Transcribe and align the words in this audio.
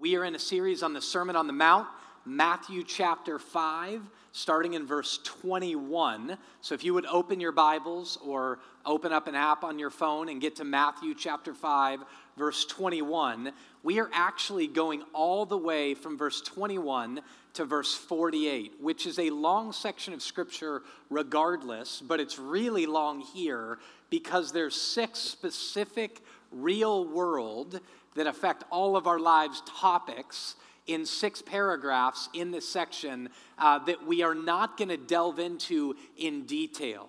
We 0.00 0.16
are 0.16 0.24
in 0.24 0.34
a 0.34 0.38
series 0.38 0.82
on 0.82 0.94
the 0.94 1.02
Sermon 1.02 1.36
on 1.36 1.46
the 1.46 1.52
Mount, 1.52 1.86
Matthew 2.24 2.84
chapter 2.84 3.38
5, 3.38 4.00
starting 4.32 4.72
in 4.72 4.86
verse 4.86 5.18
21. 5.24 6.38
So 6.62 6.74
if 6.74 6.82
you 6.82 6.94
would 6.94 7.04
open 7.04 7.38
your 7.38 7.52
Bibles 7.52 8.16
or 8.24 8.60
open 8.86 9.12
up 9.12 9.26
an 9.26 9.34
app 9.34 9.62
on 9.62 9.78
your 9.78 9.90
phone 9.90 10.30
and 10.30 10.40
get 10.40 10.56
to 10.56 10.64
Matthew 10.64 11.14
chapter 11.14 11.52
5, 11.52 12.00
verse 12.38 12.64
21, 12.64 13.52
we 13.82 14.00
are 14.00 14.08
actually 14.14 14.68
going 14.68 15.02
all 15.12 15.44
the 15.44 15.58
way 15.58 15.92
from 15.92 16.16
verse 16.16 16.40
21 16.40 17.20
to 17.52 17.66
verse 17.66 17.94
48, 17.94 18.76
which 18.80 19.06
is 19.06 19.18
a 19.18 19.28
long 19.28 19.70
section 19.70 20.14
of 20.14 20.22
scripture 20.22 20.80
regardless, 21.10 22.00
but 22.00 22.20
it's 22.20 22.38
really 22.38 22.86
long 22.86 23.20
here 23.20 23.78
because 24.08 24.50
there's 24.50 24.80
six 24.80 25.18
specific 25.18 26.22
real 26.50 27.06
world 27.06 27.80
that 28.14 28.26
affect 28.26 28.64
all 28.70 28.96
of 28.96 29.06
our 29.06 29.18
lives 29.18 29.62
topics 29.66 30.56
in 30.86 31.06
six 31.06 31.40
paragraphs 31.40 32.28
in 32.34 32.50
this 32.50 32.68
section 32.68 33.28
uh, 33.58 33.78
that 33.80 34.06
we 34.06 34.22
are 34.22 34.34
not 34.34 34.76
going 34.76 34.88
to 34.88 34.96
delve 34.96 35.38
into 35.38 35.94
in 36.16 36.44
detail 36.46 37.08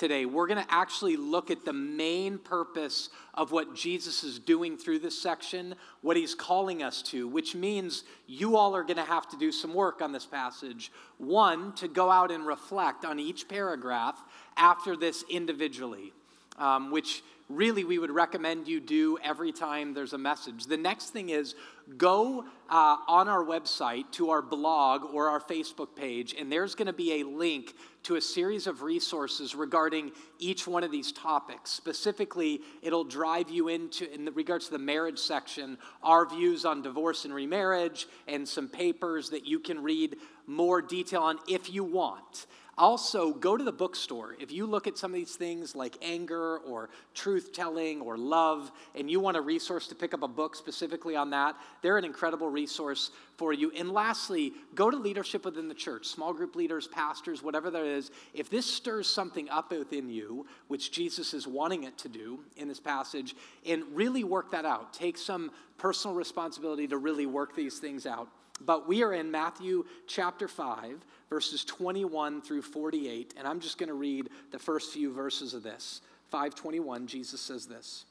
today. 0.00 0.24
We're 0.24 0.46
going 0.46 0.64
to 0.64 0.72
actually 0.72 1.16
look 1.16 1.50
at 1.50 1.66
the 1.66 1.74
main 1.74 2.38
purpose 2.38 3.10
of 3.34 3.52
what 3.52 3.76
Jesus 3.76 4.24
is 4.24 4.38
doing 4.38 4.78
through 4.78 5.00
this 5.00 5.20
section, 5.20 5.74
what 6.00 6.16
he's 6.16 6.34
calling 6.34 6.82
us 6.82 7.02
to, 7.02 7.28
which 7.28 7.54
means 7.54 8.04
you 8.26 8.56
all 8.56 8.74
are 8.74 8.82
going 8.82 8.96
to 8.96 9.04
have 9.04 9.28
to 9.28 9.36
do 9.36 9.52
some 9.52 9.74
work 9.74 10.00
on 10.00 10.10
this 10.10 10.24
passage. 10.24 10.90
One, 11.18 11.74
to 11.74 11.86
go 11.86 12.10
out 12.10 12.30
and 12.30 12.46
reflect 12.46 13.04
on 13.04 13.20
each 13.20 13.46
paragraph 13.46 14.18
after 14.56 14.96
this 14.96 15.22
individually, 15.28 16.14
um, 16.60 16.90
which 16.90 17.22
really 17.48 17.82
we 17.82 17.98
would 17.98 18.12
recommend 18.12 18.68
you 18.68 18.80
do 18.80 19.18
every 19.24 19.50
time 19.50 19.92
there's 19.92 20.12
a 20.12 20.18
message. 20.18 20.66
The 20.66 20.76
next 20.76 21.10
thing 21.10 21.30
is 21.30 21.56
go 21.96 22.44
uh, 22.70 22.96
on 23.08 23.28
our 23.28 23.44
website 23.44 24.04
to 24.12 24.30
our 24.30 24.40
blog 24.40 25.02
or 25.12 25.28
our 25.28 25.40
Facebook 25.40 25.96
page, 25.96 26.34
and 26.38 26.50
there's 26.50 26.76
going 26.76 26.86
to 26.86 26.92
be 26.92 27.20
a 27.20 27.24
link 27.24 27.74
to 28.04 28.14
a 28.14 28.20
series 28.20 28.68
of 28.68 28.82
resources 28.82 29.56
regarding 29.56 30.12
each 30.38 30.68
one 30.68 30.84
of 30.84 30.92
these 30.92 31.10
topics. 31.10 31.70
Specifically, 31.70 32.60
it'll 32.82 33.04
drive 33.04 33.50
you 33.50 33.66
into, 33.66 34.10
in 34.14 34.26
regards 34.34 34.66
to 34.66 34.72
the 34.72 34.78
marriage 34.78 35.18
section, 35.18 35.76
our 36.02 36.28
views 36.28 36.64
on 36.64 36.82
divorce 36.82 37.24
and 37.24 37.34
remarriage, 37.34 38.06
and 38.28 38.48
some 38.48 38.68
papers 38.68 39.30
that 39.30 39.44
you 39.44 39.58
can 39.58 39.82
read 39.82 40.16
more 40.46 40.80
detail 40.80 41.22
on 41.22 41.38
if 41.48 41.72
you 41.72 41.82
want. 41.82 42.46
Also, 42.80 43.34
go 43.34 43.58
to 43.58 43.62
the 43.62 43.70
bookstore. 43.70 44.34
If 44.40 44.50
you 44.50 44.64
look 44.64 44.86
at 44.86 44.96
some 44.96 45.10
of 45.10 45.14
these 45.14 45.36
things 45.36 45.76
like 45.76 45.98
anger 46.00 46.56
or 46.60 46.88
truth 47.12 47.52
telling 47.52 48.00
or 48.00 48.16
love, 48.16 48.72
and 48.94 49.10
you 49.10 49.20
want 49.20 49.36
a 49.36 49.40
resource 49.42 49.86
to 49.88 49.94
pick 49.94 50.14
up 50.14 50.22
a 50.22 50.28
book 50.28 50.56
specifically 50.56 51.14
on 51.14 51.28
that, 51.28 51.56
they're 51.82 51.98
an 51.98 52.06
incredible 52.06 52.48
resource 52.48 53.10
for 53.36 53.52
you. 53.52 53.70
And 53.76 53.90
lastly, 53.90 54.54
go 54.74 54.90
to 54.90 54.96
leadership 54.96 55.44
within 55.44 55.68
the 55.68 55.74
church, 55.74 56.06
small 56.06 56.32
group 56.32 56.56
leaders, 56.56 56.88
pastors, 56.88 57.42
whatever 57.42 57.70
that 57.70 57.84
is. 57.84 58.10
If 58.32 58.48
this 58.48 58.64
stirs 58.64 59.06
something 59.06 59.50
up 59.50 59.72
within 59.72 60.08
you, 60.08 60.46
which 60.68 60.90
Jesus 60.90 61.34
is 61.34 61.46
wanting 61.46 61.84
it 61.84 61.98
to 61.98 62.08
do 62.08 62.40
in 62.56 62.66
this 62.66 62.80
passage, 62.80 63.36
and 63.66 63.84
really 63.92 64.24
work 64.24 64.52
that 64.52 64.64
out, 64.64 64.94
take 64.94 65.18
some 65.18 65.50
personal 65.76 66.16
responsibility 66.16 66.88
to 66.88 66.96
really 66.96 67.26
work 67.26 67.54
these 67.54 67.78
things 67.78 68.06
out. 68.06 68.28
But 68.60 68.86
we 68.86 69.02
are 69.02 69.12
in 69.12 69.30
Matthew 69.30 69.84
chapter 70.06 70.48
5, 70.48 71.04
verses 71.28 71.64
21 71.64 72.42
through 72.42 72.62
48, 72.62 73.34
and 73.36 73.46
I'm 73.46 73.60
just 73.60 73.78
going 73.78 73.88
to 73.88 73.94
read 73.94 74.28
the 74.50 74.58
first 74.58 74.92
few 74.92 75.12
verses 75.12 75.54
of 75.54 75.62
this. 75.62 76.02
521, 76.28 77.06
Jesus 77.06 77.40
says 77.40 77.66
this 77.66 78.04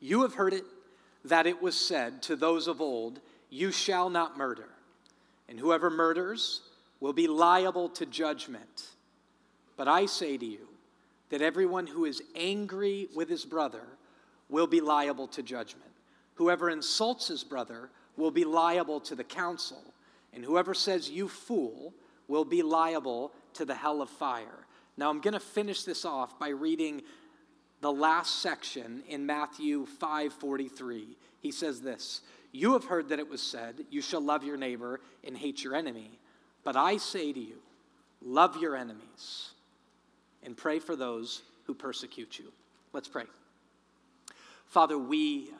You 0.00 0.22
have 0.22 0.34
heard 0.34 0.52
it 0.52 0.64
that 1.24 1.46
it 1.46 1.62
was 1.62 1.74
said 1.74 2.22
to 2.22 2.36
those 2.36 2.68
of 2.68 2.80
old, 2.80 3.20
You 3.50 3.72
shall 3.72 4.10
not 4.10 4.36
murder, 4.36 4.68
and 5.48 5.58
whoever 5.58 5.90
murders 5.90 6.60
will 7.00 7.12
be 7.12 7.26
liable 7.26 7.88
to 7.90 8.06
judgment. 8.06 8.88
But 9.76 9.88
I 9.88 10.06
say 10.06 10.36
to 10.36 10.46
you 10.46 10.68
that 11.30 11.42
everyone 11.42 11.86
who 11.86 12.04
is 12.04 12.22
angry 12.36 13.08
with 13.14 13.28
his 13.28 13.44
brother 13.44 13.82
will 14.48 14.66
be 14.66 14.80
liable 14.80 15.26
to 15.28 15.42
judgment. 15.42 15.90
Whoever 16.34 16.70
insults 16.70 17.28
his 17.28 17.42
brother 17.42 17.90
will 18.16 18.30
be 18.30 18.44
liable 18.44 19.00
to 19.00 19.14
the 19.14 19.24
council, 19.24 19.82
and 20.32 20.44
whoever 20.44 20.74
says, 20.74 21.10
You 21.10 21.28
fool, 21.28 21.94
will 22.28 22.44
be 22.44 22.62
liable 22.62 23.32
to 23.54 23.64
the 23.64 23.74
hell 23.74 24.02
of 24.02 24.10
fire. 24.10 24.66
Now, 24.96 25.10
I'm 25.10 25.20
going 25.20 25.34
to 25.34 25.40
finish 25.40 25.82
this 25.82 26.04
off 26.04 26.38
by 26.38 26.48
reading 26.48 27.02
the 27.80 27.92
last 27.92 28.40
section 28.40 29.02
in 29.08 29.26
Matthew 29.26 29.86
5:43. 30.00 31.16
He 31.40 31.50
says 31.50 31.82
this, 31.82 32.22
"You 32.52 32.72
have 32.72 32.84
heard 32.84 33.08
that 33.08 33.18
it 33.18 33.28
was 33.28 33.42
said, 33.42 33.86
you 33.90 34.00
shall 34.00 34.22
love 34.22 34.44
your 34.44 34.56
neighbor 34.56 35.00
and 35.22 35.36
hate 35.36 35.62
your 35.62 35.74
enemy. 35.74 36.18
But 36.62 36.76
I 36.76 36.96
say 36.96 37.32
to 37.32 37.40
you, 37.40 37.60
love 38.22 38.56
your 38.56 38.74
enemies 38.74 39.50
and 40.42 40.56
pray 40.56 40.78
for 40.78 40.96
those 40.96 41.42
who 41.64 41.74
persecute 41.74 42.38
you." 42.38 42.52
Let's 42.92 43.08
pray. 43.08 43.24
Father, 44.66 44.96
we 44.96 45.52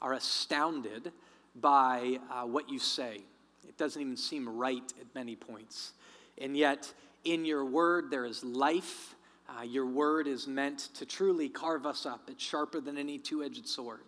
are 0.00 0.12
astounded 0.14 1.12
by 1.56 2.18
uh, 2.30 2.44
what 2.44 2.70
you 2.70 2.78
say. 2.78 3.22
It 3.66 3.76
doesn't 3.76 4.00
even 4.00 4.16
seem 4.16 4.48
right 4.48 4.92
at 5.00 5.14
many 5.14 5.36
points. 5.36 5.92
And 6.38 6.56
yet, 6.56 6.92
in 7.24 7.44
your 7.44 7.64
word, 7.64 8.10
there 8.10 8.24
is 8.24 8.44
life. 8.44 9.14
Uh, 9.48 9.62
your 9.62 9.86
word 9.86 10.26
is 10.26 10.46
meant 10.46 10.90
to 10.94 11.06
truly 11.06 11.48
carve 11.48 11.86
us 11.86 12.06
up. 12.06 12.28
It's 12.28 12.42
sharper 12.42 12.80
than 12.80 12.96
any 12.96 13.18
two 13.18 13.42
edged 13.42 13.66
sword, 13.66 14.00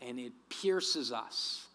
and 0.00 0.18
it 0.18 0.32
pierces 0.48 1.12
us 1.12 1.66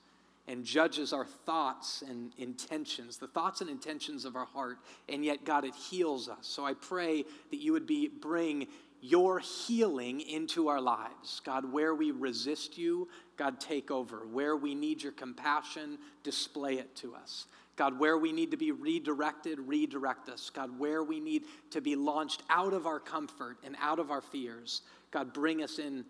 and 0.47 0.65
judges 0.65 1.13
our 1.13 1.25
thoughts 1.25 2.03
and 2.07 2.31
intentions, 2.37 3.17
the 3.17 3.27
thoughts 3.27 3.61
and 3.61 3.69
intentions 3.69 4.25
of 4.25 4.35
our 4.35 4.45
heart. 4.45 4.79
And 5.07 5.23
yet, 5.23 5.45
God, 5.45 5.65
it 5.65 5.75
heals 5.75 6.27
us. 6.27 6.39
So 6.41 6.65
I 6.65 6.73
pray 6.73 7.23
that 7.51 7.57
you 7.57 7.73
would 7.73 7.85
be, 7.85 8.07
bring 8.07 8.67
your 9.01 9.39
healing 9.39 10.21
into 10.21 10.67
our 10.67 10.79
lives. 10.79 11.41
God, 11.43 11.71
where 11.71 11.95
we 11.95 12.11
resist 12.11 12.77
you, 12.77 13.09
God, 13.35 13.59
take 13.59 13.89
over. 13.89 14.27
Where 14.27 14.55
we 14.55 14.75
need 14.75 15.01
your 15.01 15.11
compassion, 15.11 15.97
display 16.23 16.75
it 16.75 16.95
to 16.97 17.15
us. 17.15 17.47
God, 17.75 17.99
where 17.99 18.17
we 18.17 18.31
need 18.31 18.51
to 18.51 18.57
be 18.57 18.71
redirected, 18.71 19.57
redirect 19.59 20.29
us. 20.29 20.51
God, 20.51 20.77
where 20.77 21.03
we 21.03 21.19
need 21.19 21.43
to 21.71 21.81
be 21.81 21.95
launched 21.95 22.43
out 22.49 22.73
of 22.73 22.85
our 22.85 22.99
comfort 22.99 23.57
and 23.63 23.75
out 23.81 23.97
of 23.97 24.11
our 24.11 24.21
fears, 24.21 24.81
God, 25.09 25.33
bring 25.33 25.63
us 25.63 25.79
in 25.79 26.05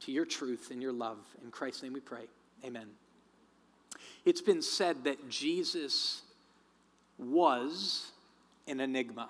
to 0.00 0.12
your 0.12 0.24
truth 0.24 0.70
and 0.70 0.80
your 0.80 0.92
love. 0.92 1.18
In 1.42 1.50
Christ's 1.50 1.82
name 1.82 1.92
we 1.92 2.00
pray. 2.00 2.26
Amen. 2.64 2.86
It's 4.24 4.40
been 4.40 4.62
said 4.62 5.04
that 5.04 5.28
Jesus 5.28 6.22
was 7.18 8.12
an 8.68 8.80
enigma. 8.80 9.28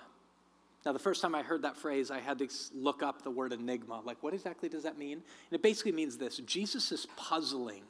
Now, 0.85 0.91
the 0.91 0.99
first 0.99 1.21
time 1.21 1.33
I 1.33 1.43
heard 1.43 1.61
that 1.61 1.77
phrase, 1.77 2.11
I 2.11 2.19
had 2.19 2.39
to 2.39 2.49
look 2.73 3.01
up 3.01 3.21
the 3.21 3.31
word 3.31 3.53
enigma. 3.53 4.01
Like, 4.03 4.21
what 4.21 4.33
exactly 4.33 4.67
does 4.67 4.83
that 4.83 4.97
mean? 4.97 5.13
And 5.13 5.53
it 5.53 5.61
basically 5.61 5.93
means 5.93 6.17
this 6.17 6.37
Jesus 6.37 6.91
is 6.91 7.07
puzzling, 7.15 7.83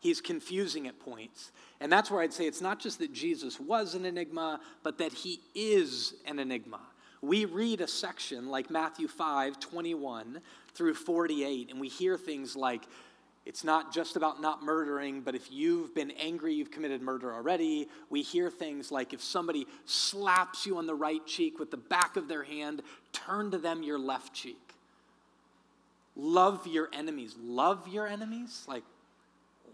he's 0.00 0.20
confusing 0.20 0.86
at 0.86 0.98
points. 1.00 1.52
And 1.80 1.90
that's 1.90 2.10
where 2.10 2.20
I'd 2.22 2.32
say 2.32 2.46
it's 2.46 2.60
not 2.60 2.80
just 2.80 2.98
that 2.98 3.12
Jesus 3.12 3.58
was 3.58 3.94
an 3.94 4.04
enigma, 4.04 4.60
but 4.82 4.98
that 4.98 5.12
he 5.12 5.40
is 5.54 6.14
an 6.26 6.38
enigma. 6.38 6.80
We 7.22 7.44
read 7.46 7.80
a 7.80 7.88
section 7.88 8.48
like 8.48 8.70
Matthew 8.70 9.08
5 9.08 9.58
21 9.58 10.40
through 10.74 10.94
48, 10.94 11.70
and 11.70 11.80
we 11.80 11.88
hear 11.88 12.18
things 12.18 12.54
like, 12.54 12.82
it's 13.46 13.62
not 13.62 13.94
just 13.94 14.16
about 14.16 14.40
not 14.40 14.64
murdering, 14.64 15.20
but 15.20 15.36
if 15.36 15.52
you've 15.52 15.94
been 15.94 16.10
angry, 16.10 16.52
you've 16.52 16.72
committed 16.72 17.00
murder 17.00 17.32
already. 17.32 17.88
We 18.10 18.22
hear 18.22 18.50
things 18.50 18.90
like 18.90 19.12
if 19.12 19.22
somebody 19.22 19.68
slaps 19.84 20.66
you 20.66 20.78
on 20.78 20.86
the 20.86 20.96
right 20.96 21.24
cheek 21.24 21.60
with 21.60 21.70
the 21.70 21.76
back 21.76 22.16
of 22.16 22.26
their 22.26 22.42
hand, 22.42 22.82
turn 23.12 23.52
to 23.52 23.58
them 23.58 23.84
your 23.84 24.00
left 24.00 24.34
cheek. 24.34 24.74
Love 26.16 26.66
your 26.66 26.88
enemies. 26.92 27.36
Love 27.40 27.86
your 27.86 28.08
enemies? 28.08 28.64
Like, 28.66 28.82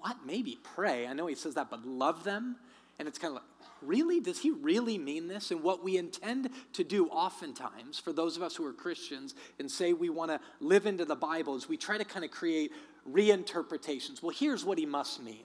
what? 0.01 0.19
Maybe 0.27 0.59
pray. 0.75 1.07
I 1.07 1.15
know 1.15 1.27
he 1.27 1.35
says 1.35 1.55
that, 1.55 1.71
but 1.71 1.87
love 1.87 2.25
them? 2.25 2.57
And 2.99 3.09
it's 3.09 3.17
kind 3.17 3.31
of 3.31 3.37
like, 3.37 3.69
really? 3.81 4.21
Does 4.21 4.41
he 4.41 4.51
really 4.51 4.99
mean 4.99 5.29
this? 5.29 5.51
And 5.51 5.63
what 5.63 5.83
we 5.83 5.97
intend 5.97 6.51
to 6.75 6.85
do 6.85 7.09
oftentimes, 7.09 7.99
for 7.99 8.13
those 8.13 8.37
of 8.37 8.43
us 8.43 8.55
who 8.55 8.67
are 8.67 8.73
Christians 8.73 9.35
and 9.59 9.71
say 9.71 9.95
we 9.95 10.11
want 10.11 10.31
to 10.31 10.41
live 10.61 10.85
into 10.85 11.07
the 11.07 11.17
Bible, 11.17 11.57
is 11.57 11.69
we 11.69 11.79
try 11.79 11.97
to 11.97 12.05
kind 12.05 12.25
of 12.25 12.31
create 12.31 12.73
reinterpretations. 13.11 14.23
Well, 14.23 14.35
here's 14.37 14.65
what 14.65 14.79
he 14.79 14.87
must 14.87 15.23
mean. 15.23 15.45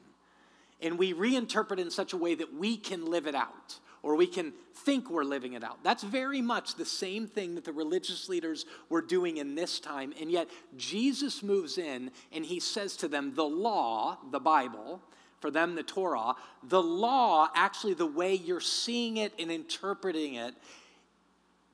And 0.81 0.97
we 0.97 1.13
reinterpret 1.13 1.79
in 1.79 1.89
such 1.89 2.13
a 2.13 2.17
way 2.17 2.35
that 2.35 2.53
we 2.53 2.77
can 2.77 3.05
live 3.05 3.27
it 3.27 3.35
out 3.35 3.79
or 4.03 4.15
we 4.15 4.27
can 4.27 4.53
think 4.73 5.09
we're 5.09 5.23
living 5.23 5.53
it 5.53 5.63
out. 5.63 5.83
That's 5.83 6.03
very 6.03 6.41
much 6.41 6.75
the 6.75 6.85
same 6.85 7.27
thing 7.27 7.55
that 7.55 7.65
the 7.65 7.73
religious 7.73 8.29
leaders 8.29 8.65
were 8.89 9.01
doing 9.01 9.37
in 9.37 9.55
this 9.55 9.79
time. 9.79 10.13
And 10.21 10.31
yet, 10.31 10.47
Jesus 10.77 11.41
moves 11.41 11.77
in 11.77 12.11
and 12.31 12.45
he 12.45 12.59
says 12.59 12.95
to 12.97 13.07
them, 13.07 13.33
The 13.33 13.43
law, 13.43 14.19
the 14.31 14.39
Bible, 14.39 15.01
for 15.39 15.51
them, 15.51 15.75
the 15.75 15.83
Torah, 15.83 16.35
the 16.63 16.81
law, 16.81 17.49
actually, 17.55 17.95
the 17.95 18.05
way 18.05 18.35
you're 18.35 18.61
seeing 18.61 19.17
it 19.17 19.33
and 19.39 19.51
interpreting 19.51 20.35
it, 20.35 20.53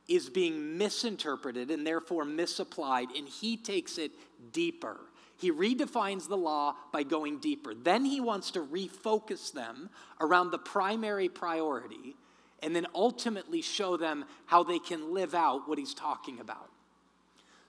is 0.07 0.29
being 0.29 0.77
misinterpreted 0.77 1.71
and 1.71 1.85
therefore 1.85 2.25
misapplied. 2.25 3.09
And 3.15 3.27
he 3.27 3.57
takes 3.57 3.97
it 3.97 4.11
deeper 4.51 4.99
He 5.43 5.51
redefines 5.51 6.29
the 6.29 6.37
law 6.37 6.77
by 6.93 7.03
going 7.03 7.39
deeper. 7.39 7.73
Then 7.73 8.05
he 8.05 8.21
wants 8.21 8.51
to 8.51 8.61
refocus 8.61 9.51
them 9.51 9.89
around 10.21 10.51
the 10.51 10.57
primary 10.57 11.27
priority 11.27 12.15
and 12.61 12.73
then 12.73 12.87
ultimately 12.95 13.61
show 13.61 13.97
them 13.97 14.23
how 14.45 14.63
they 14.63 14.79
can 14.79 15.13
live 15.13 15.35
out 15.35 15.67
what 15.67 15.77
he's 15.77 15.93
talking 15.93 16.39
about. 16.39 16.69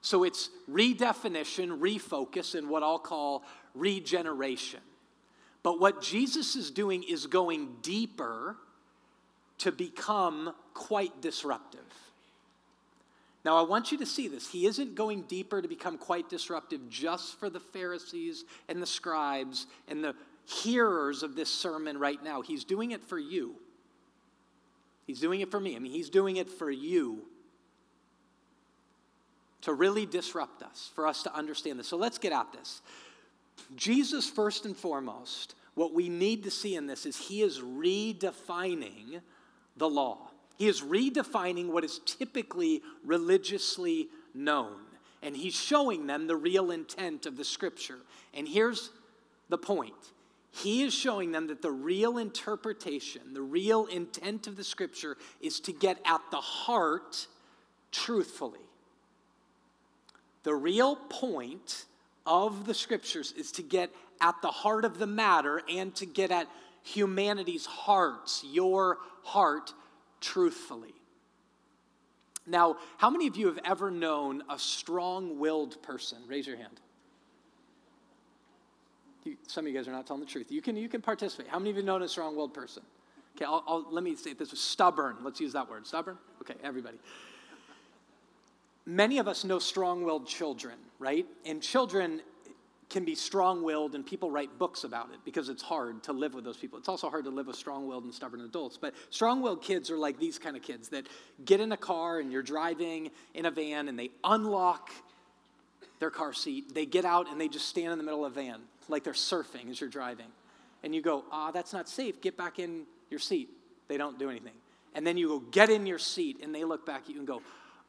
So 0.02 0.22
it's 0.22 0.50
redefinition, 0.70 1.80
refocus, 1.80 2.54
and 2.54 2.68
what 2.68 2.84
I'll 2.84 3.00
call 3.00 3.42
regeneration. 3.74 4.78
But 5.64 5.80
what 5.80 6.00
Jesus 6.00 6.54
is 6.54 6.70
doing 6.70 7.02
is 7.02 7.26
going 7.26 7.78
deeper 7.82 8.54
to 9.58 9.72
become 9.72 10.54
quite 10.74 11.20
disruptive. 11.20 11.80
Now, 13.44 13.56
I 13.58 13.62
want 13.62 13.92
you 13.92 13.98
to 13.98 14.06
see 14.06 14.26
this. 14.26 14.48
He 14.50 14.66
isn't 14.66 14.94
going 14.94 15.22
deeper 15.22 15.60
to 15.60 15.68
become 15.68 15.98
quite 15.98 16.30
disruptive 16.30 16.88
just 16.88 17.38
for 17.38 17.50
the 17.50 17.60
Pharisees 17.60 18.44
and 18.68 18.80
the 18.80 18.86
scribes 18.86 19.66
and 19.86 20.02
the 20.02 20.14
hearers 20.46 21.22
of 21.22 21.36
this 21.36 21.52
sermon 21.52 21.98
right 21.98 22.22
now. 22.22 22.40
He's 22.40 22.64
doing 22.64 22.92
it 22.92 23.04
for 23.04 23.18
you. 23.18 23.56
He's 25.06 25.20
doing 25.20 25.40
it 25.40 25.50
for 25.50 25.60
me. 25.60 25.76
I 25.76 25.78
mean, 25.78 25.92
he's 25.92 26.08
doing 26.08 26.36
it 26.36 26.48
for 26.48 26.70
you 26.70 27.22
to 29.62 29.72
really 29.72 30.06
disrupt 30.06 30.62
us, 30.62 30.90
for 30.94 31.06
us 31.06 31.22
to 31.24 31.34
understand 31.34 31.78
this. 31.78 31.88
So 31.88 31.96
let's 31.96 32.18
get 32.18 32.32
at 32.32 32.52
this. 32.52 32.80
Jesus, 33.76 34.28
first 34.28 34.64
and 34.64 34.76
foremost, 34.76 35.54
what 35.74 35.92
we 35.92 36.08
need 36.08 36.44
to 36.44 36.50
see 36.50 36.76
in 36.76 36.86
this 36.86 37.04
is 37.06 37.16
he 37.16 37.42
is 37.42 37.60
redefining 37.60 39.20
the 39.76 39.88
law. 39.88 40.30
He 40.56 40.68
is 40.68 40.82
redefining 40.82 41.68
what 41.68 41.84
is 41.84 42.00
typically 42.06 42.82
religiously 43.04 44.08
known. 44.34 44.76
And 45.22 45.36
he's 45.36 45.54
showing 45.54 46.06
them 46.06 46.26
the 46.26 46.36
real 46.36 46.70
intent 46.70 47.26
of 47.26 47.36
the 47.36 47.44
scripture. 47.44 47.98
And 48.34 48.46
here's 48.46 48.90
the 49.48 49.58
point 49.58 49.94
he 50.52 50.84
is 50.84 50.94
showing 50.94 51.32
them 51.32 51.48
that 51.48 51.62
the 51.62 51.70
real 51.72 52.18
interpretation, 52.18 53.22
the 53.32 53.42
real 53.42 53.86
intent 53.86 54.46
of 54.46 54.56
the 54.56 54.62
scripture 54.62 55.16
is 55.40 55.58
to 55.60 55.72
get 55.72 55.98
at 56.04 56.20
the 56.30 56.36
heart 56.36 57.26
truthfully. 57.90 58.60
The 60.44 60.54
real 60.54 60.94
point 60.94 61.86
of 62.24 62.66
the 62.66 62.74
scriptures 62.74 63.32
is 63.36 63.50
to 63.52 63.62
get 63.62 63.90
at 64.20 64.40
the 64.42 64.48
heart 64.48 64.84
of 64.84 64.98
the 64.98 65.08
matter 65.08 65.62
and 65.68 65.92
to 65.96 66.06
get 66.06 66.30
at 66.30 66.46
humanity's 66.84 67.66
hearts, 67.66 68.44
your 68.46 68.98
heart, 69.24 69.72
truthfully. 70.24 70.94
Now, 72.46 72.76
how 72.98 73.10
many 73.10 73.26
of 73.26 73.36
you 73.36 73.46
have 73.46 73.58
ever 73.64 73.90
known 73.90 74.42
a 74.50 74.58
strong 74.58 75.38
willed 75.38 75.82
person? 75.82 76.18
Raise 76.26 76.46
your 76.46 76.56
hand. 76.56 76.80
You, 79.24 79.36
some 79.46 79.64
of 79.64 79.72
you 79.72 79.78
guys 79.78 79.88
are 79.88 79.92
not 79.92 80.06
telling 80.06 80.20
the 80.20 80.28
truth. 80.28 80.50
You 80.50 80.60
can, 80.60 80.76
you 80.76 80.88
can 80.88 81.00
participate. 81.00 81.48
How 81.48 81.58
many 81.58 81.70
of 81.70 81.76
you 81.76 81.82
know 81.82 81.96
a 81.96 82.08
strong 82.08 82.36
willed 82.36 82.52
person? 82.52 82.82
Okay, 83.36 83.44
I'll, 83.44 83.64
I'll, 83.66 83.86
let 83.90 84.04
me 84.04 84.14
say 84.16 84.32
this 84.32 84.50
was 84.50 84.60
stubborn. 84.60 85.16
Let's 85.22 85.40
use 85.40 85.52
that 85.54 85.68
word. 85.68 85.86
Stubborn? 85.86 86.18
Okay, 86.42 86.54
everybody. 86.62 86.98
Many 88.86 89.18
of 89.18 89.26
us 89.26 89.44
know 89.44 89.58
strong 89.58 90.04
willed 90.04 90.26
children, 90.26 90.74
right? 90.98 91.26
And 91.46 91.62
children 91.62 92.20
can 92.94 93.04
be 93.04 93.16
strong 93.16 93.64
willed, 93.64 93.96
and 93.96 94.06
people 94.06 94.30
write 94.30 94.56
books 94.56 94.84
about 94.84 95.10
it 95.12 95.18
because 95.24 95.48
it's 95.48 95.62
hard 95.62 96.00
to 96.04 96.12
live 96.12 96.32
with 96.32 96.44
those 96.44 96.56
people. 96.56 96.78
It's 96.78 96.88
also 96.88 97.10
hard 97.10 97.24
to 97.24 97.30
live 97.30 97.48
with 97.48 97.56
strong 97.56 97.88
willed 97.88 98.04
and 98.04 98.14
stubborn 98.14 98.40
adults. 98.40 98.78
But 98.80 98.94
strong 99.10 99.42
willed 99.42 99.62
kids 99.62 99.90
are 99.90 99.98
like 99.98 100.20
these 100.20 100.38
kind 100.38 100.56
of 100.56 100.62
kids 100.62 100.90
that 100.90 101.08
get 101.44 101.58
in 101.58 101.72
a 101.72 101.76
car 101.76 102.20
and 102.20 102.30
you're 102.30 102.44
driving 102.44 103.10
in 103.34 103.46
a 103.46 103.50
van 103.50 103.88
and 103.88 103.98
they 103.98 104.10
unlock 104.22 104.90
their 105.98 106.10
car 106.10 106.32
seat. 106.32 106.72
They 106.72 106.86
get 106.86 107.04
out 107.04 107.28
and 107.28 107.40
they 107.40 107.48
just 107.48 107.68
stand 107.68 107.90
in 107.90 107.98
the 107.98 108.04
middle 108.04 108.24
of 108.24 108.30
a 108.30 108.34
van 108.36 108.60
like 108.88 109.02
they're 109.02 109.12
surfing 109.12 109.68
as 109.70 109.80
you're 109.80 109.90
driving. 109.90 110.28
And 110.84 110.94
you 110.94 111.02
go, 111.02 111.24
ah, 111.32 111.50
that's 111.50 111.72
not 111.72 111.88
safe. 111.88 112.20
Get 112.20 112.36
back 112.36 112.60
in 112.60 112.84
your 113.10 113.18
seat. 113.18 113.48
They 113.88 113.96
don't 113.96 114.20
do 114.20 114.30
anything. 114.30 114.54
And 114.94 115.04
then 115.04 115.16
you 115.16 115.26
go, 115.26 115.40
get 115.40 115.68
in 115.68 115.84
your 115.84 115.98
seat. 115.98 116.38
And 116.44 116.54
they 116.54 116.62
look 116.62 116.86
back 116.86 117.02
at 117.02 117.10
you 117.10 117.18
and 117.18 117.26
go, 117.26 117.42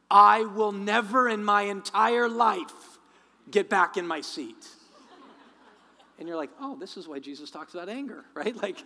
I 0.10 0.46
will 0.46 0.72
never 0.72 1.30
in 1.30 1.44
my 1.44 1.64
entire 1.64 2.28
life 2.28 2.98
get 3.52 3.70
back 3.70 3.98
in 3.98 4.08
my 4.08 4.22
seat. 4.22 4.68
And 6.20 6.28
you're 6.28 6.38
like, 6.38 6.52
oh, 6.62 6.78
this 6.80 6.98
is 6.98 7.08
why 7.08 7.20
Jesus 7.20 7.52
talks 7.52 7.74
about 7.74 7.90
anger, 7.90 8.24
right? 8.34 8.56
Like, 8.56 8.84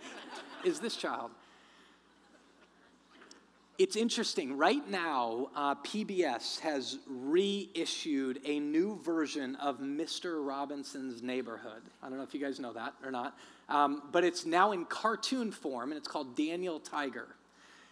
is 0.64 0.80
this 0.80 0.96
child? 0.96 1.30
It's 3.78 3.96
interesting. 3.96 4.58
Right 4.58 4.86
now, 4.90 5.48
uh, 5.56 5.74
PBS 5.76 6.60
has 6.60 6.98
reissued 7.06 8.38
a 8.44 8.60
new 8.60 8.98
version 9.02 9.56
of 9.56 9.78
Mr. 9.78 10.46
Robinson's 10.46 11.22
Neighborhood. 11.22 11.80
I 12.02 12.10
don't 12.10 12.18
know 12.18 12.24
if 12.24 12.34
you 12.34 12.40
guys 12.40 12.60
know 12.60 12.74
that 12.74 12.92
or 13.02 13.10
not, 13.10 13.38
um, 13.70 14.02
but 14.12 14.22
it's 14.22 14.44
now 14.44 14.72
in 14.72 14.84
cartoon 14.84 15.50
form, 15.50 15.92
and 15.92 15.98
it's 15.98 16.08
called 16.08 16.36
Daniel 16.36 16.78
Tiger. 16.78 17.28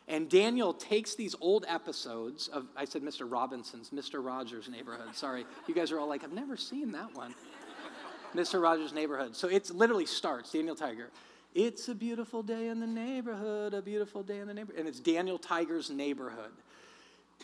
And 0.08 0.28
Daniel 0.28 0.74
takes 0.74 1.14
these 1.14 1.34
old 1.40 1.64
episodes 1.66 2.48
of, 2.48 2.66
I 2.76 2.84
said 2.84 3.00
Mr. 3.00 3.30
Robinson's, 3.30 3.88
Mr. 3.88 4.24
Rogers' 4.24 4.68
Neighborhood. 4.68 5.14
Sorry, 5.14 5.46
you 5.66 5.74
guys 5.74 5.90
are 5.90 5.98
all 5.98 6.08
like, 6.08 6.22
I've 6.22 6.32
never 6.32 6.58
seen 6.58 6.92
that 6.92 7.14
one. 7.14 7.34
Mr. 8.34 8.60
Rogers' 8.60 8.92
Neighborhood. 8.92 9.34
So 9.36 9.48
it 9.48 9.70
literally 9.70 10.06
starts, 10.06 10.52
Daniel 10.52 10.76
Tiger. 10.76 11.08
It's 11.54 11.88
a 11.88 11.94
beautiful 11.94 12.42
day 12.42 12.68
in 12.68 12.80
the 12.80 12.86
neighborhood, 12.86 13.74
a 13.74 13.82
beautiful 13.82 14.22
day 14.22 14.38
in 14.38 14.46
the 14.46 14.54
neighborhood. 14.54 14.78
And 14.78 14.88
it's 14.88 15.00
Daniel 15.00 15.38
Tiger's 15.38 15.90
neighborhood. 15.90 16.52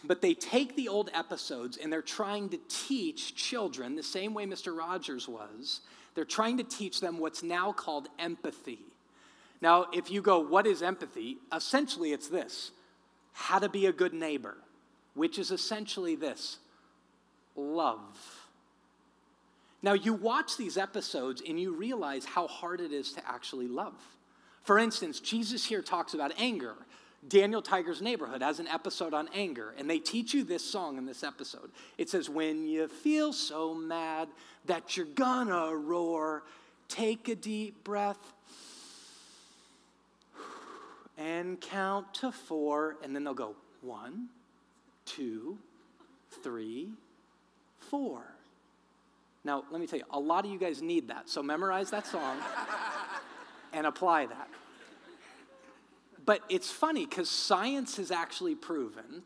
But 0.04 0.20
they 0.20 0.34
take 0.34 0.76
the 0.76 0.88
old 0.88 1.10
episodes 1.14 1.78
and 1.78 1.92
they're 1.92 2.02
trying 2.02 2.48
to 2.50 2.58
teach 2.68 3.34
children, 3.34 3.96
the 3.96 4.02
same 4.02 4.34
way 4.34 4.44
Mr. 4.44 4.76
Rogers 4.76 5.28
was, 5.28 5.80
they're 6.14 6.24
trying 6.24 6.58
to 6.58 6.64
teach 6.64 7.00
them 7.00 7.18
what's 7.18 7.42
now 7.42 7.72
called 7.72 8.08
empathy. 8.18 8.80
Now, 9.60 9.86
if 9.92 10.10
you 10.10 10.20
go, 10.20 10.40
what 10.40 10.66
is 10.66 10.82
empathy? 10.82 11.38
Essentially, 11.54 12.12
it's 12.12 12.28
this 12.28 12.70
how 13.32 13.58
to 13.58 13.68
be 13.68 13.86
a 13.86 13.92
good 13.92 14.14
neighbor, 14.14 14.56
which 15.14 15.38
is 15.38 15.50
essentially 15.50 16.14
this 16.14 16.58
love. 17.56 18.33
Now, 19.84 19.92
you 19.92 20.14
watch 20.14 20.56
these 20.56 20.78
episodes 20.78 21.42
and 21.46 21.60
you 21.60 21.74
realize 21.74 22.24
how 22.24 22.46
hard 22.46 22.80
it 22.80 22.90
is 22.90 23.12
to 23.12 23.28
actually 23.28 23.68
love. 23.68 23.92
For 24.62 24.78
instance, 24.78 25.20
Jesus 25.20 25.62
here 25.66 25.82
talks 25.82 26.14
about 26.14 26.32
anger. 26.38 26.74
Daniel 27.28 27.60
Tiger's 27.60 28.00
Neighborhood 28.00 28.40
has 28.40 28.60
an 28.60 28.66
episode 28.66 29.12
on 29.12 29.28
anger, 29.34 29.74
and 29.76 29.88
they 29.88 29.98
teach 29.98 30.32
you 30.32 30.42
this 30.42 30.64
song 30.64 30.96
in 30.96 31.04
this 31.04 31.22
episode. 31.22 31.70
It 31.98 32.08
says, 32.08 32.30
When 32.30 32.66
you 32.66 32.88
feel 32.88 33.34
so 33.34 33.74
mad 33.74 34.28
that 34.64 34.96
you're 34.96 35.04
gonna 35.04 35.76
roar, 35.76 36.44
take 36.88 37.28
a 37.28 37.34
deep 37.34 37.84
breath 37.84 38.32
and 41.18 41.60
count 41.60 42.14
to 42.14 42.32
four, 42.32 42.96
and 43.04 43.14
then 43.14 43.22
they'll 43.22 43.34
go 43.34 43.54
one, 43.82 44.28
two, 45.04 45.58
three, 46.42 46.88
four. 47.80 48.33
Now, 49.44 49.64
let 49.70 49.80
me 49.80 49.86
tell 49.86 49.98
you, 49.98 50.06
a 50.10 50.18
lot 50.18 50.44
of 50.44 50.50
you 50.50 50.58
guys 50.58 50.80
need 50.80 51.08
that. 51.08 51.28
So 51.28 51.42
memorize 51.42 51.90
that 51.90 52.06
song 52.06 52.38
and 53.72 53.86
apply 53.86 54.26
that. 54.26 54.48
But 56.24 56.40
it's 56.48 56.70
funny 56.70 57.04
because 57.04 57.28
science 57.28 57.98
has 57.98 58.10
actually 58.10 58.54
proven 58.54 59.22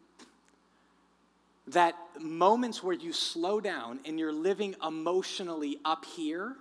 that 1.68 1.94
moments 2.18 2.82
where 2.82 2.94
you 2.94 3.12
slow 3.12 3.60
down 3.60 4.00
and 4.04 4.18
you're 4.18 4.32
living 4.32 4.75
emotionally 4.84 5.78
up 5.84 6.04
here, 6.04 6.56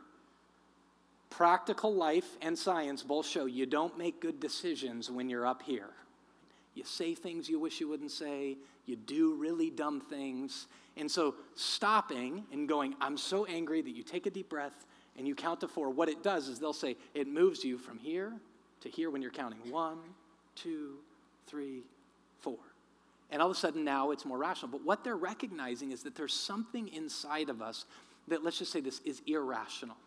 practical 1.29 1.93
life 1.93 2.37
and 2.41 2.57
science 2.57 3.03
both 3.03 3.25
show 3.25 3.45
you 3.45 3.65
don't 3.65 3.97
make 3.97 4.19
good 4.19 4.39
decisions 4.39 5.09
when 5.09 5.29
you're 5.29 5.45
up 5.45 5.63
here. 5.63 5.89
You 6.75 6.83
say 6.83 7.15
things 7.15 7.49
you 7.49 7.59
wish 7.59 7.79
you 7.79 7.87
wouldn't 7.87 8.11
say, 8.11 8.57
you 8.85 8.95
do 8.95 9.33
really 9.33 9.71
dumb 9.71 9.99
things, 9.99 10.67
and 10.97 11.09
so, 11.09 11.35
stopping 11.55 12.43
and 12.51 12.67
going, 12.67 12.95
I'm 12.99 13.17
so 13.17 13.45
angry 13.45 13.81
that 13.81 13.95
you 13.95 14.03
take 14.03 14.25
a 14.25 14.29
deep 14.29 14.49
breath 14.49 14.85
and 15.17 15.27
you 15.27 15.35
count 15.35 15.61
to 15.61 15.67
four, 15.67 15.89
what 15.89 16.09
it 16.09 16.23
does 16.23 16.47
is 16.47 16.59
they'll 16.59 16.73
say, 16.73 16.95
it 17.13 17.27
moves 17.27 17.63
you 17.63 17.77
from 17.77 17.97
here 17.97 18.33
to 18.81 18.89
here 18.89 19.09
when 19.09 19.21
you're 19.21 19.31
counting 19.31 19.59
one, 19.71 19.97
two, 20.55 20.95
three, 21.47 21.83
four. 22.39 22.57
And 23.31 23.41
all 23.41 23.49
of 23.49 23.55
a 23.55 23.59
sudden 23.59 23.83
now 23.83 24.11
it's 24.11 24.25
more 24.25 24.37
rational. 24.37 24.71
But 24.71 24.85
what 24.85 25.03
they're 25.03 25.17
recognizing 25.17 25.91
is 25.91 26.03
that 26.03 26.15
there's 26.15 26.33
something 26.33 26.87
inside 26.89 27.49
of 27.49 27.61
us 27.61 27.85
that, 28.27 28.43
let's 28.43 28.59
just 28.59 28.71
say 28.71 28.81
this, 28.81 29.01
is 29.05 29.21
irrational. 29.27 29.97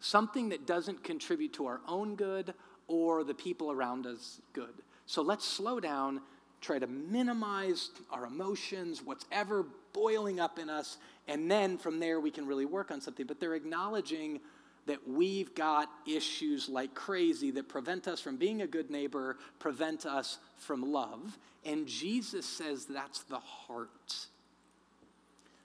Something 0.00 0.50
that 0.50 0.66
doesn't 0.66 1.02
contribute 1.02 1.54
to 1.54 1.66
our 1.66 1.80
own 1.88 2.16
good 2.16 2.54
or 2.88 3.24
the 3.24 3.34
people 3.34 3.72
around 3.72 4.06
us 4.06 4.40
good. 4.52 4.74
So 5.06 5.22
let's 5.22 5.44
slow 5.44 5.80
down 5.80 6.20
try 6.60 6.78
to 6.78 6.86
minimize 6.86 7.90
our 8.10 8.26
emotions, 8.26 9.02
what's 9.04 9.24
ever 9.30 9.66
boiling 9.96 10.38
up 10.38 10.60
in 10.60 10.70
us, 10.70 10.98
and 11.26 11.50
then 11.50 11.78
from 11.78 11.98
there 11.98 12.20
we 12.20 12.30
can 12.30 12.46
really 12.46 12.66
work 12.66 12.92
on 12.92 13.00
something. 13.00 13.26
But 13.26 13.40
they're 13.40 13.54
acknowledging 13.54 14.40
that 14.86 15.08
we've 15.08 15.52
got 15.54 15.88
issues 16.06 16.68
like 16.68 16.94
crazy 16.94 17.50
that 17.50 17.68
prevent 17.68 18.06
us 18.06 18.20
from 18.20 18.36
being 18.36 18.62
a 18.62 18.66
good 18.66 18.90
neighbor, 18.90 19.36
prevent 19.58 20.06
us 20.06 20.38
from 20.56 20.92
love. 20.92 21.38
And 21.64 21.88
Jesus 21.88 22.46
says 22.46 22.84
that's 22.84 23.24
the 23.24 23.40
heart. 23.40 24.26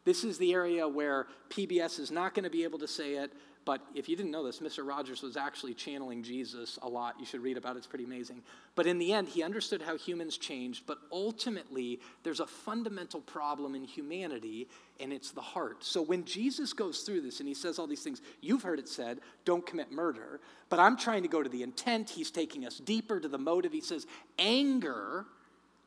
This 0.03 0.23
is 0.23 0.39
the 0.39 0.53
area 0.53 0.87
where 0.87 1.27
PBS 1.49 1.99
is 1.99 2.09
not 2.09 2.33
going 2.33 2.45
to 2.45 2.49
be 2.49 2.63
able 2.63 2.79
to 2.79 2.87
say 2.87 3.15
it. 3.15 3.31
But 3.63 3.81
if 3.93 4.09
you 4.09 4.15
didn't 4.15 4.31
know 4.31 4.43
this, 4.43 4.59
Mr. 4.59 4.87
Rogers 4.87 5.21
was 5.21 5.37
actually 5.37 5.75
channeling 5.75 6.23
Jesus 6.23 6.79
a 6.81 6.89
lot. 6.89 7.15
You 7.19 7.25
should 7.25 7.43
read 7.43 7.57
about 7.57 7.75
it, 7.75 7.79
it's 7.79 7.87
pretty 7.87 8.05
amazing. 8.05 8.41
But 8.73 8.87
in 8.87 8.97
the 8.97 9.13
end, 9.13 9.27
he 9.27 9.43
understood 9.43 9.83
how 9.83 9.95
humans 9.97 10.37
changed. 10.37 10.87
But 10.87 10.97
ultimately, 11.11 11.99
there's 12.23 12.39
a 12.39 12.47
fundamental 12.47 13.21
problem 13.21 13.75
in 13.75 13.83
humanity, 13.83 14.67
and 14.99 15.13
it's 15.13 15.31
the 15.31 15.41
heart. 15.41 15.83
So 15.83 16.01
when 16.01 16.25
Jesus 16.25 16.73
goes 16.73 17.01
through 17.01 17.21
this 17.21 17.39
and 17.39 17.47
he 17.47 17.53
says 17.53 17.77
all 17.77 17.85
these 17.85 18.03
things, 18.03 18.21
you've 18.41 18.63
heard 18.63 18.79
it 18.79 18.89
said, 18.89 19.19
don't 19.45 19.65
commit 19.65 19.91
murder. 19.91 20.39
But 20.69 20.79
I'm 20.79 20.97
trying 20.97 21.21
to 21.21 21.29
go 21.29 21.43
to 21.43 21.49
the 21.49 21.61
intent. 21.61 22.09
He's 22.09 22.31
taking 22.31 22.65
us 22.65 22.79
deeper 22.79 23.19
to 23.19 23.27
the 23.27 23.37
motive. 23.37 23.73
He 23.73 23.81
says, 23.81 24.07
anger 24.39 25.27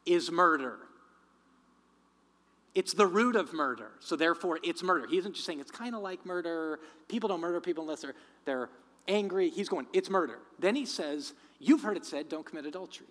is 0.06 0.30
murder. 0.30 0.78
It's 2.74 2.92
the 2.92 3.06
root 3.06 3.36
of 3.36 3.52
murder. 3.52 3.92
So 4.00 4.16
therefore, 4.16 4.58
it's 4.62 4.82
murder. 4.82 5.06
He 5.08 5.18
isn't 5.18 5.34
just 5.34 5.46
saying 5.46 5.60
it's 5.60 5.70
kind 5.70 5.94
of 5.94 6.02
like 6.02 6.26
murder. 6.26 6.80
People 7.08 7.28
don't 7.28 7.40
murder 7.40 7.60
people 7.60 7.84
unless 7.84 8.02
they're, 8.02 8.14
they're 8.44 8.68
angry. 9.06 9.50
He's 9.50 9.68
going, 9.68 9.86
it's 9.92 10.10
murder. 10.10 10.38
Then 10.58 10.74
he 10.74 10.84
says, 10.84 11.34
You've 11.60 11.82
heard 11.82 11.96
it 11.96 12.04
said, 12.04 12.28
don't 12.28 12.44
commit 12.44 12.66
adultery. 12.66 13.06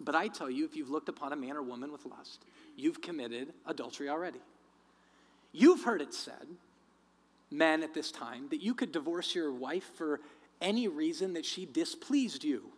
But 0.00 0.14
I 0.14 0.28
tell 0.28 0.50
you, 0.50 0.64
if 0.64 0.76
you've 0.76 0.90
looked 0.90 1.08
upon 1.08 1.32
a 1.32 1.36
man 1.36 1.56
or 1.56 1.62
woman 1.62 1.90
with 1.90 2.04
lust, 2.04 2.44
you've 2.76 3.00
committed 3.00 3.54
adultery 3.64 4.08
already. 4.08 4.40
You've 5.52 5.82
heard 5.84 6.02
it 6.02 6.12
said, 6.12 6.46
men 7.50 7.82
at 7.82 7.94
this 7.94 8.12
time, 8.12 8.48
that 8.50 8.62
you 8.62 8.74
could 8.74 8.92
divorce 8.92 9.34
your 9.34 9.52
wife 9.52 9.88
for 9.96 10.20
any 10.60 10.88
reason 10.88 11.32
that 11.32 11.46
she 11.46 11.64
displeased 11.64 12.44
you. 12.44 12.70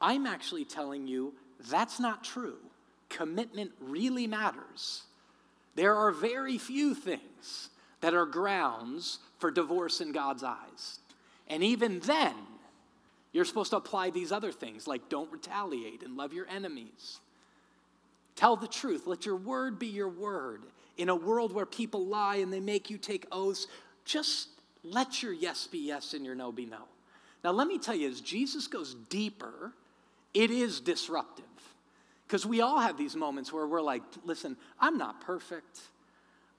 I'm 0.00 0.26
actually 0.26 0.64
telling 0.64 1.06
you 1.06 1.32
that's 1.70 1.98
not 1.98 2.24
true 2.24 2.58
commitment 3.16 3.72
really 3.80 4.26
matters. 4.26 5.02
There 5.74 5.94
are 5.94 6.10
very 6.10 6.58
few 6.58 6.94
things 6.94 7.70
that 8.00 8.14
are 8.14 8.26
grounds 8.26 9.18
for 9.38 9.50
divorce 9.50 10.00
in 10.00 10.12
God's 10.12 10.42
eyes. 10.42 10.98
And 11.48 11.62
even 11.62 12.00
then, 12.00 12.34
you're 13.32 13.44
supposed 13.44 13.70
to 13.70 13.76
apply 13.76 14.10
these 14.10 14.30
other 14.30 14.52
things 14.52 14.86
like 14.86 15.08
don't 15.08 15.32
retaliate 15.32 16.02
and 16.02 16.16
love 16.16 16.32
your 16.32 16.48
enemies. 16.48 17.20
Tell 18.36 18.56
the 18.56 18.68
truth. 18.68 19.06
Let 19.06 19.26
your 19.26 19.36
word 19.36 19.78
be 19.78 19.86
your 19.86 20.08
word. 20.08 20.62
In 20.96 21.08
a 21.08 21.16
world 21.16 21.52
where 21.52 21.66
people 21.66 22.06
lie 22.06 22.36
and 22.36 22.52
they 22.52 22.60
make 22.60 22.90
you 22.90 22.98
take 22.98 23.26
oaths, 23.32 23.66
just 24.04 24.48
let 24.84 25.22
your 25.22 25.32
yes 25.32 25.66
be 25.66 25.78
yes 25.78 26.14
and 26.14 26.24
your 26.24 26.34
no 26.34 26.52
be 26.52 26.66
no. 26.66 26.82
Now, 27.42 27.50
let 27.50 27.66
me 27.66 27.78
tell 27.78 27.94
you, 27.94 28.08
as 28.08 28.20
Jesus 28.20 28.66
goes 28.66 28.94
deeper, 29.08 29.72
it 30.32 30.50
is 30.50 30.80
disruptive. 30.80 31.44
Because 32.26 32.46
we 32.46 32.60
all 32.60 32.80
have 32.80 32.96
these 32.96 33.14
moments 33.16 33.52
where 33.52 33.66
we're 33.66 33.82
like, 33.82 34.02
listen, 34.24 34.56
I'm 34.80 34.98
not 34.98 35.20
perfect, 35.20 35.80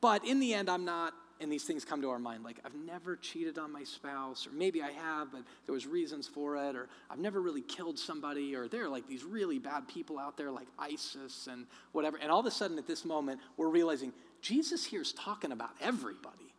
but 0.02 0.26
in 0.26 0.40
the 0.40 0.54
end, 0.54 0.70
I'm 0.70 0.86
not. 0.86 1.14
And 1.42 1.52
these 1.52 1.66
things 1.66 1.84
come 1.84 2.02
to 2.02 2.10
our 2.12 2.20
mind 2.20 2.46
like, 2.46 2.60
I've 2.64 2.76
never 2.76 3.18
cheated 3.18 3.58
on 3.58 3.70
my 3.70 3.84
spouse, 3.84 4.48
or 4.48 4.52
maybe 4.52 4.82
I 4.82 4.92
have, 4.92 5.34
but 5.34 5.42
there 5.66 5.74
was 5.74 5.86
reasons 5.86 6.30
for 6.30 6.56
it, 6.56 6.78
or 6.78 6.88
I've 7.10 7.20
never 7.20 7.42
really 7.42 7.62
killed 7.62 8.00
somebody, 8.00 8.56
or 8.56 8.70
there 8.70 8.86
are 8.86 8.90
like 8.90 9.06
these 9.06 9.26
really 9.26 9.60
bad 9.60 9.86
people 9.90 10.18
out 10.18 10.38
there 10.38 10.50
like 10.50 10.68
ISIS 10.80 11.48
and 11.52 11.66
whatever. 11.92 12.18
And 12.22 12.32
all 12.32 12.40
of 12.40 12.46
a 12.46 12.52
sudden 12.52 12.78
at 12.78 12.88
this 12.88 13.04
moment, 13.04 13.42
we're 13.58 13.68
realizing 13.68 14.14
Jesus 14.42 14.86
here 14.86 15.02
is 15.02 15.12
talking 15.12 15.52
about 15.52 15.72
everybody. 15.82 16.54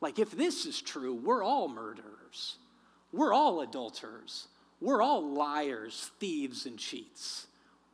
Like, 0.00 0.18
if 0.18 0.32
this 0.32 0.66
is 0.66 0.80
true, 0.80 1.14
we're 1.14 1.44
all 1.44 1.68
murderers, 1.68 2.56
we're 3.12 3.32
all 3.32 3.60
adulterers, 3.60 4.48
we're 4.80 5.02
all 5.02 5.22
liars, 5.34 6.10
thieves, 6.18 6.66
and 6.66 6.78
cheats. 6.78 7.46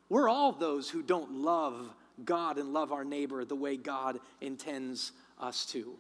We're 0.09 0.29
all 0.29 0.53
those 0.53 0.89
who 0.89 1.03
don't 1.03 1.33
love 1.33 1.93
God 2.25 2.59
and 2.59 2.73
love 2.73 2.93
our 2.93 3.05
neighbor 3.05 3.45
the 3.45 3.57
way 3.57 3.77
God 3.77 4.21
intends 4.41 5.13
us 5.41 5.67
to. 5.67 5.97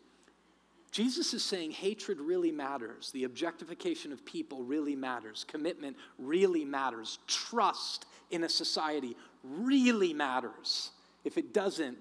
Jesus 0.92 1.34
is 1.34 1.44
saying 1.44 1.72
hatred 1.72 2.20
really 2.20 2.52
matters. 2.52 3.10
The 3.10 3.24
objectification 3.24 4.12
of 4.12 4.24
people 4.24 4.62
really 4.62 4.96
matters. 4.96 5.44
Commitment 5.46 5.96
really 6.18 6.64
matters. 6.64 7.18
Trust 7.26 8.06
in 8.30 8.44
a 8.44 8.48
society 8.48 9.16
really 9.42 10.14
matters. 10.14 10.90
If 11.24 11.36
it 11.36 11.52
doesn't, 11.52 11.98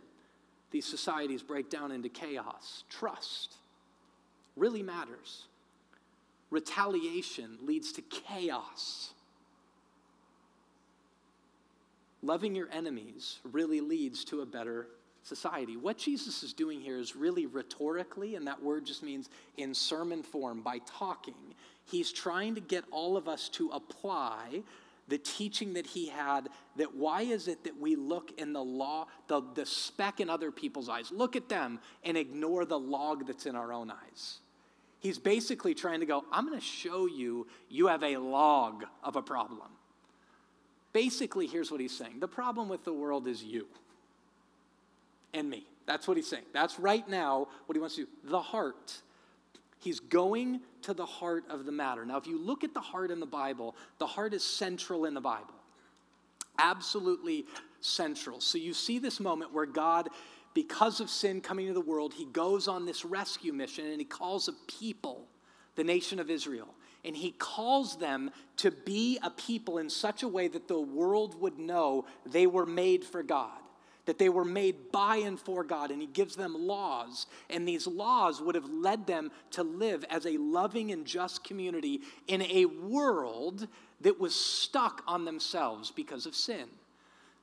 these 0.72 0.86
societies 0.86 1.42
break 1.44 1.70
down 1.70 1.92
into 1.92 2.10
chaos. 2.10 2.84
Trust 2.90 3.56
really 4.56 4.84
matters. 4.84 5.46
Retaliation 6.50 7.58
leads 7.64 7.92
to 7.94 8.02
chaos. 8.04 9.12
Loving 12.26 12.56
your 12.56 12.70
enemies 12.72 13.40
really 13.52 13.82
leads 13.82 14.24
to 14.26 14.42
a 14.42 14.46
better 14.46 14.88
society. 15.24 15.76
What 15.76 15.98
Jesus 15.98 16.44
is 16.44 16.54
doing 16.54 16.80
here 16.82 16.98
is 16.98 17.16
really 17.16 17.46
rhetorically, 17.46 18.36
and 18.36 18.46
that 18.48 18.62
word 18.62 18.86
just 18.86 19.04
means 19.04 19.30
in 19.58 19.74
sermon 19.74 20.24
form, 20.24 20.62
by 20.62 20.80
talking, 20.86 21.56
he's 21.86 22.12
trying 22.12 22.56
to 22.56 22.62
get 22.62 22.84
all 22.92 23.18
of 23.18 23.28
us 23.28 23.50
to 23.50 23.70
apply 23.70 24.62
the 25.08 25.18
teaching 25.18 25.74
that 25.74 25.86
he 25.86 26.08
had 26.08 26.50
that 26.78 26.96
why 26.96 27.22
is 27.22 27.48
it 27.48 27.64
that 27.64 27.80
we 27.80 27.96
look 27.96 28.40
in 28.40 28.54
the 28.54 28.64
law, 28.64 29.08
the, 29.28 29.42
the 29.54 29.66
speck 29.66 30.20
in 30.20 30.30
other 30.30 30.52
people's 30.52 30.90
eyes, 30.90 31.12
look 31.12 31.36
at 31.36 31.48
them 31.48 31.80
and 32.04 32.18
ignore 32.18 32.66
the 32.66 32.80
log 32.80 33.28
that's 33.28 33.46
in 33.46 33.56
our 33.56 33.72
own 33.72 33.92
eyes? 33.92 34.40
He's 35.00 35.20
basically 35.20 35.76
trying 35.76 36.00
to 36.00 36.08
go, 36.08 36.26
I'm 36.32 36.48
going 36.48 36.60
to 36.60 36.66
show 36.66 37.06
you 37.06 37.46
you 37.70 37.88
have 37.88 38.02
a 38.04 38.18
log 38.18 38.86
of 39.04 39.16
a 39.16 39.22
problem. 39.22 39.70
Basically, 40.96 41.46
here's 41.46 41.72
what 41.72 41.82
he's 41.82 41.96
saying 41.96 42.22
the 42.22 42.28
problem 42.28 42.70
with 42.70 42.86
the 42.86 42.94
world 42.94 43.28
is 43.28 43.44
you 43.44 43.68
and 45.34 45.50
me. 45.50 45.66
That's 45.86 46.08
what 46.08 46.16
he's 46.16 46.30
saying. 46.30 46.46
That's 46.54 46.80
right 46.80 47.08
now 47.10 47.50
what 47.66 47.76
he 47.76 47.82
wants 47.82 47.98
to 47.98 48.06
do. 48.06 48.12
The 48.24 48.40
heart. 48.40 49.02
He's 49.82 50.00
going 50.00 50.62
to 50.84 50.94
the 50.94 51.06
heart 51.06 51.44
of 51.50 51.66
the 51.66 51.72
matter. 51.74 52.06
Now, 52.06 52.16
if 52.16 52.28
you 52.28 52.40
look 52.40 52.64
at 52.64 52.74
the 52.74 52.80
heart 52.80 53.12
in 53.12 53.20
the 53.20 53.26
Bible, 53.26 53.76
the 54.00 54.08
heart 54.08 54.34
is 54.34 54.42
central 54.42 55.04
in 55.04 55.14
the 55.14 55.20
Bible. 55.20 55.54
Absolutely 56.58 57.46
central. 57.82 58.40
So 58.40 58.58
you 58.58 58.74
see 58.74 58.98
this 58.98 59.20
moment 59.20 59.52
where 59.52 59.66
God, 59.66 60.08
because 60.54 61.02
of 61.02 61.10
sin 61.10 61.42
coming 61.42 61.68
to 61.68 61.74
the 61.74 61.82
world, 61.82 62.14
he 62.14 62.24
goes 62.24 62.70
on 62.70 62.86
this 62.86 63.04
rescue 63.04 63.52
mission 63.52 63.86
and 63.86 64.00
he 64.00 64.06
calls 64.06 64.48
a 64.48 64.54
people, 64.68 65.28
the 65.76 65.84
nation 65.84 66.22
of 66.22 66.30
Israel 66.30 66.74
and 67.06 67.16
he 67.16 67.32
calls 67.32 67.98
them 67.98 68.32
to 68.58 68.72
be 68.72 69.20
a 69.22 69.30
people 69.30 69.78
in 69.78 69.90
such 69.90 70.24
a 70.24 70.28
way 70.28 70.48
that 70.48 70.68
the 70.68 70.80
world 70.80 71.40
would 71.40 71.60
know 71.60 72.06
they 72.26 72.48
were 72.48 72.66
made 72.66 73.04
for 73.06 73.24
God, 73.24 73.60
that 74.06 74.18
they 74.18 74.30
were 74.30 74.46
made 74.46 74.92
by 74.92 75.18
and 75.18 75.40
for 75.40 75.64
God, 75.64 75.92
and 75.92 76.02
he 76.02 76.08
gives 76.08 76.36
them 76.36 76.54
laws. 76.54 77.28
And 77.50 77.68
these 77.68 77.88
laws 77.88 78.42
would 78.42 78.56
have 78.56 78.70
led 78.70 79.08
them 79.08 79.32
to 79.52 79.64
live 79.64 80.04
as 80.10 80.26
a 80.26 80.38
loving 80.38 80.92
and 80.92 81.06
just 81.06 81.44
community 81.44 82.02
in 82.28 82.42
a 82.42 82.66
world 82.66 83.68
that 84.02 84.20
was 84.20 84.36
stuck 84.36 85.04
on 85.08 85.26
themselves 85.26 85.92
because 85.92 86.26
of 86.26 86.36
sin. 86.36 86.68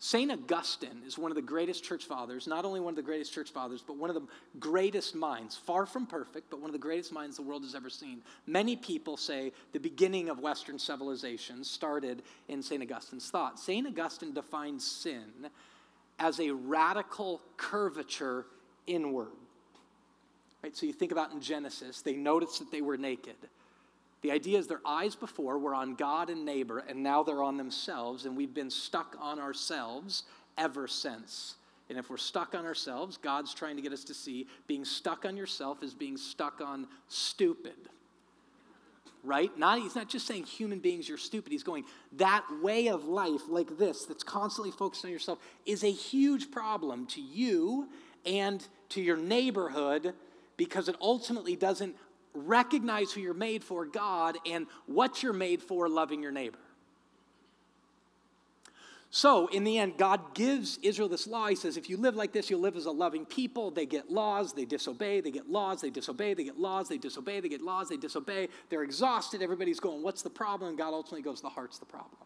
St. 0.04 0.32
Augustine 0.32 1.00
is 1.06 1.16
one 1.16 1.30
of 1.30 1.37
the 1.37 1.42
greatest 1.42 1.85
church 1.85 2.06
fathers, 2.06 2.49
not 2.49 2.64
only 2.64 2.80
one 2.80 2.90
of 2.90 2.97
the 2.97 3.02
greatest 3.02 3.32
church 3.32 3.50
fathers, 3.50 3.85
but 3.87 3.97
one 3.97 4.11
of 4.11 4.16
the 4.16 4.26
greatest 4.59 5.14
minds, 5.14 5.56
far 5.56 5.87
from 5.87 6.06
perfect, 6.06 6.50
but 6.50 6.59
one 6.59 6.68
of 6.68 6.73
the 6.73 6.78
greatest 6.80 7.12
minds 7.12 7.37
the 7.37 7.42
world 7.42 7.62
has 7.62 7.76
ever 7.76 7.88
seen. 7.88 8.21
Many 8.49 8.75
people 8.75 9.16
say 9.16 9.52
the 9.71 9.78
beginning 9.78 10.28
of 10.28 10.40
Western 10.40 10.76
civilization 10.76 11.62
started 11.62 12.25
in 12.49 12.64
St. 12.64 12.82
Augustine's 12.82 13.30
thought. 13.30 13.61
St. 13.61 13.87
Augustine 13.87 14.35
defines 14.35 14.85
sin 14.85 15.49
as 16.18 16.40
a 16.40 16.50
radical 16.50 17.40
curvature 17.56 18.47
inward. 18.88 19.28
Right? 20.64 20.76
So 20.76 20.85
you 20.85 20.92
think 20.92 21.12
about 21.12 21.30
in 21.30 21.40
Genesis, 21.40 22.02
they 22.02 22.14
noticed 22.14 22.59
that 22.59 22.73
they 22.73 22.80
were 22.80 22.97
naked. 22.97 23.37
The 24.23 24.31
idea 24.31 24.59
is 24.59 24.69
their 24.69 24.81
eyes 24.87 25.17
before 25.17 25.59
were 25.59 25.75
on 25.75 25.95
God 25.95 26.31
and 26.31 26.45
neighbor, 26.45 26.79
and 26.79 27.02
now 27.02 27.23
they're 27.23 27.43
on 27.43 27.57
themselves, 27.57 28.25
and 28.25 28.37
we've 28.37 28.55
been 28.55 28.71
stuck 28.71 29.17
on 29.21 29.41
ourselves 29.41 30.23
ever 30.57 30.87
since. 30.87 31.57
And 31.88 31.99
if 31.99 32.09
we're 32.09 32.17
stuck 32.17 32.55
on 32.55 32.64
ourselves, 32.64 33.17
God's 33.17 33.52
trying 33.52 33.76
to 33.76 33.83
get 33.83 33.93
us 33.93 34.05
to 34.05 34.14
see 34.14 34.47
being 34.67 34.85
stuck 34.85 35.25
on 35.25 35.37
yourself 35.37 35.83
is 35.83 35.93
being 35.93 36.17
stuck 36.17 36.61
on 36.61 36.87
stupid. 37.09 37.75
Right? 39.25 39.57
Not, 39.59 39.79
he's 39.81 39.95
not 39.95 40.09
just 40.09 40.26
saying 40.26 40.45
human 40.45 40.79
beings, 40.79 41.09
you're 41.09 41.19
stupid. 41.19 41.52
He's 41.52 41.62
going, 41.62 41.85
that 42.12 42.45
way 42.62 42.88
of 42.88 43.05
life, 43.05 43.43
like 43.49 43.76
this, 43.76 44.05
that's 44.05 44.25
constantly 44.25 44.71
focused 44.71 45.05
on 45.05 45.11
yourself, 45.11 45.38
is 45.67 45.85
a 45.85 45.91
huge 45.91 46.50
problem 46.50 47.07
to 47.07 47.21
you 47.21 47.88
and 48.25 48.67
to 48.91 49.00
your 49.00 49.17
neighborhood 49.17 50.14
because 50.57 50.88
it 50.88 50.97
ultimately 51.00 51.57
doesn't 51.57 51.97
recognize 52.35 53.12
who 53.12 53.21
you're 53.21 53.35
made 53.35 53.62
for, 53.65 53.85
God, 53.85 54.37
and 54.47 54.67
what 54.87 55.23
you're 55.23 55.33
made 55.33 55.62
for, 55.62 55.89
loving 55.89 56.23
your 56.23 56.33
neighbor. 56.33 56.59
So, 59.15 59.49
in 59.49 59.65
the 59.65 59.77
end, 59.77 59.99
God 59.99 60.35
gives 60.35 60.79
Israel 60.81 61.07
this 61.07 61.27
law. 61.27 61.47
He 61.47 61.55
says, 61.55 61.77
if 61.77 61.91
you 61.91 61.99
live 61.99 62.17
like 62.17 62.33
this, 62.33 62.49
you'll 62.49 62.62
live 62.62 62.77
as 62.77 62.87
a 62.87 62.91
loving 62.91 63.27
people. 63.27 63.71
They 63.71 63.85
get 63.85 64.11
laws, 64.11 64.55
they 64.55 64.65
disobey, 64.65 65.21
they 65.21 65.31
get 65.31 65.51
laws, 65.51 65.83
they 65.83 65.91
disobey, 65.91 66.33
they 66.33 66.45
get 66.45 66.59
laws, 66.59 66.89
they 66.89 66.97
disobey, 66.97 67.41
they 67.41 67.51
get 67.51 67.61
laws, 67.61 67.91
they 67.91 67.99
disobey. 67.99 68.49
They're 68.71 68.83
exhausted. 68.83 69.43
Everybody's 69.43 69.81
going, 69.81 70.03
What's 70.03 70.23
the 70.23 70.31
problem? 70.31 70.71
And 70.71 70.79
God 70.79 70.95
ultimately 70.95 71.21
goes, 71.21 71.43
The 71.43 71.51
heart's 71.51 71.79
the 71.79 71.85
problem. 71.85 72.17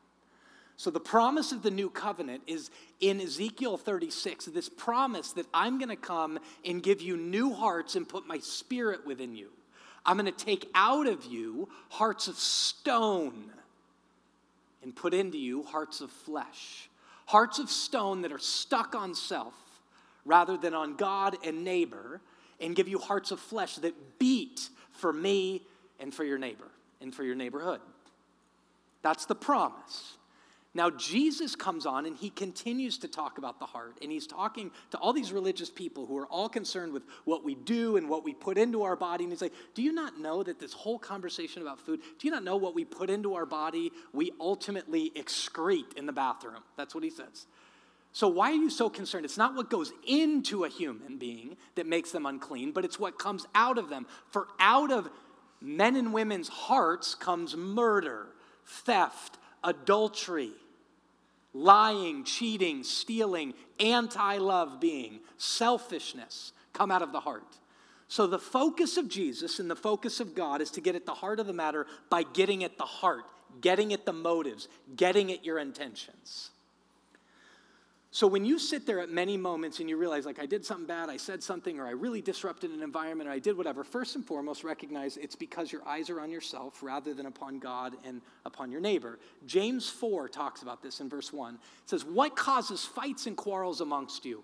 So, 0.76 0.90
the 0.90 1.00
promise 1.00 1.50
of 1.50 1.62
the 1.62 1.72
new 1.72 1.90
covenant 1.90 2.44
is 2.46 2.70
in 3.00 3.20
Ezekiel 3.20 3.78
36 3.78 4.44
this 4.44 4.68
promise 4.68 5.32
that 5.32 5.46
I'm 5.52 5.78
going 5.78 5.88
to 5.88 5.96
come 5.96 6.38
and 6.64 6.80
give 6.80 7.02
you 7.02 7.16
new 7.16 7.52
hearts 7.52 7.96
and 7.96 8.08
put 8.08 8.28
my 8.28 8.38
spirit 8.38 9.04
within 9.04 9.34
you. 9.34 9.50
I'm 10.06 10.16
going 10.16 10.32
to 10.32 10.44
take 10.44 10.70
out 10.74 11.06
of 11.06 11.24
you 11.26 11.68
hearts 11.88 12.28
of 12.28 12.36
stone 12.36 13.50
and 14.82 14.94
put 14.94 15.12
into 15.12 15.36
you 15.36 15.64
hearts 15.64 16.00
of 16.00 16.10
flesh. 16.10 16.88
Hearts 17.26 17.58
of 17.58 17.68
stone 17.68 18.22
that 18.22 18.32
are 18.32 18.38
stuck 18.38 18.94
on 18.94 19.14
self 19.14 19.54
rather 20.24 20.56
than 20.56 20.74
on 20.74 20.96
God 20.96 21.36
and 21.44 21.64
neighbor, 21.64 22.20
and 22.60 22.74
give 22.74 22.88
you 22.88 22.98
hearts 22.98 23.30
of 23.30 23.38
flesh 23.38 23.76
that 23.76 24.18
beat 24.18 24.68
for 24.90 25.12
me 25.12 25.62
and 26.00 26.12
for 26.12 26.24
your 26.24 26.38
neighbor 26.38 26.68
and 27.00 27.14
for 27.14 27.22
your 27.22 27.34
neighborhood. 27.34 27.80
That's 29.02 29.26
the 29.26 29.34
promise. 29.34 30.16
Now, 30.76 30.90
Jesus 30.90 31.56
comes 31.56 31.86
on 31.86 32.04
and 32.04 32.14
he 32.14 32.28
continues 32.28 32.98
to 32.98 33.08
talk 33.08 33.38
about 33.38 33.58
the 33.58 33.64
heart. 33.64 33.96
And 34.02 34.12
he's 34.12 34.26
talking 34.26 34.70
to 34.90 34.98
all 34.98 35.14
these 35.14 35.32
religious 35.32 35.70
people 35.70 36.04
who 36.04 36.18
are 36.18 36.26
all 36.26 36.50
concerned 36.50 36.92
with 36.92 37.02
what 37.24 37.42
we 37.42 37.54
do 37.54 37.96
and 37.96 38.10
what 38.10 38.24
we 38.24 38.34
put 38.34 38.58
into 38.58 38.82
our 38.82 38.94
body. 38.94 39.24
And 39.24 39.32
he's 39.32 39.40
like, 39.40 39.54
Do 39.74 39.82
you 39.82 39.90
not 39.90 40.20
know 40.20 40.42
that 40.42 40.60
this 40.60 40.74
whole 40.74 40.98
conversation 40.98 41.62
about 41.62 41.80
food, 41.80 42.00
do 42.18 42.28
you 42.28 42.30
not 42.30 42.44
know 42.44 42.56
what 42.56 42.74
we 42.74 42.84
put 42.84 43.08
into 43.08 43.32
our 43.36 43.46
body, 43.46 43.90
we 44.12 44.32
ultimately 44.38 45.10
excrete 45.16 45.94
in 45.96 46.04
the 46.04 46.12
bathroom? 46.12 46.62
That's 46.76 46.94
what 46.94 47.02
he 47.02 47.10
says. 47.10 47.46
So, 48.12 48.28
why 48.28 48.50
are 48.50 48.56
you 48.56 48.68
so 48.68 48.90
concerned? 48.90 49.24
It's 49.24 49.38
not 49.38 49.54
what 49.54 49.70
goes 49.70 49.94
into 50.06 50.64
a 50.64 50.68
human 50.68 51.16
being 51.16 51.56
that 51.76 51.86
makes 51.86 52.12
them 52.12 52.26
unclean, 52.26 52.72
but 52.72 52.84
it's 52.84 53.00
what 53.00 53.18
comes 53.18 53.46
out 53.54 53.78
of 53.78 53.88
them. 53.88 54.06
For 54.30 54.48
out 54.60 54.92
of 54.92 55.08
men 55.62 55.96
and 55.96 56.12
women's 56.12 56.48
hearts 56.48 57.14
comes 57.14 57.56
murder, 57.56 58.26
theft, 58.66 59.38
adultery 59.64 60.52
lying, 61.56 62.22
cheating, 62.24 62.84
stealing, 62.84 63.54
anti 63.80 64.36
love 64.38 64.78
being, 64.78 65.20
selfishness 65.38 66.52
come 66.72 66.90
out 66.90 67.02
of 67.02 67.12
the 67.12 67.20
heart. 67.20 67.58
So, 68.08 68.26
the 68.26 68.38
focus 68.38 68.96
of 68.96 69.08
Jesus 69.08 69.58
and 69.58 69.70
the 69.70 69.76
focus 69.76 70.20
of 70.20 70.34
God 70.34 70.60
is 70.60 70.70
to 70.72 70.80
get 70.80 70.94
at 70.94 71.06
the 71.06 71.14
heart 71.14 71.40
of 71.40 71.46
the 71.46 71.52
matter 71.52 71.86
by 72.08 72.22
getting 72.22 72.62
at 72.62 72.78
the 72.78 72.84
heart, 72.84 73.24
getting 73.60 73.92
at 73.92 74.04
the 74.04 74.12
motives, 74.12 74.68
getting 74.94 75.32
at 75.32 75.44
your 75.44 75.58
intentions. 75.58 76.50
So 78.16 78.26
when 78.26 78.46
you 78.46 78.58
sit 78.58 78.86
there 78.86 79.00
at 79.00 79.10
many 79.10 79.36
moments 79.36 79.78
and 79.78 79.90
you 79.90 79.98
realize, 79.98 80.24
like, 80.24 80.38
I 80.38 80.46
did 80.46 80.64
something 80.64 80.86
bad, 80.86 81.10
I 81.10 81.18
said 81.18 81.42
something, 81.42 81.78
or 81.78 81.86
I 81.86 81.90
really 81.90 82.22
disrupted 82.22 82.70
an 82.70 82.82
environment, 82.82 83.28
or 83.28 83.32
I 83.34 83.38
did 83.38 83.58
whatever, 83.58 83.84
first 83.84 84.16
and 84.16 84.24
foremost, 84.24 84.64
recognize 84.64 85.18
it's 85.18 85.36
because 85.36 85.70
your 85.70 85.86
eyes 85.86 86.08
are 86.08 86.18
on 86.22 86.30
yourself 86.30 86.82
rather 86.82 87.12
than 87.12 87.26
upon 87.26 87.58
God 87.58 87.92
and 88.06 88.22
upon 88.46 88.72
your 88.72 88.80
neighbor. 88.80 89.18
James 89.46 89.90
4 89.90 90.30
talks 90.30 90.62
about 90.62 90.82
this 90.82 91.00
in 91.00 91.10
verse 91.10 91.30
1. 91.30 91.56
It 91.56 91.60
says, 91.84 92.06
What 92.06 92.36
causes 92.36 92.86
fights 92.86 93.26
and 93.26 93.36
quarrels 93.36 93.82
amongst 93.82 94.24
you? 94.24 94.42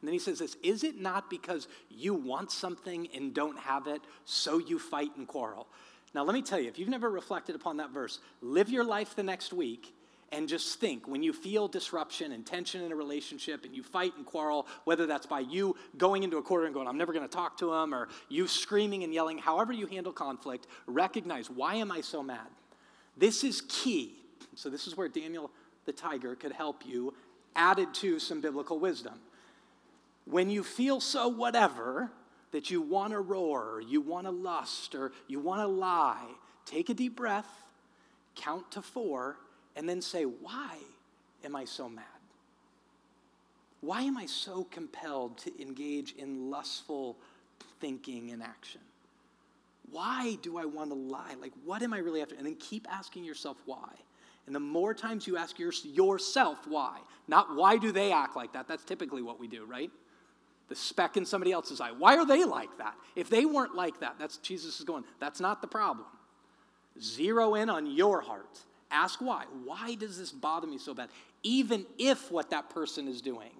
And 0.00 0.08
then 0.08 0.12
he 0.12 0.18
says 0.18 0.40
this 0.40 0.56
Is 0.60 0.82
it 0.82 1.00
not 1.00 1.30
because 1.30 1.68
you 1.88 2.14
want 2.14 2.50
something 2.50 3.06
and 3.14 3.32
don't 3.32 3.60
have 3.60 3.86
it, 3.86 4.02
so 4.24 4.58
you 4.58 4.80
fight 4.80 5.12
and 5.16 5.28
quarrel? 5.28 5.68
Now, 6.16 6.24
let 6.24 6.34
me 6.34 6.42
tell 6.42 6.58
you, 6.58 6.68
if 6.68 6.80
you've 6.80 6.88
never 6.88 7.10
reflected 7.10 7.54
upon 7.54 7.76
that 7.76 7.90
verse, 7.90 8.18
live 8.42 8.70
your 8.70 8.82
life 8.82 9.14
the 9.14 9.22
next 9.22 9.52
week 9.52 9.94
and 10.34 10.48
just 10.48 10.80
think 10.80 11.06
when 11.06 11.22
you 11.22 11.32
feel 11.32 11.68
disruption 11.68 12.32
and 12.32 12.44
tension 12.44 12.82
in 12.82 12.90
a 12.90 12.96
relationship 12.96 13.64
and 13.64 13.74
you 13.74 13.84
fight 13.84 14.12
and 14.16 14.26
quarrel, 14.26 14.66
whether 14.82 15.06
that's 15.06 15.26
by 15.26 15.38
you 15.38 15.76
going 15.96 16.24
into 16.24 16.38
a 16.38 16.42
corner 16.42 16.64
and 16.64 16.74
going, 16.74 16.88
I'm 16.88 16.98
never 16.98 17.12
going 17.12 17.26
to 17.26 17.32
talk 17.32 17.56
to 17.58 17.72
him, 17.72 17.94
or 17.94 18.08
you 18.28 18.48
screaming 18.48 19.04
and 19.04 19.14
yelling, 19.14 19.38
however 19.38 19.72
you 19.72 19.86
handle 19.86 20.12
conflict, 20.12 20.66
recognize 20.86 21.48
why 21.48 21.76
am 21.76 21.92
I 21.92 22.00
so 22.00 22.20
mad? 22.20 22.48
This 23.16 23.44
is 23.44 23.62
key. 23.68 24.16
So, 24.56 24.68
this 24.68 24.88
is 24.88 24.96
where 24.96 25.08
Daniel 25.08 25.50
the 25.84 25.92
tiger 25.92 26.34
could 26.34 26.52
help 26.52 26.84
you, 26.84 27.14
added 27.54 27.94
to 27.94 28.18
some 28.18 28.40
biblical 28.40 28.78
wisdom. 28.78 29.14
When 30.24 30.50
you 30.50 30.64
feel 30.64 31.00
so 31.00 31.28
whatever 31.28 32.10
that 32.52 32.70
you 32.70 32.80
want 32.80 33.12
to 33.12 33.20
roar, 33.20 33.82
you 33.86 34.00
want 34.00 34.26
to 34.26 34.30
lust, 34.30 34.94
or 34.94 35.12
you 35.28 35.38
want 35.38 35.60
to 35.60 35.66
lie, 35.66 36.26
take 36.64 36.88
a 36.88 36.94
deep 36.94 37.16
breath, 37.16 37.48
count 38.34 38.70
to 38.72 38.82
four, 38.82 39.36
and 39.76 39.88
then 39.88 40.00
say, 40.00 40.24
Why 40.24 40.76
am 41.44 41.56
I 41.56 41.64
so 41.64 41.88
mad? 41.88 42.04
Why 43.80 44.02
am 44.02 44.16
I 44.16 44.26
so 44.26 44.64
compelled 44.64 45.36
to 45.38 45.62
engage 45.62 46.12
in 46.12 46.50
lustful 46.50 47.18
thinking 47.80 48.30
and 48.30 48.42
action? 48.42 48.80
Why 49.90 50.38
do 50.40 50.56
I 50.56 50.64
want 50.64 50.90
to 50.90 50.96
lie? 50.96 51.34
Like, 51.40 51.52
what 51.64 51.82
am 51.82 51.92
I 51.92 51.98
really 51.98 52.22
after? 52.22 52.34
And 52.34 52.46
then 52.46 52.56
keep 52.56 52.86
asking 52.90 53.24
yourself 53.24 53.58
why. 53.66 53.90
And 54.46 54.54
the 54.54 54.60
more 54.60 54.94
times 54.94 55.26
you 55.26 55.36
ask 55.36 55.56
yourself 55.58 56.66
why, 56.66 56.98
not 57.28 57.54
why 57.54 57.76
do 57.76 57.92
they 57.92 58.10
act 58.10 58.36
like 58.36 58.54
that, 58.54 58.68
that's 58.68 58.84
typically 58.84 59.22
what 59.22 59.38
we 59.38 59.48
do, 59.48 59.64
right? 59.66 59.90
The 60.68 60.74
speck 60.74 61.18
in 61.18 61.26
somebody 61.26 61.52
else's 61.52 61.80
eye. 61.80 61.92
Why 61.92 62.16
are 62.16 62.26
they 62.26 62.44
like 62.44 62.76
that? 62.78 62.94
If 63.16 63.28
they 63.28 63.44
weren't 63.44 63.74
like 63.74 64.00
that, 64.00 64.16
that's 64.18 64.38
Jesus 64.38 64.80
is 64.80 64.84
going, 64.84 65.04
that's 65.20 65.40
not 65.40 65.60
the 65.60 65.68
problem. 65.68 66.06
Zero 67.00 67.54
in 67.54 67.68
on 67.68 67.86
your 67.86 68.22
heart 68.22 68.60
Ask 68.90 69.20
why. 69.20 69.44
Why 69.64 69.94
does 69.94 70.18
this 70.18 70.30
bother 70.30 70.66
me 70.66 70.78
so 70.78 70.94
bad? 70.94 71.08
Even 71.42 71.86
if 71.98 72.30
what 72.30 72.50
that 72.50 72.70
person 72.70 73.08
is 73.08 73.20
doing 73.20 73.50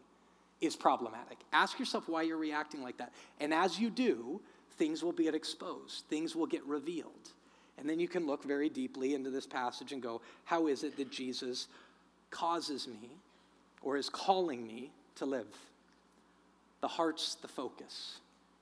is 0.61 0.77
problematic. 0.77 1.39
Ask 1.53 1.79
yourself 1.79 2.09
why 2.09 2.23
you're 2.23 2.37
reacting 2.37 2.83
like 2.83 2.97
that. 2.99 3.13
And 3.41 3.53
as 3.53 3.79
you 3.79 3.91
do, 3.91 4.41
things 4.77 5.03
will 5.03 5.13
get 5.13 5.35
exposed, 5.35 6.05
things 6.09 6.35
will 6.35 6.47
get 6.47 6.65
revealed. 6.65 7.31
And 7.79 7.89
then 7.89 7.99
you 7.99 8.09
can 8.09 8.27
look 8.27 8.45
very 8.45 8.69
deeply 8.69 9.15
into 9.15 9.31
this 9.31 9.47
passage 9.47 9.93
and 9.93 10.01
go, 10.01 10.21
how 10.45 10.69
is 10.69 10.85
it 10.85 10.97
that 10.97 11.11
Jesus 11.11 11.67
causes 12.31 12.87
me 12.87 13.11
or 13.83 13.97
is 13.97 14.09
calling 14.09 14.67
me 14.67 14.91
to 15.17 15.27
live? 15.27 15.49
The 16.81 16.89
heart's 16.89 17.35
the 17.37 17.49
focus. 17.49 18.19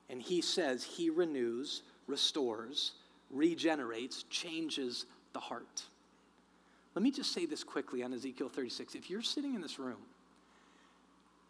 And 0.09 0.20
he 0.22 0.40
says 0.40 0.83
he 0.83 1.11
renews, 1.11 1.83
restores, 2.07 2.92
regenerates, 3.31 4.25
changes 4.25 5.07
the 5.33 5.40
heart. 5.40 5.83
Let 6.94 7.02
me 7.02 7.11
just 7.11 7.33
say 7.33 7.46
this 7.46 7.64
quickly 7.64 8.02
on 8.02 8.12
Ezekiel 8.12 8.48
36. 8.48 8.94
If 8.94 9.09
you're 9.09 9.22
sitting 9.22 9.55
in 9.55 9.62
this 9.62 9.78
room, 9.78 10.00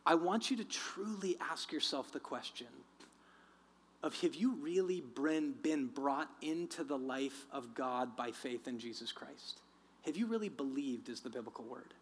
I 0.07 0.15
want 0.15 0.51
you 0.51 0.57
to 0.57 0.65
truly 0.65 1.37
ask 1.41 1.73
yourself 1.73 2.13
the 2.13 2.21
question 2.21 2.69
of 4.03 4.21
have 4.21 4.35
you 4.35 4.57
really 4.61 5.03
been 5.63 5.87
brought 5.87 6.29
into 6.41 6.83
the 6.83 6.99
life 6.99 7.47
of 7.53 7.75
God 7.75 8.17
by 8.17 8.33
faith 8.33 8.67
in 8.67 8.79
Jesus 8.79 9.13
Christ? 9.13 9.61
Have 10.05 10.17
you 10.17 10.27
really 10.27 10.49
believed 10.49 11.09
is 11.09 11.21
the 11.21 11.31
biblical 11.31 11.65
word? 11.65 11.95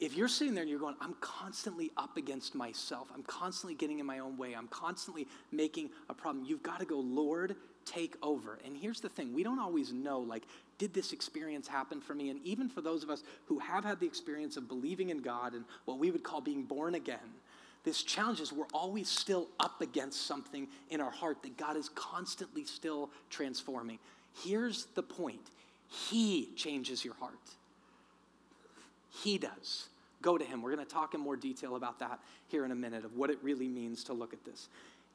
If 0.00 0.16
you're 0.16 0.28
sitting 0.28 0.54
there 0.54 0.62
and 0.62 0.70
you're 0.70 0.80
going, 0.80 0.96
I'm 1.00 1.14
constantly 1.20 1.90
up 1.96 2.16
against 2.16 2.54
myself, 2.54 3.08
I'm 3.14 3.22
constantly 3.22 3.74
getting 3.74 3.98
in 3.98 4.06
my 4.06 4.18
own 4.18 4.38
way, 4.38 4.54
I'm 4.54 4.68
constantly 4.68 5.26
making 5.52 5.90
a 6.08 6.14
problem, 6.14 6.46
you've 6.46 6.62
got 6.62 6.80
to 6.80 6.86
go, 6.86 6.98
Lord, 6.98 7.56
take 7.84 8.16
over. 8.22 8.58
And 8.64 8.76
here's 8.76 9.00
the 9.00 9.08
thing 9.08 9.34
we 9.34 9.42
don't 9.42 9.58
always 9.58 9.92
know, 9.92 10.20
like, 10.20 10.44
did 10.78 10.94
this 10.94 11.12
experience 11.12 11.68
happen 11.68 12.00
for 12.00 12.14
me? 12.14 12.30
And 12.30 12.40
even 12.44 12.68
for 12.68 12.80
those 12.80 13.02
of 13.02 13.10
us 13.10 13.22
who 13.46 13.58
have 13.58 13.84
had 13.84 14.00
the 14.00 14.06
experience 14.06 14.56
of 14.56 14.68
believing 14.68 15.10
in 15.10 15.18
God 15.18 15.54
and 15.54 15.64
what 15.84 15.98
we 15.98 16.10
would 16.10 16.22
call 16.22 16.40
being 16.40 16.62
born 16.62 16.94
again, 16.94 17.18
this 17.84 18.02
challenge 18.02 18.40
is 18.40 18.52
we're 18.52 18.64
always 18.74 19.08
still 19.08 19.48
up 19.58 19.80
against 19.80 20.26
something 20.26 20.68
in 20.90 21.00
our 21.00 21.10
heart 21.10 21.42
that 21.42 21.56
God 21.56 21.76
is 21.76 21.88
constantly 21.90 22.64
still 22.64 23.10
transforming. 23.30 23.98
Here's 24.44 24.86
the 24.94 25.02
point 25.02 25.50
He 25.88 26.50
changes 26.56 27.04
your 27.04 27.14
heart. 27.14 27.34
He 29.22 29.38
does. 29.38 29.88
Go 30.22 30.36
to 30.36 30.44
Him. 30.44 30.60
We're 30.60 30.74
going 30.74 30.86
to 30.86 30.92
talk 30.92 31.14
in 31.14 31.20
more 31.20 31.36
detail 31.36 31.76
about 31.76 31.98
that 32.00 32.20
here 32.48 32.64
in 32.64 32.70
a 32.70 32.76
minute 32.76 33.04
of 33.04 33.16
what 33.16 33.30
it 33.30 33.38
really 33.42 33.68
means 33.68 34.04
to 34.04 34.12
look 34.12 34.34
at 34.34 34.44
this. 34.44 34.68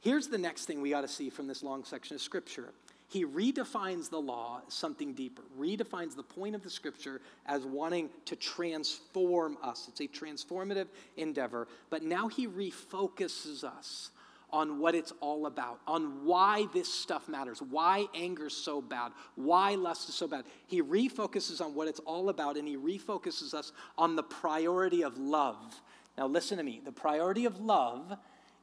Here's 0.06 0.28
the 0.28 0.38
next 0.38 0.66
thing 0.66 0.82
we 0.82 0.92
got 0.92 1.02
to 1.02 1.08
see 1.08 1.32
from 1.32 1.48
this 1.48 1.64
long 1.64 1.84
section 1.84 2.14
of 2.14 2.22
Scripture. 2.22 2.70
He 3.08 3.26
redefines 3.26 4.08
the 4.08 4.22
law 4.22 4.62
something 4.68 5.14
deeper, 5.14 5.42
redefines 5.60 6.16
the 6.16 6.22
point 6.22 6.54
of 6.54 6.62
the 6.62 6.70
Scripture 6.70 7.22
as 7.48 7.66
wanting 7.66 8.12
to 8.26 8.36
transform 8.36 9.58
us. 9.64 9.88
It's 9.90 10.02
a 10.02 10.08
transformative 10.08 10.86
endeavor, 11.18 11.68
but 11.90 12.04
now 12.04 12.28
he 12.28 12.48
refocuses 12.48 13.64
us 13.64 14.12
on 14.52 14.78
what 14.78 14.94
it's 14.94 15.12
all 15.22 15.48
about, 15.48 15.80
on 15.88 16.24
why 16.24 16.68
this 16.72 16.88
stuff 16.94 17.28
matters, 17.28 17.60
why 17.60 18.06
anger's 18.14 18.56
so 18.56 18.84
bad, 18.84 19.12
why 19.34 19.74
lust 19.74 20.08
is 20.08 20.14
so 20.14 20.28
bad. 20.28 20.46
He 20.68 20.84
refocuses 20.84 21.62
on 21.62 21.74
what 21.74 21.88
it's 21.88 22.00
all 22.02 22.30
about, 22.30 22.58
and 22.58 22.68
he 22.68 22.78
refocuses 22.78 23.56
us 23.56 23.72
on 23.98 24.16
the 24.16 24.22
priority 24.22 25.02
of 25.02 25.18
love. 25.18 25.82
Now, 26.16 26.28
listen 26.28 26.60
to 26.60 26.64
me 26.64 26.80
the 26.86 26.92
priority 26.92 27.46
of 27.46 27.60
love 27.60 28.16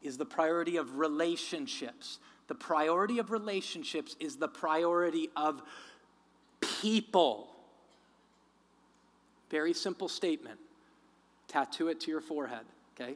is 0.02 0.18
the 0.18 0.26
priority 0.26 0.76
of 0.76 0.98
relationships. 0.98 2.18
The 2.48 2.54
priority 2.54 3.18
of 3.18 3.30
relationships 3.30 4.16
is 4.20 4.36
the 4.36 4.48
priority 4.48 5.30
of 5.36 5.62
people. 6.60 7.48
Very 9.50 9.72
simple 9.72 10.08
statement. 10.08 10.58
Tattoo 11.48 11.88
it 11.88 12.00
to 12.00 12.10
your 12.10 12.20
forehead, 12.20 12.64
okay? 12.94 13.14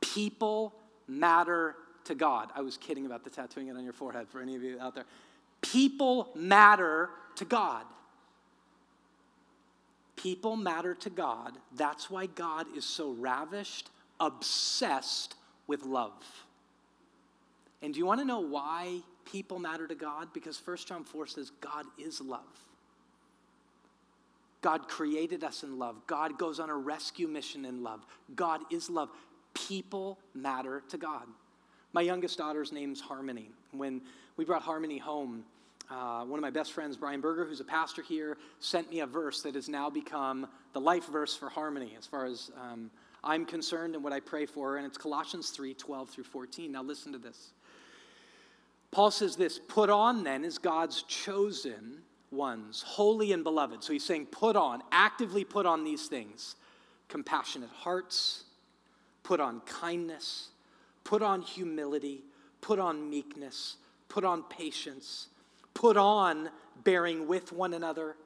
People 0.00 0.74
matter 1.08 1.74
to 2.04 2.14
God. 2.14 2.50
I 2.54 2.60
was 2.60 2.76
kidding 2.76 3.06
about 3.06 3.24
the 3.24 3.30
tattooing 3.30 3.68
it 3.68 3.76
on 3.76 3.84
your 3.84 3.92
forehead 3.92 4.28
for 4.28 4.40
any 4.40 4.56
of 4.56 4.62
you 4.62 4.78
out 4.80 4.94
there. 4.94 5.06
People 5.60 6.30
matter 6.34 7.10
to 7.36 7.44
God. 7.44 7.84
People 10.16 10.56
matter 10.56 10.94
to 10.94 11.10
God. 11.10 11.52
That's 11.76 12.10
why 12.10 12.26
God 12.26 12.66
is 12.76 12.84
so 12.84 13.12
ravished, 13.12 13.90
obsessed 14.18 15.34
with 15.70 15.84
love. 15.84 16.24
And 17.80 17.94
do 17.94 18.00
you 18.00 18.04
want 18.04 18.18
to 18.18 18.26
know 18.26 18.40
why 18.40 18.98
people 19.24 19.60
matter 19.60 19.86
to 19.86 19.94
God? 19.94 20.32
Because 20.34 20.60
1 20.66 20.78
John 20.78 21.04
4 21.04 21.28
says 21.28 21.52
God 21.60 21.86
is 21.96 22.20
love. 22.20 22.40
God 24.62 24.88
created 24.88 25.44
us 25.44 25.62
in 25.62 25.78
love. 25.78 25.94
God 26.08 26.38
goes 26.38 26.58
on 26.58 26.70
a 26.70 26.76
rescue 26.76 27.28
mission 27.28 27.64
in 27.64 27.84
love. 27.84 28.04
God 28.34 28.62
is 28.72 28.90
love. 28.90 29.10
People 29.54 30.18
matter 30.34 30.82
to 30.88 30.98
God. 30.98 31.22
My 31.92 32.00
youngest 32.00 32.36
daughter's 32.36 32.72
name's 32.72 33.00
Harmony. 33.00 33.48
When 33.70 34.02
we 34.36 34.44
brought 34.44 34.62
Harmony 34.62 34.98
home, 34.98 35.44
uh, 35.88 36.24
one 36.24 36.36
of 36.36 36.42
my 36.42 36.50
best 36.50 36.72
friends, 36.72 36.96
Brian 36.96 37.20
Berger, 37.20 37.44
who's 37.44 37.60
a 37.60 37.64
pastor 37.64 38.02
here, 38.02 38.36
sent 38.58 38.90
me 38.90 39.00
a 39.00 39.06
verse 39.06 39.40
that 39.42 39.54
has 39.54 39.68
now 39.68 39.88
become 39.88 40.48
the 40.72 40.80
life 40.80 41.06
verse 41.06 41.36
for 41.36 41.48
Harmony 41.48 41.94
as 41.96 42.06
far 42.06 42.26
as 42.26 42.50
um, 42.60 42.90
I'm 43.22 43.44
concerned 43.44 43.94
and 43.94 44.02
what 44.02 44.12
I 44.12 44.20
pray 44.20 44.46
for. 44.46 44.76
And 44.76 44.86
it's 44.86 44.98
Colossians 44.98 45.50
3 45.50 45.74
12 45.74 46.10
through 46.10 46.24
14. 46.24 46.72
Now 46.72 46.82
listen 46.82 47.12
to 47.12 47.18
this. 47.18 47.52
Paul 48.90 49.10
says 49.10 49.36
this 49.36 49.58
Put 49.58 49.90
on 49.90 50.24
then 50.24 50.44
as 50.44 50.58
God's 50.58 51.02
chosen 51.04 52.02
ones, 52.30 52.82
holy 52.82 53.32
and 53.32 53.42
beloved. 53.42 53.82
So 53.82 53.92
he's 53.92 54.04
saying, 54.04 54.26
Put 54.26 54.56
on, 54.56 54.82
actively 54.92 55.44
put 55.44 55.66
on 55.66 55.84
these 55.84 56.06
things 56.06 56.56
compassionate 57.08 57.70
hearts, 57.70 58.44
put 59.22 59.40
on 59.40 59.60
kindness, 59.62 60.50
put 61.02 61.22
on 61.22 61.42
humility, 61.42 62.22
put 62.60 62.78
on 62.78 63.10
meekness, 63.10 63.76
put 64.08 64.24
on 64.24 64.44
patience 64.44 65.26
Put 65.74 65.96
on 65.96 66.50
bearing 66.84 67.26
with 67.26 67.52
one 67.52 67.74
another. 67.74 68.16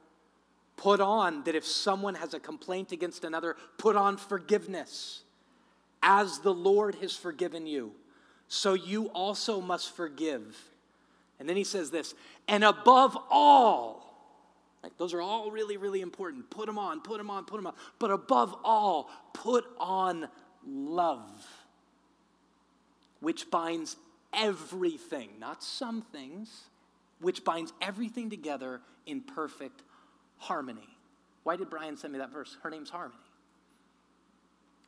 Put 0.77 1.01
on 1.01 1.45
that 1.45 1.55
if 1.55 1.65
someone 1.65 2.15
has 2.17 2.35
a 2.35 2.41
complaint 2.41 2.93
against 2.93 3.25
another, 3.25 3.57
put 3.79 3.97
on 3.97 4.17
forgiveness. 4.17 5.23
As 6.03 6.41
the 6.41 6.53
Lord 6.53 6.97
has 6.97 7.17
forgiven 7.17 7.67
you, 7.67 7.93
so 8.49 8.75
you 8.75 9.07
also 9.07 9.61
must 9.61 9.95
forgive. 9.95 10.57
And 11.41 11.49
then 11.49 11.57
he 11.57 11.65
says 11.65 11.91
this, 11.91 12.15
and 12.47 12.63
above 12.63 13.17
all, 13.31 14.05
like 14.83 14.97
those 14.99 15.15
are 15.15 15.23
all 15.23 15.51
really, 15.51 15.77
really 15.79 16.03
important. 16.03 16.51
Put 16.51 16.67
them 16.67 16.79
on, 16.79 17.01
put 17.01 17.19
them 17.19 17.31
on, 17.31 17.45
put 17.47 17.57
them 17.57 17.67
on. 17.67 17.75
But 17.99 18.11
above 18.11 18.55
all, 18.63 19.11
put 19.33 19.65
on 19.79 20.29
love, 20.67 21.47
which 23.21 23.51
binds 23.51 23.97
everything, 24.35 25.31
not 25.41 25.63
some 25.63 26.03
things, 26.03 26.65
which 27.21 27.45
binds 27.45 27.73
everything 27.81 28.29
together 28.29 28.81
in 29.07 29.23
perfect 29.23 29.83
harmony. 30.45 30.89
Why 31.43 31.57
did 31.57 31.71
Brian 31.71 31.97
send 31.97 32.13
me 32.13 32.19
that 32.19 32.33
verse? 32.33 32.57
Her 32.63 32.71
name's 32.71 32.91
Harmony. 32.91 33.19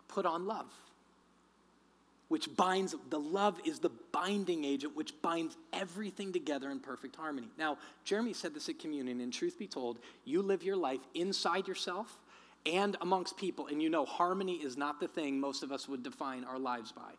Put 0.09 0.25
on 0.25 0.47
love, 0.47 0.73
which 2.29 2.55
binds, 2.57 2.95
the 3.11 3.19
love 3.19 3.61
is 3.65 3.79
the 3.79 3.91
binding 4.13 4.65
agent 4.65 4.97
which 4.97 5.13
binds 5.21 5.57
everything 5.73 6.33
together 6.33 6.71
in 6.71 6.81
perfect 6.81 7.17
harmony. 7.17 7.49
Now, 7.59 7.77
Jeremy 8.05 8.33
said 8.33 8.55
this 8.55 8.69
at 8.69 8.79
communion, 8.79 9.21
and 9.21 9.33
truth 9.33 9.59
be 9.59 9.67
told, 9.67 9.99
you 10.25 10.43
live 10.43 10.63
your 10.63 10.77
life 10.77 11.01
inside 11.15 11.67
yourself 11.67 12.19
and 12.65 12.97
amongst 13.01 13.37
people, 13.37 13.67
and 13.67 13.83
you 13.83 13.89
know 13.89 14.05
harmony 14.05 14.55
is 14.55 14.77
not 14.77 15.01
the 15.01 15.09
thing 15.09 15.39
most 15.39 15.63
of 15.63 15.73
us 15.73 15.89
would 15.89 16.03
define 16.03 16.45
our 16.45 16.59
lives 16.59 16.93
by. 16.93 17.13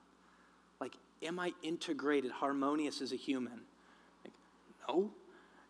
Like, 0.79 0.93
am 1.23 1.39
I 1.39 1.53
integrated, 1.63 2.31
harmonious 2.31 3.01
as 3.01 3.11
a 3.11 3.15
human? 3.15 3.61
Like, 4.23 4.33
No. 4.87 5.11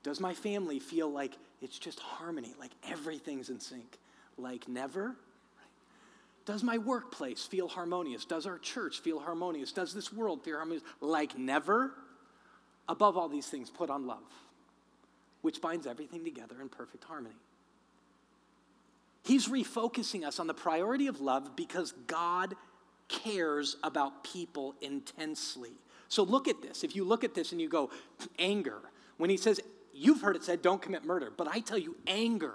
Does 0.04 0.20
my 0.20 0.34
family 0.34 0.80
feel 0.80 1.12
like 1.12 1.34
it's 1.62 1.80
just 1.80 2.00
harmony, 2.00 2.54
like 2.60 2.72
everything's 2.88 3.50
in 3.50 3.60
sync? 3.60 3.98
Like 4.38 4.68
never? 4.68 5.08
Right? 5.08 5.16
Does 6.46 6.64
my 6.64 6.78
workplace 6.78 7.44
feel 7.44 7.68
harmonious? 7.68 8.26
Does 8.26 8.46
our 8.46 8.60
church 8.60 9.00
feel 9.00 9.20
harmonious? 9.20 9.72
Does 9.72 9.94
this 9.94 10.14
world 10.14 10.44
feel 10.44 10.58
harmonious? 10.58 10.84
Like 11.02 11.38
never? 11.38 11.92
Above 12.88 13.18
all 13.18 13.28
these 13.28 13.48
things, 13.48 13.70
put 13.70 13.90
on 13.90 14.08
love, 14.08 14.24
which 15.42 15.62
binds 15.62 15.88
everything 15.88 16.24
together 16.24 16.56
in 16.62 16.70
perfect 16.70 17.04
harmony. 17.04 17.36
He's 19.24 19.50
refocusing 19.50 20.26
us 20.26 20.40
on 20.40 20.48
the 20.48 20.54
priority 20.54 21.08
of 21.08 21.20
love 21.20 21.56
because 21.58 21.92
God 22.08 22.56
cares 23.10 23.76
about 23.84 24.24
people 24.24 24.74
intensely. 24.82 25.72
So 26.08 26.24
look 26.24 26.48
at 26.48 26.62
this. 26.62 26.86
If 26.86 26.96
you 26.96 27.04
look 27.04 27.26
at 27.26 27.34
this 27.34 27.52
and 27.52 27.60
you 27.60 27.68
go, 27.68 27.90
anger, 28.40 28.80
when 29.18 29.30
he 29.30 29.36
says, 29.36 29.60
you've 29.98 30.22
heard 30.22 30.36
it 30.36 30.44
said, 30.44 30.62
don't 30.62 30.82
commit 30.82 31.04
murder, 31.04 31.32
but 31.36 31.48
I 31.48 31.60
tell 31.60 31.78
you, 31.78 31.96
anger. 32.06 32.54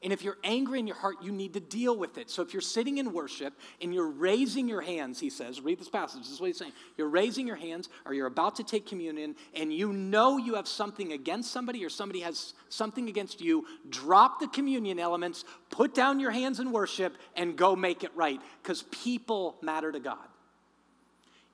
And 0.00 0.12
if 0.12 0.22
you're 0.22 0.38
angry 0.44 0.78
in 0.78 0.86
your 0.86 0.94
heart, 0.94 1.16
you 1.22 1.32
need 1.32 1.54
to 1.54 1.60
deal 1.60 1.96
with 1.96 2.18
it. 2.18 2.30
So 2.30 2.40
if 2.40 2.52
you're 2.52 2.62
sitting 2.62 2.98
in 2.98 3.12
worship 3.12 3.52
and 3.82 3.92
you're 3.92 4.08
raising 4.08 4.68
your 4.68 4.80
hands, 4.80 5.18
he 5.18 5.28
says, 5.28 5.60
read 5.60 5.80
this 5.80 5.88
passage, 5.88 6.20
this 6.20 6.30
is 6.30 6.40
what 6.40 6.46
he's 6.46 6.56
saying. 6.56 6.72
You're 6.96 7.08
raising 7.08 7.48
your 7.48 7.56
hands 7.56 7.88
or 8.06 8.14
you're 8.14 8.28
about 8.28 8.54
to 8.56 8.62
take 8.62 8.86
communion 8.86 9.34
and 9.54 9.72
you 9.72 9.92
know 9.92 10.36
you 10.36 10.54
have 10.54 10.68
something 10.68 11.12
against 11.12 11.50
somebody 11.50 11.84
or 11.84 11.90
somebody 11.90 12.20
has 12.20 12.54
something 12.68 13.08
against 13.08 13.40
you, 13.40 13.66
drop 13.90 14.38
the 14.38 14.46
communion 14.46 15.00
elements, 15.00 15.44
put 15.70 15.96
down 15.96 16.20
your 16.20 16.30
hands 16.30 16.60
in 16.60 16.70
worship, 16.70 17.16
and 17.34 17.56
go 17.56 17.74
make 17.74 18.04
it 18.04 18.12
right 18.14 18.40
because 18.62 18.84
people 18.84 19.56
matter 19.62 19.90
to 19.90 19.98
God. 19.98 20.18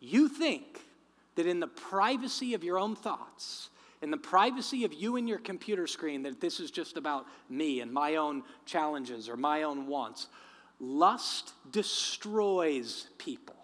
You 0.01 0.29
think 0.29 0.81
that 1.37 1.47
in 1.47 1.61
the 1.61 1.67
privacy 1.67 2.53
of 2.53 2.63
your 2.63 2.79
own 2.79 2.95
thoughts, 2.95 3.71
in 4.05 4.11
the 4.11 4.17
privacy 4.19 4.85
of 4.85 4.93
you 4.93 5.17
and 5.17 5.27
your 5.27 5.39
computer 5.39 5.87
screen 5.87 6.23
that 6.25 6.39
this 6.39 6.61
is 6.61 6.71
just 6.71 6.99
about 6.99 7.25
me 7.49 7.81
and 7.81 7.91
my 7.91 8.17
own 8.17 8.43
challenges 8.67 9.31
or 9.31 9.37
my 9.37 9.63
own 9.63 9.87
wants. 9.87 10.29
Lust 10.79 11.55
destroys 11.73 13.09
people. 13.17 13.57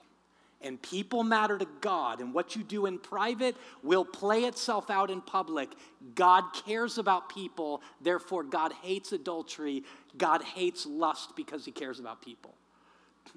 And 0.63 0.81
people 0.81 1.25
matter 1.25 1.59
to 1.59 1.67
God, 1.83 2.21
and 2.21 2.33
what 2.35 2.57
you 2.57 2.63
do 2.63 2.87
in 2.87 2.99
private 2.99 3.55
will 3.83 4.05
play 4.05 4.45
itself 4.45 4.89
out 4.91 5.11
in 5.11 5.21
public. 5.21 5.71
God 6.15 6.45
cares 6.67 6.97
about 6.97 7.29
people, 7.29 7.83
therefore, 8.01 8.43
God 8.43 8.73
hates 8.83 9.13
adultery. 9.13 9.85
God 10.17 10.43
hates 10.43 10.87
lust 10.87 11.37
because 11.37 11.65
he 11.67 11.73
cares 11.73 12.01
about 12.01 12.23
people. 12.23 12.55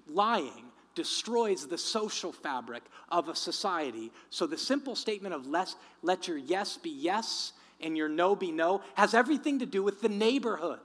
Lying 0.08 0.66
destroys 0.96 1.68
the 1.68 1.78
social 1.78 2.32
fabric 2.32 2.84
of 3.10 3.30
a 3.30 3.36
society. 3.36 4.12
So 4.30 4.48
the 4.48 4.58
simple 4.58 4.96
statement 4.96 5.34
of 5.34 5.48
let, 5.48 5.74
let 6.02 6.28
your 6.28 6.38
yes 6.38 6.78
be 6.78 6.90
yes 6.90 7.54
and 7.82 7.98
your 7.98 8.10
no 8.10 8.36
be 8.36 8.52
no 8.52 8.82
has 8.96 9.14
everything 9.14 9.60
to 9.60 9.66
do 9.66 9.84
with 9.84 10.02
the 10.02 10.10
neighborhood. 10.10 10.80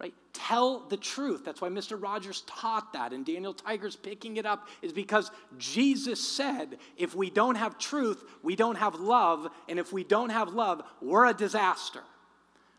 Right? 0.00 0.14
Tell 0.32 0.80
the 0.80 0.96
truth. 0.96 1.44
That's 1.44 1.60
why 1.60 1.68
Mr. 1.68 2.00
Rogers 2.00 2.42
taught 2.46 2.92
that, 2.92 3.12
and 3.12 3.26
Daniel 3.26 3.52
Tiger's 3.52 3.96
picking 3.96 4.36
it 4.36 4.46
up, 4.46 4.68
is 4.80 4.92
because 4.92 5.30
Jesus 5.58 6.26
said 6.26 6.78
if 6.96 7.14
we 7.14 7.30
don't 7.30 7.56
have 7.56 7.78
truth, 7.78 8.22
we 8.42 8.54
don't 8.54 8.76
have 8.76 8.94
love, 8.94 9.48
and 9.68 9.78
if 9.78 9.92
we 9.92 10.04
don't 10.04 10.30
have 10.30 10.50
love, 10.50 10.82
we're 11.02 11.26
a 11.26 11.34
disaster. 11.34 12.02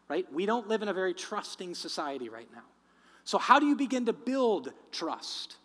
Right? 0.08 0.32
We 0.34 0.45
don't 0.45 0.67
live 0.67 0.82
in 0.82 0.88
a 0.88 0.93
very 0.93 1.13
trusting 1.13 1.76
society 1.76 2.30
right 2.30 2.48
now. 2.54 2.63
So, 3.30 3.38
how 3.38 3.60
do 3.60 3.68
you 3.68 3.76
begin 3.76 4.08
to 4.08 4.13
build 4.13 4.74
trust? 4.92 5.58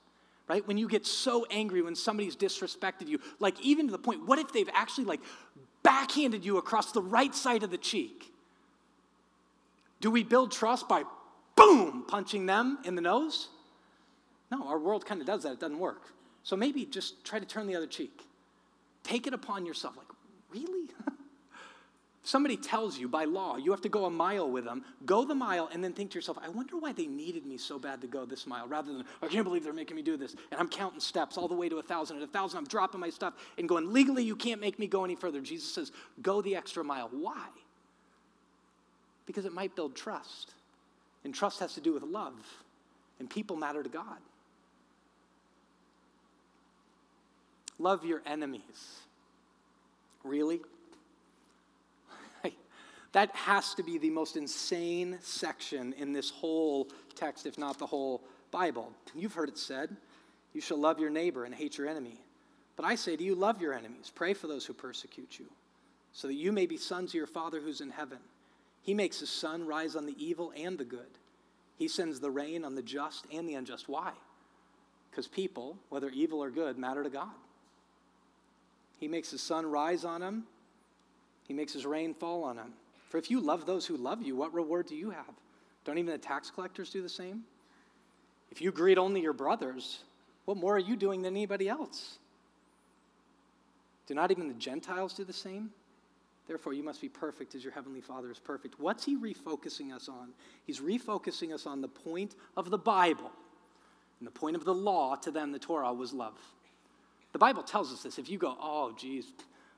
Right? 0.49 0.69
When 0.69 0.77
you 0.77 0.87
get 0.87 1.07
so 1.07 1.47
angry 1.51 1.81
when 1.81 1.95
somebody's 1.95 2.37
disrespected 2.37 3.09
you, 3.09 3.21
like 3.39 3.59
even 3.63 3.87
to 3.87 3.93
the 3.93 3.99
point, 3.99 4.27
what 4.27 4.39
if 4.39 4.53
they've 4.53 4.69
actually 4.75 5.07
like 5.07 5.23
backhanded 5.83 6.45
you 6.45 6.59
across 6.59 6.93
the 6.93 7.01
right 7.01 7.35
side 7.35 7.63
of 7.63 7.71
the 7.71 7.79
cheek? 7.79 8.31
Do 10.03 10.11
we 10.11 10.23
build 10.23 10.53
trust 10.53 10.91
by 10.91 11.05
boom, 11.57 12.05
punching 12.07 12.45
them 12.45 12.81
in 12.85 12.97
the 12.97 13.01
nose? 13.01 13.49
No, 14.53 14.69
our 14.69 14.79
world 14.79 15.07
kind 15.07 15.23
of 15.23 15.27
does 15.27 15.45
that. 15.45 15.55
It 15.55 15.61
doesn't 15.61 15.79
work. 15.79 16.13
So 16.43 16.57
maybe 16.57 16.85
just 16.85 17.25
try 17.25 17.39
to 17.39 17.47
turn 17.47 17.67
the 17.67 17.77
other 17.77 17.87
cheek. 17.87 18.27
Take 19.05 19.27
it 19.27 19.33
upon 19.33 19.65
yourself. 19.65 19.97
Like, 19.97 20.09
really? 20.51 20.91
somebody 22.25 22.57
tells 22.57 22.99
you 22.99 23.07
by 23.07 23.25
law 23.25 23.57
you 23.57 23.71
have 23.71 23.83
to 23.83 23.89
go 23.89 24.07
a 24.07 24.11
mile 24.11 24.51
with 24.51 24.65
them, 24.65 24.83
go 25.07 25.25
the 25.25 25.35
mile 25.35 25.69
and 25.73 25.85
then 25.85 25.93
think 25.93 26.11
to 26.11 26.19
yourself, 26.19 26.39
I 26.43 26.49
wonder 26.49 26.77
why 26.77 26.93
they 26.93 27.07
needed 27.07 27.47
me 27.47 27.57
so 27.59 27.79
bad 27.79 28.01
to 28.01 28.07
go 28.07 28.25
this 28.25 28.47
mile 28.47 28.67
rather 28.67 28.93
than, 28.93 29.05
I 29.23 29.29
can't 29.29 29.45
believe 29.45 29.63
they're 29.63 29.73
making 29.73 29.95
me 29.95 30.03
do 30.03 30.17
this. 30.17 30.35
And 30.51 30.59
I'm 30.59 30.69
counting 30.69 31.01
steps 31.01 31.39
all 31.39 31.47
the 31.47 31.55
way 31.55 31.69
to 31.69 31.77
a 31.79 31.83
thousand. 31.83 32.17
At 32.17 32.23
a 32.23 32.27
thousand, 32.27 32.59
I'm 32.59 32.67
dropping 32.67 33.01
my 33.01 33.11
stuff 33.11 33.35
and 33.59 33.69
going, 33.69 33.93
legally, 33.93 34.25
you 34.25 34.35
can't 34.35 34.61
make 34.61 34.79
me 34.79 34.87
go 34.87 35.05
any 35.05 35.15
further. 35.15 35.41
Jesus 35.41 35.73
says, 35.73 35.93
go 36.23 36.43
the 36.43 36.57
extra 36.57 36.83
mile. 36.83 37.09
Why? 37.13 37.47
Because 39.27 39.45
it 39.45 39.53
might 39.53 39.77
build 39.77 39.95
trust. 39.95 40.55
And 41.25 41.35
trust 41.35 41.61
has 41.61 41.75
to 41.75 41.81
do 41.81 41.93
with 41.93 42.03
love. 42.03 42.35
And 43.21 43.31
people 43.31 43.57
matter 43.57 43.83
to 43.83 43.89
God. 43.89 44.19
Love 47.79 48.05
your 48.05 48.23
enemies. 48.27 48.99
Really? 50.23 50.61
That 53.15 53.31
has 53.37 53.75
to 53.75 53.85
be 53.85 53.97
the 53.97 54.11
most 54.11 54.37
insane 54.37 55.19
section 55.23 55.95
in 55.97 56.13
this 56.13 56.31
whole 56.31 56.89
text, 57.15 57.47
if 57.47 57.57
not 57.57 57.79
the 57.79 57.87
whole 57.87 58.21
Bible. 58.51 58.93
You've 59.15 59.35
heard 59.35 59.49
it 59.49 59.57
said, 59.57 59.97
You 60.53 60.61
shall 60.61 60.79
love 60.79 60.99
your 60.99 61.11
neighbor 61.11 61.45
and 61.45 61.55
hate 61.55 61.79
your 61.79 61.89
enemy. 61.89 62.19
But 62.75 62.85
I 62.85 62.97
say 62.97 63.15
to 63.15 63.23
you, 63.23 63.37
love 63.37 63.63
your 63.63 63.73
enemies, 63.73 64.11
pray 64.13 64.35
for 64.35 64.49
those 64.49 64.67
who 64.67 64.73
persecute 64.73 65.39
you, 65.39 65.47
so 66.13 66.27
that 66.27 66.35
you 66.35 66.51
may 66.51 66.67
be 66.67 66.77
sons 66.77 67.11
of 67.11 67.15
your 67.15 67.29
Father 67.29 67.61
who's 67.61 67.81
in 67.81 67.91
heaven. 67.91 68.19
He 68.83 68.95
makes 68.95 69.21
his 69.21 69.31
sun 69.31 69.65
rise 69.65 69.95
on 69.95 70.07
the 70.07 70.17
evil 70.19 70.53
and 70.57 70.77
the 70.77 70.85
good, 70.85 71.19
He 71.79 71.87
sends 71.87 72.19
the 72.19 72.33
rain 72.33 72.65
on 72.65 72.75
the 72.75 72.83
just 72.83 73.27
and 73.33 73.49
the 73.49 73.55
unjust. 73.55 73.89
Why? 73.89 74.11
Because 75.11 75.29
people, 75.29 75.79
whether 75.89 76.09
evil 76.09 76.43
or 76.43 76.51
good, 76.51 76.79
matter 76.79 77.05
to 77.05 77.11
God. 77.11 77.31
He 78.99 79.07
makes 79.07 79.31
his 79.31 79.41
sun 79.41 79.67
rise 79.67 80.05
on 80.05 80.21
them, 80.21 80.49
he 81.47 81.55
makes 81.55 81.73
his 81.73 81.87
rain 81.87 82.13
fall 82.13 82.43
on 82.43 82.57
them. 82.57 82.73
For 83.15 83.19
if 83.19 83.31
you 83.31 83.39
love 83.39 83.65
those 83.65 83.87
who 83.87 83.97
love 83.97 84.23
you, 84.23 84.35
what 84.35 84.53
reward 84.53 84.87
do 84.87 84.97
you 84.97 85.11
have? 85.11 85.31
Don't 85.85 85.99
even 85.99 86.11
the 86.11 86.19
tax 86.19 86.51
collectors 86.51 86.91
do 86.91 87.01
the 87.01 87.09
same? 87.09 87.45
If 88.51 88.61
you 88.61 88.73
greet 88.73 88.99
only 88.99 89.21
your 89.21 89.33
brothers, 89.33 90.01
what 90.47 90.57
more 90.57 90.75
are 90.75 90.81
you 90.81 90.97
doing 90.97 91.23
than 91.23 91.37
anybody 91.37 91.69
else? 91.69 92.19
Do 94.09 94.15
not 94.15 94.33
even 94.33 94.49
the 94.49 94.55
Gentiles 94.55 95.15
do 95.15 95.23
the 95.23 95.33
same? 95.33 95.71
Therefore, 96.49 96.73
you 96.73 96.83
must 96.83 97.01
be 97.01 97.09
perfect 97.09 97.55
as 97.55 97.63
your 97.63 97.73
heavenly 97.73 98.01
Father 98.01 98.33
is 98.33 98.41
perfect. 98.41 98.81
What's 98.81 99.05
he 99.05 99.17
refocusing 99.17 99.95
us 99.95 100.09
on? 100.09 100.31
He's 100.67 100.81
refocusing 100.81 101.55
us 101.55 101.67
on 101.67 101.83
the 101.83 101.87
point 101.87 102.35
of 102.57 102.69
the 102.69 102.79
Bible. 102.79 103.31
And 104.19 104.27
the 104.27 104.33
point 104.33 104.57
of 104.57 104.65
the 104.65 104.75
law 104.75 105.15
to 105.15 105.31
them, 105.31 105.53
the 105.53 105.61
Torah, 105.61 105.93
was 105.93 106.13
love. 106.13 106.41
The 107.33 107.39
Bible 107.39 107.63
tells 107.63 107.93
us 107.93 108.03
this. 108.03 108.19
If 108.19 108.29
you 108.29 108.39
go, 108.39 108.57
oh, 108.61 108.93
geez, 108.99 109.27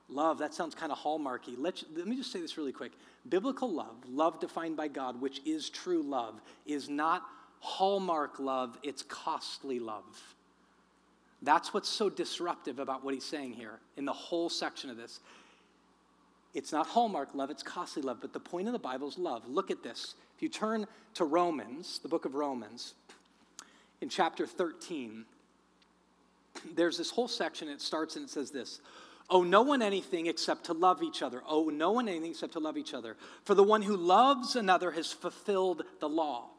love, 0.08 0.38
that 0.38 0.54
sounds 0.54 0.74
kind 0.74 0.92
of 0.92 0.98
hallmarky. 0.98 1.54
Let, 1.56 1.82
let 1.96 2.06
me 2.06 2.16
just 2.16 2.32
say 2.32 2.40
this 2.40 2.56
really 2.56 2.72
quick. 2.72 2.92
Biblical 3.28 3.70
love, 3.70 3.96
love 4.08 4.40
defined 4.40 4.76
by 4.76 4.88
God, 4.88 5.20
which 5.20 5.40
is 5.44 5.68
true 5.68 6.02
love, 6.02 6.40
is 6.64 6.88
not 6.88 7.22
hallmark 7.60 8.38
love, 8.38 8.78
it's 8.82 9.02
costly 9.02 9.80
love. 9.80 10.04
That's 11.42 11.74
what's 11.74 11.88
so 11.88 12.08
disruptive 12.08 12.78
about 12.78 13.04
what 13.04 13.14
he's 13.14 13.24
saying 13.24 13.54
here 13.54 13.78
in 13.96 14.04
the 14.04 14.12
whole 14.12 14.48
section 14.48 14.90
of 14.90 14.96
this. 14.96 15.20
It's 16.54 16.72
not 16.72 16.86
hallmark 16.86 17.34
love, 17.34 17.50
it's 17.50 17.62
costly 17.62 18.02
love, 18.02 18.18
but 18.20 18.32
the 18.32 18.40
point 18.40 18.66
of 18.68 18.72
the 18.72 18.78
Bible 18.78 19.08
is 19.08 19.18
love. 19.18 19.46
Look 19.48 19.70
at 19.70 19.82
this. 19.82 20.14
If 20.36 20.42
you 20.42 20.48
turn 20.48 20.86
to 21.14 21.24
Romans, 21.24 21.98
the 21.98 22.08
book 22.08 22.24
of 22.24 22.34
Romans, 22.34 22.94
in 24.00 24.08
chapter 24.08 24.46
13, 24.46 25.24
there's 26.74 26.96
this 26.96 27.10
whole 27.10 27.28
section, 27.28 27.68
it 27.68 27.80
starts 27.80 28.16
and 28.16 28.24
it 28.24 28.30
says 28.30 28.50
this 28.50 28.80
Owe 29.28 29.42
no 29.42 29.62
one 29.62 29.82
anything 29.82 30.26
except 30.26 30.64
to 30.66 30.72
love 30.72 31.02
each 31.02 31.22
other. 31.22 31.42
Owe 31.48 31.68
no 31.68 31.92
one 31.92 32.08
anything 32.08 32.30
except 32.30 32.52
to 32.52 32.60
love 32.60 32.76
each 32.76 32.94
other. 32.94 33.16
For 33.44 33.54
the 33.54 33.62
one 33.62 33.82
who 33.82 33.96
loves 33.96 34.56
another 34.56 34.90
has 34.92 35.12
fulfilled 35.12 35.82
the 36.00 36.08
law. 36.08 36.50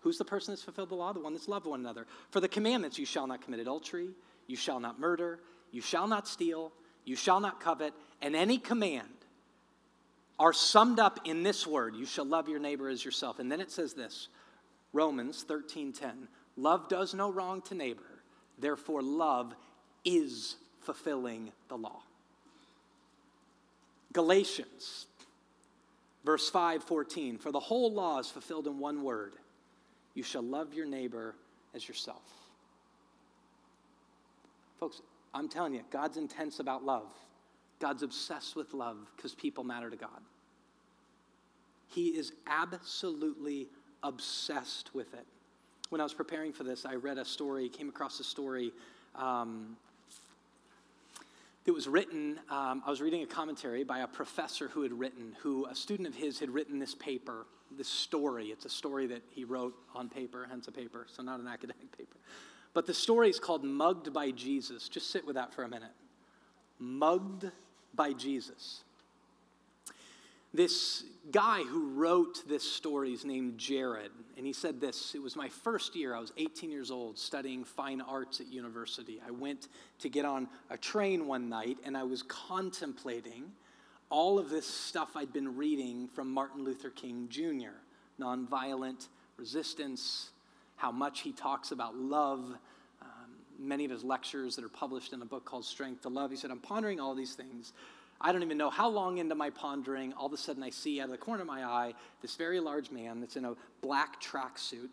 Who's 0.00 0.18
the 0.18 0.24
person 0.24 0.52
that's 0.52 0.62
fulfilled 0.62 0.90
the 0.90 0.94
law? 0.94 1.12
The 1.12 1.20
one 1.20 1.32
that's 1.32 1.48
loved 1.48 1.66
one 1.66 1.80
another. 1.80 2.06
For 2.30 2.40
the 2.40 2.48
commandments, 2.48 2.98
you 2.98 3.06
shall 3.06 3.26
not 3.26 3.42
commit 3.42 3.60
adultery, 3.60 4.10
you 4.46 4.56
shall 4.56 4.80
not 4.80 5.00
murder, 5.00 5.40
you 5.70 5.80
shall 5.80 6.06
not 6.06 6.28
steal, 6.28 6.72
you 7.04 7.16
shall 7.16 7.40
not 7.40 7.60
covet, 7.60 7.92
and 8.20 8.36
any 8.36 8.58
command 8.58 9.08
are 10.38 10.52
summed 10.52 10.98
up 10.98 11.20
in 11.24 11.42
this 11.42 11.66
word 11.66 11.94
you 11.94 12.06
shall 12.06 12.24
love 12.24 12.48
your 12.48 12.58
neighbor 12.58 12.88
as 12.88 13.04
yourself 13.04 13.38
and 13.38 13.50
then 13.50 13.60
it 13.60 13.70
says 13.70 13.94
this 13.94 14.28
romans 14.92 15.44
13.10 15.48 16.26
love 16.56 16.88
does 16.88 17.14
no 17.14 17.30
wrong 17.30 17.62
to 17.62 17.74
neighbor 17.74 18.22
therefore 18.58 19.02
love 19.02 19.54
is 20.04 20.56
fulfilling 20.80 21.52
the 21.68 21.76
law 21.76 22.02
galatians 24.12 25.06
verse 26.24 26.50
5.14 26.50 27.40
for 27.40 27.52
the 27.52 27.60
whole 27.60 27.92
law 27.92 28.18
is 28.18 28.28
fulfilled 28.28 28.66
in 28.66 28.78
one 28.78 29.02
word 29.02 29.34
you 30.14 30.22
shall 30.22 30.42
love 30.42 30.74
your 30.74 30.86
neighbor 30.86 31.34
as 31.74 31.86
yourself 31.86 32.22
folks 34.78 35.00
i'm 35.34 35.48
telling 35.48 35.74
you 35.74 35.82
god's 35.90 36.16
intense 36.16 36.60
about 36.60 36.84
love 36.84 37.12
God's 37.82 38.04
obsessed 38.04 38.54
with 38.54 38.74
love 38.74 38.96
because 39.16 39.34
people 39.34 39.64
matter 39.64 39.90
to 39.90 39.96
God. 39.96 40.22
He 41.88 42.10
is 42.10 42.32
absolutely 42.46 43.66
obsessed 44.04 44.94
with 44.94 45.12
it. 45.14 45.26
When 45.88 46.00
I 46.00 46.04
was 46.04 46.14
preparing 46.14 46.52
for 46.52 46.62
this, 46.62 46.86
I 46.86 46.94
read 46.94 47.18
a 47.18 47.24
story, 47.24 47.68
came 47.68 47.88
across 47.88 48.20
a 48.20 48.24
story 48.24 48.72
um, 49.16 49.76
that 51.64 51.72
was 51.72 51.88
written. 51.88 52.40
Um, 52.50 52.82
I 52.86 52.90
was 52.90 53.00
reading 53.00 53.22
a 53.22 53.26
commentary 53.26 53.84
by 53.84 54.00
a 54.00 54.06
professor 54.06 54.68
who 54.68 54.82
had 54.82 54.92
written, 54.92 55.36
who 55.42 55.66
a 55.66 55.74
student 55.74 56.08
of 56.08 56.14
his 56.14 56.38
had 56.38 56.50
written 56.50 56.78
this 56.78 56.94
paper, 56.94 57.46
this 57.76 57.88
story. 57.88 58.46
It's 58.46 58.64
a 58.64 58.70
story 58.70 59.06
that 59.08 59.22
he 59.30 59.44
wrote 59.44 59.74
on 59.94 60.08
paper, 60.08 60.46
hence 60.50 60.68
a 60.68 60.72
paper, 60.72 61.06
so 61.08 61.22
not 61.22 61.40
an 61.40 61.46
academic 61.46 61.90
paper. 61.96 62.16
But 62.74 62.86
the 62.86 62.94
story 62.94 63.28
is 63.28 63.38
called 63.38 63.64
Mugged 63.64 64.12
by 64.12 64.30
Jesus. 64.30 64.88
Just 64.88 65.10
sit 65.10 65.26
with 65.26 65.36
that 65.36 65.52
for 65.54 65.62
a 65.62 65.68
minute. 65.68 65.92
Mugged 66.78 67.50
by 67.94 68.12
Jesus. 68.12 68.82
This 70.54 71.04
guy 71.30 71.62
who 71.62 71.90
wrote 71.94 72.46
this 72.46 72.62
story 72.62 73.12
is 73.12 73.24
named 73.24 73.56
Jared, 73.56 74.10
and 74.36 74.44
he 74.44 74.52
said 74.52 74.80
this 74.80 75.14
It 75.14 75.22
was 75.22 75.34
my 75.34 75.48
first 75.48 75.96
year. 75.96 76.14
I 76.14 76.20
was 76.20 76.32
18 76.36 76.70
years 76.70 76.90
old 76.90 77.18
studying 77.18 77.64
fine 77.64 78.00
arts 78.00 78.40
at 78.40 78.52
university. 78.52 79.20
I 79.26 79.30
went 79.30 79.68
to 80.00 80.08
get 80.08 80.24
on 80.24 80.48
a 80.68 80.76
train 80.76 81.26
one 81.26 81.48
night, 81.48 81.78
and 81.84 81.96
I 81.96 82.02
was 82.02 82.22
contemplating 82.22 83.52
all 84.10 84.38
of 84.38 84.50
this 84.50 84.66
stuff 84.66 85.16
I'd 85.16 85.32
been 85.32 85.56
reading 85.56 86.06
from 86.06 86.30
Martin 86.30 86.64
Luther 86.64 86.90
King 86.90 87.28
Jr. 87.30 87.72
nonviolent 88.20 89.08
resistance, 89.38 90.32
how 90.76 90.92
much 90.92 91.20
he 91.20 91.32
talks 91.32 91.72
about 91.72 91.96
love, 91.96 92.40
um, 93.00 93.08
many 93.58 93.86
of 93.86 93.90
his 93.90 94.04
lectures 94.04 94.54
that 94.56 94.66
are 94.66 94.68
published 94.68 95.14
in 95.14 95.22
a 95.22 95.24
book 95.24 95.46
called 95.46 95.64
Strength 95.64 96.02
to 96.02 96.10
Love. 96.10 96.30
He 96.30 96.36
said, 96.36 96.50
I'm 96.50 96.58
pondering 96.58 97.00
all 97.00 97.14
these 97.14 97.32
things. 97.32 97.72
I 98.22 98.32
don't 98.32 98.42
even 98.42 98.56
know 98.56 98.70
how 98.70 98.88
long 98.88 99.18
into 99.18 99.34
my 99.34 99.50
pondering, 99.50 100.12
all 100.14 100.26
of 100.26 100.32
a 100.32 100.36
sudden 100.36 100.62
I 100.62 100.70
see 100.70 101.00
out 101.00 101.06
of 101.06 101.10
the 101.10 101.18
corner 101.18 101.42
of 101.42 101.48
my 101.48 101.64
eye 101.64 101.94
this 102.20 102.36
very 102.36 102.60
large 102.60 102.90
man 102.90 103.20
that's 103.20 103.36
in 103.36 103.44
a 103.44 103.54
black 103.80 104.22
tracksuit. 104.22 104.88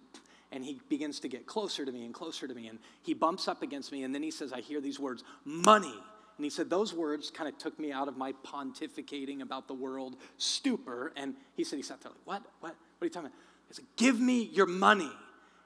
And 0.51 0.65
he 0.65 0.81
begins 0.89 1.19
to 1.19 1.27
get 1.27 1.45
closer 1.45 1.85
to 1.85 1.91
me 1.91 2.05
and 2.05 2.13
closer 2.13 2.47
to 2.47 2.55
me. 2.55 2.67
And 2.67 2.79
he 3.03 3.13
bumps 3.13 3.47
up 3.47 3.61
against 3.61 3.91
me. 3.91 4.03
And 4.03 4.15
then 4.15 4.23
he 4.23 4.31
says, 4.31 4.51
I 4.51 4.61
hear 4.61 4.81
these 4.81 4.99
words, 4.99 5.23
money. 5.45 5.93
And 6.37 6.43
he 6.45 6.49
said, 6.49 6.71
Those 6.71 6.91
words 6.91 7.29
kind 7.29 7.47
of 7.47 7.57
took 7.59 7.77
me 7.77 7.91
out 7.91 8.07
of 8.07 8.17
my 8.17 8.33
pontificating 8.43 9.41
about 9.41 9.67
the 9.67 9.75
world 9.75 10.15
stupor. 10.37 11.11
And 11.15 11.35
he 11.55 11.63
said, 11.63 11.75
He 11.75 11.83
sat 11.83 12.01
there 12.01 12.11
like, 12.11 12.21
What? 12.25 12.51
What? 12.61 12.75
What 12.97 13.05
are 13.05 13.05
you 13.05 13.09
talking 13.11 13.27
about? 13.27 13.39
He 13.67 13.75
said, 13.75 13.85
Give 13.95 14.19
me 14.19 14.49
your 14.53 14.65
money. 14.65 15.11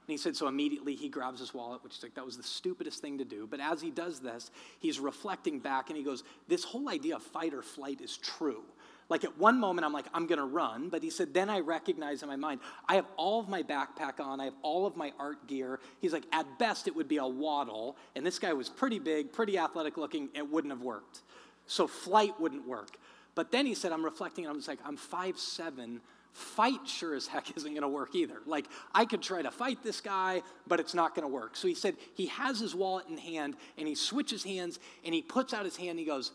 And 0.06 0.12
he 0.12 0.18
said, 0.18 0.36
so 0.36 0.48
immediately 0.48 0.96
he 0.96 1.08
grabs 1.08 1.40
his 1.40 1.54
wallet, 1.54 1.82
which 1.82 1.96
is 1.96 2.04
like, 2.04 2.14
that 2.16 2.26
was 2.26 2.36
the 2.36 2.44
stupidest 2.44 3.02
thing 3.02 3.20
to 3.20 3.24
do. 3.24 3.48
But 3.50 3.62
as 3.62 3.82
he 3.82 3.90
does 3.90 4.20
this, 4.20 4.52
he's 4.80 5.00
reflecting 5.00 5.60
back 5.60 5.90
and 5.90 5.98
he 5.98 6.04
goes, 6.04 6.24
this 6.50 6.66
whole 6.66 6.90
idea 6.90 7.16
of 7.16 7.24
fight 7.24 7.54
or 7.54 7.62
flight 7.62 8.02
is 8.02 8.18
true. 8.18 8.64
Like 9.08 9.24
at 9.24 9.38
one 9.38 9.60
moment, 9.60 9.86
I'm 9.86 9.94
like, 9.94 10.08
I'm 10.14 10.28
gonna 10.28 10.46
run. 10.46 10.90
But 10.90 11.04
he 11.04 11.10
said, 11.10 11.34
then 11.34 11.50
I 11.50 11.62
recognize 11.62 12.22
in 12.22 12.28
my 12.28 12.36
mind, 12.36 12.60
I 12.88 12.96
have 12.96 13.06
all 13.16 13.40
of 13.40 13.48
my 13.48 13.64
backpack 13.64 14.20
on, 14.20 14.42
I 14.42 14.46
have 14.46 14.56
all 14.62 14.86
of 14.86 14.98
my 14.98 15.14
art 15.18 15.48
gear. 15.48 15.80
He's 16.02 16.12
like, 16.12 16.26
at 16.34 16.60
best, 16.60 16.88
it 16.88 16.96
would 16.96 17.08
be 17.08 17.18
a 17.18 17.26
waddle. 17.26 17.96
And 18.16 18.26
this 18.26 18.40
guy 18.40 18.52
was 18.52 18.68
pretty 18.68 19.00
big, 19.00 19.32
pretty 19.32 19.58
athletic 19.58 19.96
looking, 19.96 20.30
it 20.34 20.50
wouldn't 20.50 20.74
have 20.74 20.82
worked. 20.82 21.22
So 21.66 21.88
flight 21.88 22.38
wouldn't 22.42 22.68
work. 22.68 22.98
But 23.36 23.52
then 23.52 23.66
he 23.66 23.74
said, 23.74 23.92
I'm 23.92 24.04
reflecting, 24.04 24.46
and 24.46 24.52
I'm 24.52 24.58
just 24.58 24.68
like, 24.68 24.80
I'm 24.86 24.98
five 24.98 25.40
seven 25.40 26.02
fight 26.34 26.86
sure 26.86 27.16
as 27.16 27.28
heck 27.28 27.56
isn't 27.58 27.72
going 27.72 27.84
to 27.84 27.88
work 27.88 28.16
either. 28.16 28.38
Like, 28.46 28.66
I 28.94 29.06
could 29.06 29.22
try 29.22 29.42
to 29.42 29.52
fight 29.52 29.84
this 29.84 30.02
guy, 30.02 30.42
but 30.68 30.80
it's 30.80 30.94
not 30.94 31.16
going 31.16 31.28
to 31.28 31.34
work. 31.34 31.56
So 31.56 31.68
he 31.68 31.76
said 31.76 31.96
he 32.16 32.28
has 32.28 32.60
his 32.60 32.76
wallet 32.76 33.08
in 33.08 33.18
hand 33.18 33.56
and 33.78 33.88
he 33.88 33.96
switches 33.96 34.44
hands 34.44 34.80
and 35.06 35.14
he 35.14 35.22
puts 35.22 35.54
out 35.54 35.64
his 35.64 35.78
hand 35.78 35.92
and 35.92 36.00
he 36.00 36.06
goes, 36.06 36.32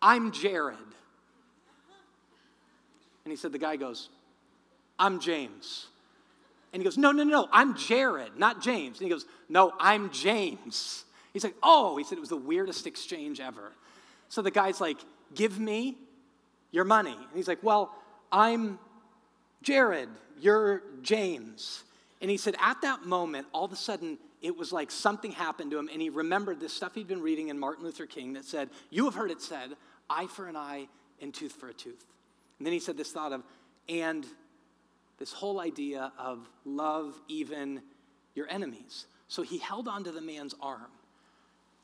I'm 0.00 0.30
Jared. 0.30 0.76
And 3.24 3.32
he 3.32 3.36
said, 3.36 3.52
the 3.52 3.58
guy 3.58 3.76
goes, 3.76 4.08
I'm 4.98 5.20
James. 5.20 5.86
And 6.72 6.80
he 6.80 6.84
goes, 6.84 6.96
No, 6.96 7.12
no, 7.12 7.24
no, 7.24 7.48
I'm 7.52 7.76
Jared, 7.76 8.36
not 8.36 8.62
James. 8.62 8.98
And 8.98 9.06
he 9.06 9.10
goes, 9.10 9.26
No, 9.48 9.72
I'm 9.78 10.10
James. 10.10 11.04
He's 11.32 11.44
like, 11.44 11.56
Oh, 11.62 11.96
he 11.96 12.04
said 12.04 12.18
it 12.18 12.20
was 12.20 12.30
the 12.30 12.36
weirdest 12.36 12.86
exchange 12.86 13.40
ever. 13.40 13.72
So 14.28 14.42
the 14.42 14.50
guy's 14.50 14.80
like, 14.80 14.98
Give 15.34 15.58
me 15.58 15.96
your 16.70 16.84
money. 16.84 17.14
And 17.14 17.34
he's 17.34 17.48
like, 17.48 17.62
Well, 17.62 17.94
I'm 18.30 18.78
Jared, 19.62 20.08
you're 20.38 20.82
James. 21.02 21.84
And 22.20 22.30
he 22.30 22.36
said, 22.36 22.54
at 22.60 22.82
that 22.82 23.04
moment, 23.04 23.46
all 23.52 23.64
of 23.64 23.72
a 23.72 23.76
sudden, 23.76 24.18
it 24.42 24.56
was 24.56 24.72
like 24.72 24.90
something 24.90 25.32
happened 25.32 25.70
to 25.70 25.78
him, 25.78 25.88
and 25.92 26.00
he 26.00 26.10
remembered 26.10 26.60
this 26.60 26.72
stuff 26.72 26.94
he'd 26.94 27.08
been 27.08 27.22
reading 27.22 27.48
in 27.48 27.58
Martin 27.58 27.84
Luther 27.84 28.06
King 28.06 28.34
that 28.34 28.44
said, 28.44 28.70
You 28.90 29.04
have 29.04 29.14
heard 29.14 29.30
it 29.30 29.42
said, 29.42 29.70
eye 30.08 30.26
for 30.26 30.46
an 30.46 30.56
eye 30.56 30.88
and 31.20 31.32
tooth 31.32 31.52
for 31.52 31.68
a 31.68 31.74
tooth. 31.74 32.04
And 32.58 32.66
then 32.66 32.72
he 32.72 32.80
said 32.80 32.96
this 32.96 33.12
thought 33.12 33.32
of, 33.32 33.42
and 33.88 34.26
this 35.18 35.32
whole 35.32 35.60
idea 35.60 36.12
of 36.18 36.48
love 36.64 37.14
even 37.28 37.82
your 38.34 38.48
enemies. 38.50 39.06
So 39.28 39.42
he 39.42 39.58
held 39.58 39.88
onto 39.88 40.10
the 40.10 40.20
man's 40.20 40.54
arm 40.60 40.90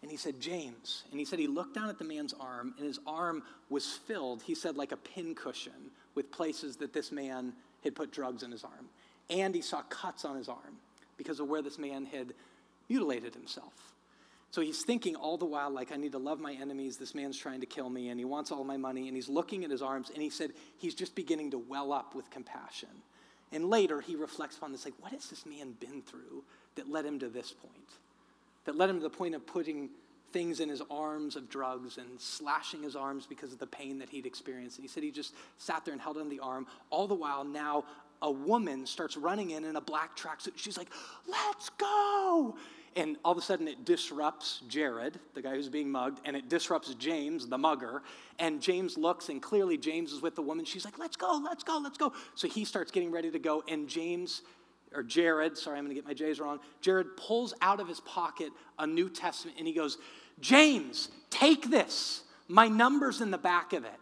and 0.02 0.10
he 0.10 0.16
said, 0.16 0.40
James. 0.40 1.04
And 1.10 1.18
he 1.18 1.24
said 1.24 1.38
he 1.38 1.46
looked 1.46 1.74
down 1.74 1.88
at 1.88 1.98
the 1.98 2.04
man's 2.04 2.34
arm, 2.38 2.74
and 2.76 2.86
his 2.86 3.00
arm 3.06 3.42
was 3.70 3.86
filled, 3.86 4.42
he 4.42 4.54
said, 4.54 4.76
like 4.76 4.92
a 4.92 4.96
pincushion 4.96 5.90
with 6.14 6.30
places 6.30 6.76
that 6.76 6.92
this 6.92 7.10
man 7.10 7.52
had 7.86 7.94
put 7.94 8.12
drugs 8.12 8.42
in 8.42 8.50
his 8.50 8.62
arm. 8.62 8.90
And 9.30 9.54
he 9.54 9.62
saw 9.62 9.82
cuts 9.82 10.24
on 10.24 10.36
his 10.36 10.48
arm 10.48 10.78
because 11.16 11.40
of 11.40 11.48
where 11.48 11.62
this 11.62 11.78
man 11.78 12.04
had 12.04 12.34
mutilated 12.88 13.34
himself. 13.34 13.72
So 14.50 14.60
he's 14.60 14.84
thinking 14.84 15.16
all 15.16 15.36
the 15.36 15.44
while, 15.44 15.70
like, 15.70 15.92
I 15.92 15.96
need 15.96 16.12
to 16.12 16.18
love 16.18 16.38
my 16.38 16.52
enemies. 16.52 16.96
This 16.96 17.14
man's 17.14 17.36
trying 17.36 17.60
to 17.60 17.66
kill 17.66 17.90
me, 17.90 18.10
and 18.10 18.18
he 18.20 18.24
wants 18.24 18.52
all 18.52 18.64
my 18.64 18.76
money. 18.76 19.08
And 19.08 19.16
he's 19.16 19.28
looking 19.28 19.64
at 19.64 19.70
his 19.70 19.82
arms, 19.82 20.10
and 20.12 20.22
he 20.22 20.30
said 20.30 20.52
he's 20.78 20.94
just 20.94 21.14
beginning 21.14 21.50
to 21.50 21.58
well 21.58 21.92
up 21.92 22.14
with 22.14 22.30
compassion. 22.30 22.88
And 23.52 23.68
later 23.68 24.00
he 24.00 24.16
reflects 24.16 24.56
upon 24.56 24.72
this 24.72 24.84
like, 24.84 24.94
what 25.00 25.12
has 25.12 25.28
this 25.28 25.44
man 25.46 25.72
been 25.80 26.02
through 26.02 26.44
that 26.76 26.88
led 26.88 27.04
him 27.04 27.18
to 27.20 27.28
this 27.28 27.52
point? 27.52 27.90
That 28.64 28.76
led 28.76 28.90
him 28.90 28.96
to 28.96 29.02
the 29.02 29.10
point 29.10 29.34
of 29.34 29.46
putting 29.46 29.90
things 30.36 30.60
in 30.60 30.68
his 30.68 30.82
arms 30.90 31.34
of 31.34 31.48
drugs 31.48 31.96
and 31.96 32.20
slashing 32.20 32.82
his 32.82 32.94
arms 32.94 33.24
because 33.26 33.54
of 33.54 33.58
the 33.58 33.66
pain 33.66 33.98
that 33.98 34.10
he'd 34.10 34.26
experienced. 34.26 34.76
And 34.76 34.84
he 34.84 34.88
said 34.88 35.02
he 35.02 35.10
just 35.10 35.32
sat 35.56 35.82
there 35.86 35.92
and 35.92 36.00
held 36.00 36.18
on 36.18 36.28
the 36.28 36.40
arm. 36.40 36.66
All 36.90 37.08
the 37.08 37.14
while, 37.14 37.42
now 37.42 37.84
a 38.20 38.30
woman 38.30 38.84
starts 38.84 39.16
running 39.16 39.52
in 39.52 39.64
in 39.64 39.76
a 39.76 39.80
black 39.80 40.14
tracksuit. 40.14 40.52
She's 40.56 40.76
like, 40.76 40.88
let's 41.26 41.70
go. 41.70 42.54
And 42.96 43.16
all 43.24 43.32
of 43.32 43.38
a 43.38 43.40
sudden, 43.40 43.66
it 43.66 43.86
disrupts 43.86 44.60
Jared, 44.68 45.18
the 45.32 45.40
guy 45.40 45.54
who's 45.54 45.70
being 45.70 45.90
mugged, 45.90 46.20
and 46.26 46.36
it 46.36 46.50
disrupts 46.50 46.92
James, 46.96 47.46
the 47.46 47.56
mugger. 47.56 48.02
And 48.38 48.60
James 48.60 48.98
looks, 48.98 49.30
and 49.30 49.40
clearly 49.40 49.78
James 49.78 50.12
is 50.12 50.20
with 50.20 50.34
the 50.34 50.42
woman. 50.42 50.66
She's 50.66 50.84
like, 50.84 50.98
let's 50.98 51.16
go, 51.16 51.40
let's 51.42 51.64
go, 51.64 51.80
let's 51.82 51.96
go. 51.96 52.12
So 52.34 52.46
he 52.46 52.66
starts 52.66 52.90
getting 52.90 53.10
ready 53.10 53.30
to 53.30 53.38
go, 53.38 53.64
and 53.68 53.88
James, 53.88 54.42
or 54.94 55.02
Jared, 55.02 55.56
sorry, 55.56 55.78
I'm 55.78 55.84
gonna 55.84 55.94
get 55.94 56.06
my 56.06 56.14
J's 56.14 56.40
wrong. 56.40 56.58
Jared 56.82 57.16
pulls 57.16 57.54
out 57.62 57.80
of 57.80 57.88
his 57.88 58.00
pocket 58.00 58.50
a 58.78 58.86
New 58.86 59.08
Testament, 59.08 59.56
and 59.58 59.66
he 59.66 59.72
goes, 59.72 59.96
James, 60.40 61.08
take 61.30 61.70
this. 61.70 62.22
My 62.48 62.68
number's 62.68 63.20
in 63.20 63.30
the 63.30 63.38
back 63.38 63.72
of 63.72 63.84
it. 63.84 64.00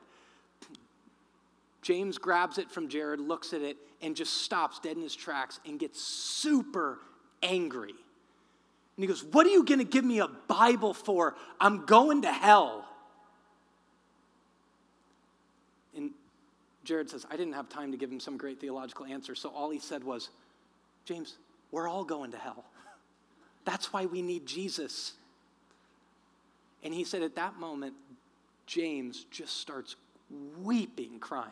James 1.83 2.19
grabs 2.19 2.59
it 2.59 2.71
from 2.71 2.89
Jared, 2.89 3.21
looks 3.21 3.53
at 3.53 3.61
it, 3.61 3.77
and 4.01 4.17
just 4.17 4.43
stops 4.43 4.81
dead 4.81 4.97
in 4.97 5.03
his 5.03 5.15
tracks 5.15 5.61
and 5.67 5.79
gets 5.79 6.01
super 6.01 6.99
angry. 7.43 7.91
And 7.91 9.03
he 9.03 9.07
goes, 9.07 9.23
What 9.23 9.47
are 9.47 9.51
you 9.51 9.65
going 9.65 9.79
to 9.79 9.85
give 9.85 10.05
me 10.05 10.21
a 10.21 10.29
Bible 10.29 10.95
for? 10.95 11.35
I'm 11.61 11.85
going 11.85 12.23
to 12.23 12.33
hell. 12.33 12.89
And 15.97 16.11
Jared 16.85 17.11
says, 17.11 17.27
I 17.31 17.37
didn't 17.37 17.55
have 17.55 17.69
time 17.69 17.93
to 17.93 17.99
give 17.99 18.11
him 18.11 18.21
some 18.21 18.37
great 18.37 18.61
theological 18.61 19.07
answer. 19.07 19.35
So 19.35 19.51
all 19.51 19.71
he 19.71 19.79
said 19.79 20.05
was, 20.05 20.31
James, 21.05 21.37
we're 21.71 21.89
all 21.89 22.05
going 22.05 22.31
to 22.33 22.39
hell. 22.39 22.65
That's 23.65 23.93
why 23.93 24.07
we 24.07 24.23
need 24.23 24.47
Jesus. 24.47 25.13
And 26.85 26.93
he 26.95 27.05
said, 27.05 27.23
At 27.23 27.37
that 27.37 27.59
moment, 27.59 27.95
James 28.67 29.27
just 29.31 29.59
starts 29.59 29.97
weeping, 30.59 31.19
crying. 31.19 31.51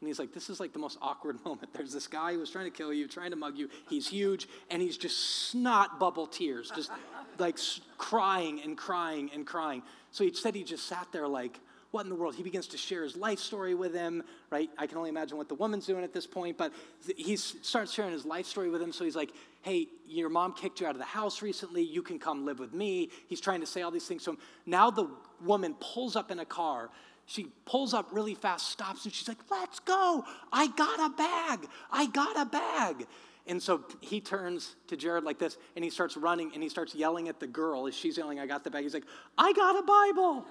And 0.00 0.08
he's 0.08 0.18
like, 0.18 0.32
This 0.32 0.48
is 0.48 0.60
like 0.60 0.72
the 0.72 0.78
most 0.78 0.98
awkward 1.02 1.38
moment. 1.44 1.74
There's 1.74 1.92
this 1.92 2.06
guy 2.06 2.32
who 2.32 2.40
was 2.40 2.50
trying 2.50 2.66
to 2.66 2.70
kill 2.70 2.92
you, 2.92 3.08
trying 3.08 3.30
to 3.30 3.36
mug 3.36 3.58
you. 3.58 3.68
He's 3.88 4.08
huge, 4.08 4.48
and 4.70 4.80
he's 4.80 4.96
just 4.96 5.48
snot 5.50 5.98
bubble 5.98 6.26
tears, 6.26 6.72
just 6.74 6.90
like 7.38 7.58
crying 7.98 8.60
and 8.62 8.76
crying 8.76 9.30
and 9.34 9.46
crying. 9.46 9.82
So 10.12 10.24
he 10.24 10.32
said 10.32 10.54
he 10.54 10.64
just 10.64 10.86
sat 10.86 11.08
there 11.12 11.28
like, 11.28 11.58
what 11.90 12.04
in 12.04 12.08
the 12.08 12.14
world? 12.14 12.36
He 12.36 12.42
begins 12.42 12.68
to 12.68 12.78
share 12.78 13.02
his 13.02 13.16
life 13.16 13.40
story 13.40 13.74
with 13.74 13.92
him, 13.92 14.22
right? 14.50 14.70
I 14.78 14.86
can 14.86 14.96
only 14.96 15.10
imagine 15.10 15.36
what 15.36 15.48
the 15.48 15.56
woman's 15.56 15.86
doing 15.86 16.04
at 16.04 16.12
this 16.12 16.26
point, 16.26 16.56
but 16.56 16.72
he 17.16 17.34
starts 17.36 17.92
sharing 17.92 18.12
his 18.12 18.24
life 18.24 18.46
story 18.46 18.70
with 18.70 18.80
him. 18.80 18.92
So 18.92 19.04
he's 19.04 19.16
like, 19.16 19.30
hey, 19.62 19.88
your 20.06 20.28
mom 20.28 20.52
kicked 20.54 20.80
you 20.80 20.86
out 20.86 20.94
of 20.94 20.98
the 20.98 21.04
house 21.04 21.42
recently. 21.42 21.82
You 21.82 22.02
can 22.02 22.18
come 22.18 22.44
live 22.44 22.58
with 22.58 22.72
me. 22.72 23.10
He's 23.28 23.40
trying 23.40 23.60
to 23.60 23.66
say 23.66 23.82
all 23.82 23.90
these 23.90 24.06
things 24.06 24.24
to 24.24 24.30
him. 24.30 24.38
Now 24.66 24.90
the 24.90 25.08
woman 25.44 25.74
pulls 25.80 26.16
up 26.16 26.30
in 26.30 26.38
a 26.38 26.44
car 26.44 26.90
she 27.30 27.46
pulls 27.64 27.94
up 27.94 28.08
really 28.10 28.34
fast, 28.34 28.70
stops, 28.70 29.04
and 29.04 29.14
she's 29.14 29.28
like, 29.28 29.38
Let's 29.48 29.78
go. 29.78 30.24
I 30.52 30.66
got 30.66 30.98
a 30.98 31.14
bag. 31.14 31.68
I 31.88 32.06
got 32.06 32.36
a 32.36 32.44
bag. 32.44 33.06
And 33.46 33.62
so 33.62 33.84
he 34.00 34.20
turns 34.20 34.74
to 34.88 34.96
Jared 34.96 35.22
like 35.22 35.38
this, 35.38 35.56
and 35.76 35.84
he 35.84 35.90
starts 35.90 36.16
running, 36.16 36.50
and 36.54 36.62
he 36.62 36.68
starts 36.68 36.92
yelling 36.92 37.28
at 37.28 37.38
the 37.38 37.46
girl 37.46 37.86
as 37.86 37.94
she's 37.94 38.18
yelling, 38.18 38.40
I 38.40 38.46
got 38.46 38.64
the 38.64 38.70
bag. 38.70 38.82
He's 38.82 38.94
like, 38.94 39.06
I 39.38 39.52
got 39.52 39.78
a 39.78 39.82
Bible. 39.82 40.44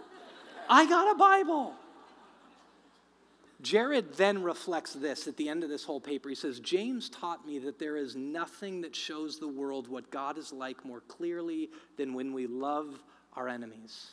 I 0.69 0.85
got 0.85 1.13
a 1.13 1.17
Bible. 1.17 1.73
Jared 3.61 4.13
then 4.13 4.41
reflects 4.41 4.93
this 4.93 5.27
at 5.27 5.35
the 5.35 5.49
end 5.49 5.63
of 5.63 5.69
this 5.69 5.83
whole 5.83 5.99
paper. 5.99 6.29
He 6.29 6.35
says, 6.35 6.61
James 6.61 7.09
taught 7.09 7.45
me 7.45 7.59
that 7.59 7.77
there 7.77 7.97
is 7.97 8.15
nothing 8.15 8.81
that 8.81 8.95
shows 8.95 9.37
the 9.37 9.49
world 9.49 9.89
what 9.89 10.11
God 10.11 10.37
is 10.37 10.53
like 10.53 10.85
more 10.85 11.01
clearly 11.01 11.69
than 11.97 12.13
when 12.13 12.31
we 12.31 12.47
love 12.47 13.03
our 13.33 13.49
enemies. 13.49 14.11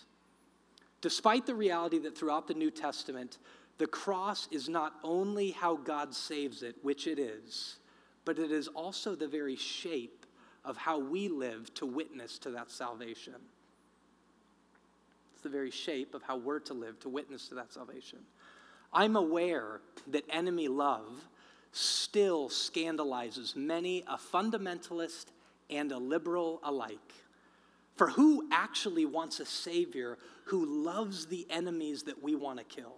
Despite 1.01 1.47
the 1.47 1.55
reality 1.55 1.99
that 2.01 2.19
throughout 2.19 2.49
the 2.49 2.55
New 2.55 2.73
Testament, 2.73 3.39
the 3.79 3.87
cross 3.87 4.49
is 4.51 4.69
not 4.69 4.95
only 5.05 5.53
how 5.53 5.77
God 5.77 6.13
saves 6.13 6.63
it, 6.63 6.75
which 6.83 7.07
it 7.07 7.19
is, 7.19 7.77
but 8.25 8.41
it 8.41 8.51
is 8.51 8.67
also 8.69 9.15
the 9.15 9.29
very 9.29 9.55
shape 9.55 10.27
of 10.65 10.77
how 10.77 10.99
we 10.99 11.29
live 11.29 11.73
to 11.75 11.87
witness 11.87 12.39
to 12.41 12.51
that 12.51 12.71
salvation. 12.71 13.37
It's 15.35 15.43
the 15.43 15.49
very 15.49 15.71
shape 15.71 16.15
of 16.15 16.23
how 16.23 16.37
we're 16.37 16.59
to 16.61 16.75
live 16.75 16.99
to 17.01 17.09
witness 17.09 17.47
to 17.49 17.55
that 17.57 17.73
salvation. 17.73 18.19
I'm 18.97 19.15
aware 19.15 19.83
that 20.07 20.25
enemy 20.31 20.69
love 20.69 21.29
still 21.71 22.49
scandalizes 22.49 23.55
many 23.55 24.03
a 24.09 24.17
fundamentalist 24.17 25.27
and 25.69 25.93
a 25.93 25.99
liberal 25.99 26.61
alike. 26.65 27.13
For 27.97 28.09
who 28.09 28.49
actually 28.51 29.05
wants 29.05 29.39
a 29.39 29.45
Savior 29.45 30.17
who 30.47 30.65
loves 30.83 31.27
the 31.27 31.47
enemies 31.51 32.05
that 32.05 32.23
we 32.23 32.37
want 32.37 32.59
to 32.59 32.65
kill? 32.65 32.95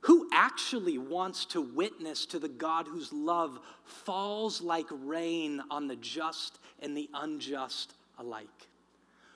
Who 0.00 0.28
actually 0.30 0.98
wants 0.98 1.46
to 1.46 1.62
witness 1.62 2.26
to 2.26 2.38
the 2.38 2.48
God 2.48 2.86
whose 2.86 3.10
love 3.14 3.58
falls 3.84 4.60
like 4.60 4.86
rain 4.90 5.62
on 5.70 5.88
the 5.88 5.96
just 5.96 6.58
and 6.80 6.94
the 6.94 7.08
unjust 7.14 7.94
alike? 8.18 8.68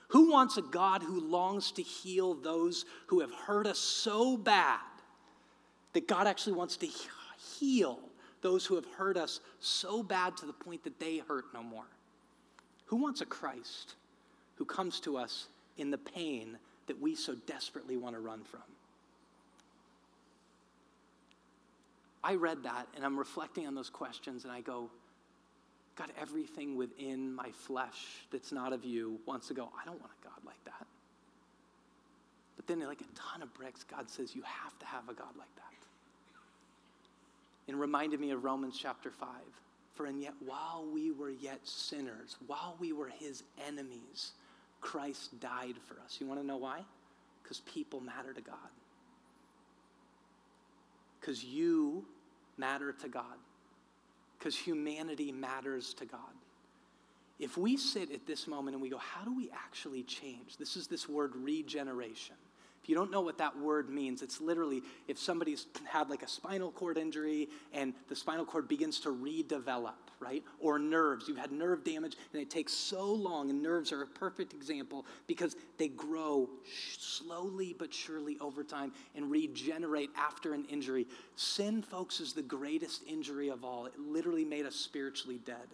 Who 0.09 0.31
wants 0.31 0.57
a 0.57 0.61
God 0.61 1.01
who 1.01 1.19
longs 1.19 1.71
to 1.71 1.81
heal 1.81 2.35
those 2.35 2.85
who 3.07 3.21
have 3.21 3.33
hurt 3.33 3.65
us 3.65 3.79
so 3.79 4.37
bad 4.37 4.81
that 5.93 6.07
God 6.07 6.27
actually 6.27 6.53
wants 6.53 6.77
to 6.77 6.87
heal 7.59 7.99
those 8.41 8.65
who 8.65 8.75
have 8.75 8.85
hurt 8.97 9.17
us 9.17 9.39
so 9.59 10.01
bad 10.01 10.37
to 10.37 10.45
the 10.45 10.53
point 10.53 10.83
that 10.83 10.99
they 10.99 11.19
hurt 11.19 11.45
no 11.53 11.61
more? 11.63 11.85
Who 12.85 12.97
wants 12.97 13.21
a 13.21 13.25
Christ 13.25 13.95
who 14.55 14.65
comes 14.65 14.99
to 15.01 15.17
us 15.17 15.47
in 15.77 15.89
the 15.89 15.97
pain 15.97 16.57
that 16.87 17.01
we 17.01 17.15
so 17.15 17.35
desperately 17.47 17.97
want 17.97 18.15
to 18.15 18.21
run 18.21 18.43
from. 18.43 18.61
I 22.23 22.35
read 22.35 22.63
that 22.63 22.87
and 22.95 23.03
I'm 23.03 23.17
reflecting 23.17 23.65
on 23.65 23.75
those 23.75 23.89
questions 23.89 24.43
and 24.43 24.53
I 24.53 24.61
go, 24.61 24.89
God, 25.95 26.11
everything 26.19 26.75
within 26.75 27.33
my 27.33 27.49
flesh 27.51 28.25
that's 28.31 28.51
not 28.51 28.73
of 28.73 28.85
you 28.85 29.19
wants 29.25 29.47
to 29.47 29.53
go, 29.53 29.69
I 29.81 29.85
don't 29.85 29.99
want 29.99 30.11
a 30.21 30.25
God 30.25 30.45
like 30.45 30.63
that. 30.65 30.85
But 32.61 32.79
then, 32.79 32.87
like 32.87 33.01
a 33.01 33.15
ton 33.15 33.41
of 33.41 33.51
bricks, 33.55 33.83
God 33.83 34.07
says, 34.07 34.35
You 34.35 34.43
have 34.43 34.77
to 34.79 34.85
have 34.85 35.09
a 35.09 35.13
God 35.13 35.35
like 35.35 35.53
that. 35.55 35.63
And 37.67 37.79
reminded 37.79 38.19
me 38.19 38.29
of 38.31 38.43
Romans 38.43 38.77
chapter 38.79 39.09
5. 39.09 39.27
For 39.95 40.05
and 40.05 40.21
yet, 40.21 40.33
while 40.45 40.85
we 40.93 41.11
were 41.11 41.31
yet 41.31 41.59
sinners, 41.63 42.37
while 42.45 42.75
we 42.79 42.93
were 42.93 43.07
his 43.07 43.41
enemies, 43.67 44.33
Christ 44.79 45.39
died 45.39 45.75
for 45.87 45.95
us. 46.05 46.17
You 46.19 46.27
want 46.27 46.39
to 46.39 46.45
know 46.45 46.57
why? 46.57 46.81
Because 47.41 47.61
people 47.61 47.99
matter 47.99 48.31
to 48.31 48.41
God. 48.41 48.55
Because 51.19 51.43
you 51.43 52.05
matter 52.57 52.93
to 52.93 53.07
God. 53.07 53.23
Because 54.37 54.55
humanity 54.55 55.31
matters 55.31 55.95
to 55.95 56.05
God. 56.05 56.19
If 57.39 57.57
we 57.57 57.75
sit 57.75 58.11
at 58.11 58.27
this 58.27 58.47
moment 58.47 58.75
and 58.75 58.83
we 58.83 58.89
go, 58.89 58.99
how 58.99 59.23
do 59.23 59.35
we 59.35 59.49
actually 59.51 60.03
change? 60.03 60.57
This 60.57 60.75
is 60.75 60.85
this 60.85 61.09
word 61.09 61.35
regeneration. 61.35 62.35
If 62.81 62.89
you 62.89 62.95
don't 62.95 63.11
know 63.11 63.21
what 63.21 63.37
that 63.37 63.57
word 63.57 63.89
means, 63.91 64.23
it's 64.23 64.41
literally 64.41 64.81
if 65.07 65.19
somebody's 65.19 65.67
had 65.85 66.09
like 66.09 66.23
a 66.23 66.27
spinal 66.27 66.71
cord 66.71 66.97
injury 66.97 67.47
and 67.73 67.93
the 68.09 68.15
spinal 68.15 68.43
cord 68.43 68.67
begins 68.67 68.99
to 69.01 69.09
redevelop, 69.09 69.93
right? 70.19 70.43
Or 70.59 70.79
nerves. 70.79 71.27
You've 71.27 71.37
had 71.37 71.51
nerve 71.51 71.83
damage 71.83 72.17
and 72.33 72.41
it 72.41 72.49
takes 72.49 72.73
so 72.73 73.05
long, 73.05 73.51
and 73.51 73.61
nerves 73.61 73.91
are 73.91 74.01
a 74.01 74.07
perfect 74.07 74.53
example 74.53 75.05
because 75.27 75.55
they 75.77 75.89
grow 75.89 76.49
slowly 76.97 77.75
but 77.77 77.93
surely 77.93 78.37
over 78.41 78.63
time 78.63 78.93
and 79.15 79.29
regenerate 79.29 80.09
after 80.17 80.53
an 80.53 80.65
injury. 80.65 81.05
Sin, 81.35 81.83
folks, 81.83 82.19
is 82.19 82.33
the 82.33 82.41
greatest 82.41 83.03
injury 83.07 83.49
of 83.49 83.63
all. 83.63 83.85
It 83.85 83.99
literally 83.99 84.45
made 84.45 84.65
us 84.65 84.75
spiritually 84.75 85.39
dead. 85.45 85.67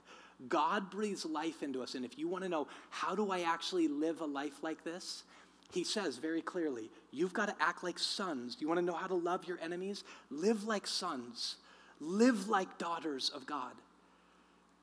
God 0.50 0.92
breathes 0.92 1.26
life 1.26 1.64
into 1.64 1.82
us. 1.82 1.96
And 1.96 2.04
if 2.04 2.20
you 2.20 2.28
want 2.28 2.44
to 2.44 2.50
know, 2.50 2.68
how 2.90 3.16
do 3.16 3.32
I 3.32 3.42
actually 3.42 3.88
live 3.88 4.20
a 4.20 4.26
life 4.26 4.62
like 4.62 4.84
this? 4.84 5.24
He 5.72 5.84
says 5.84 6.18
very 6.18 6.42
clearly, 6.42 6.90
you've 7.12 7.34
got 7.34 7.48
to 7.48 7.56
act 7.60 7.84
like 7.84 8.00
sons. 8.00 8.56
Do 8.56 8.62
you 8.62 8.68
want 8.68 8.80
to 8.80 8.86
know 8.86 8.94
how 8.94 9.08
to 9.08 9.16
love 9.16 9.46
your 9.46 9.60
enemies? 9.62 10.04
Live 10.30 10.64
like 10.64 10.88
sons, 10.88 11.58
live 12.00 12.48
like 12.48 12.78
daughters 12.78 13.30
of 13.30 13.46
God. 13.46 13.74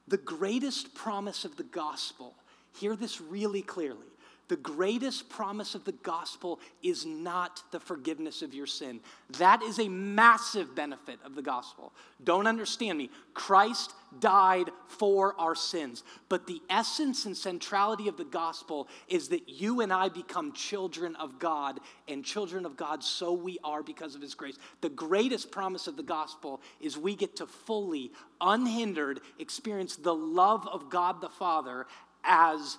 The 0.09 0.19
greatest 0.19 0.95
promise 0.95 1.45
of 1.45 1.57
the 1.57 1.63
gospel, 1.63 2.35
hear 2.79 2.95
this 2.97 3.21
really 3.21 3.63
clearly. 3.63 4.07
The 4.55 4.61
greatest 4.61 5.29
promise 5.29 5.75
of 5.75 5.83
the 5.83 5.91
gospel 6.05 6.61
is 6.81 7.05
not 7.05 7.61
the 7.73 7.81
forgiveness 7.81 8.41
of 8.41 8.55
your 8.55 8.69
sin. 8.69 9.01
That 9.39 9.65
is 9.65 9.81
a 9.81 9.89
massive 9.89 10.77
benefit 10.77 11.19
of 11.25 11.35
the 11.35 11.43
gospel. 11.43 11.93
Don't 12.23 12.47
understand 12.47 12.97
me. 12.97 13.11
Christ 13.33 13.95
died 14.21 14.71
for 14.87 15.35
our 15.41 15.57
sins. 15.57 16.05
But 16.29 16.47
the 16.47 16.63
essence 16.71 17.27
and 17.27 17.37
centrality 17.37 18.07
of 18.07 18.17
the 18.17 18.25
gospel 18.25 18.87
is 19.09 19.27
that 19.31 19.49
you 19.49 19.81
and 19.81 19.93
I 19.93 20.09
become 20.09 20.53
children 20.53 21.17
of 21.17 21.41
God, 21.41 21.81
and 22.07 22.25
children 22.25 22.65
of 22.65 22.77
God, 22.77 23.03
so 23.03 23.33
we 23.33 23.59
are 23.65 23.83
because 23.83 24.15
of 24.15 24.23
his 24.23 24.37
grace. 24.37 24.57
The 24.83 24.89
greatest 24.89 25.51
promise 25.51 25.89
of 25.89 25.97
the 25.97 26.05
gospel 26.05 26.61
is 26.81 26.97
we 26.97 27.17
get 27.17 27.35
to 27.39 27.49
fully, 27.49 28.13
unhindered, 28.41 29.19
experience 29.41 29.97
the 29.97 30.15
love 30.15 30.65
of 30.69 30.91
God 30.91 31.21
the 31.21 31.29
Father 31.29 31.89
as 32.23 32.79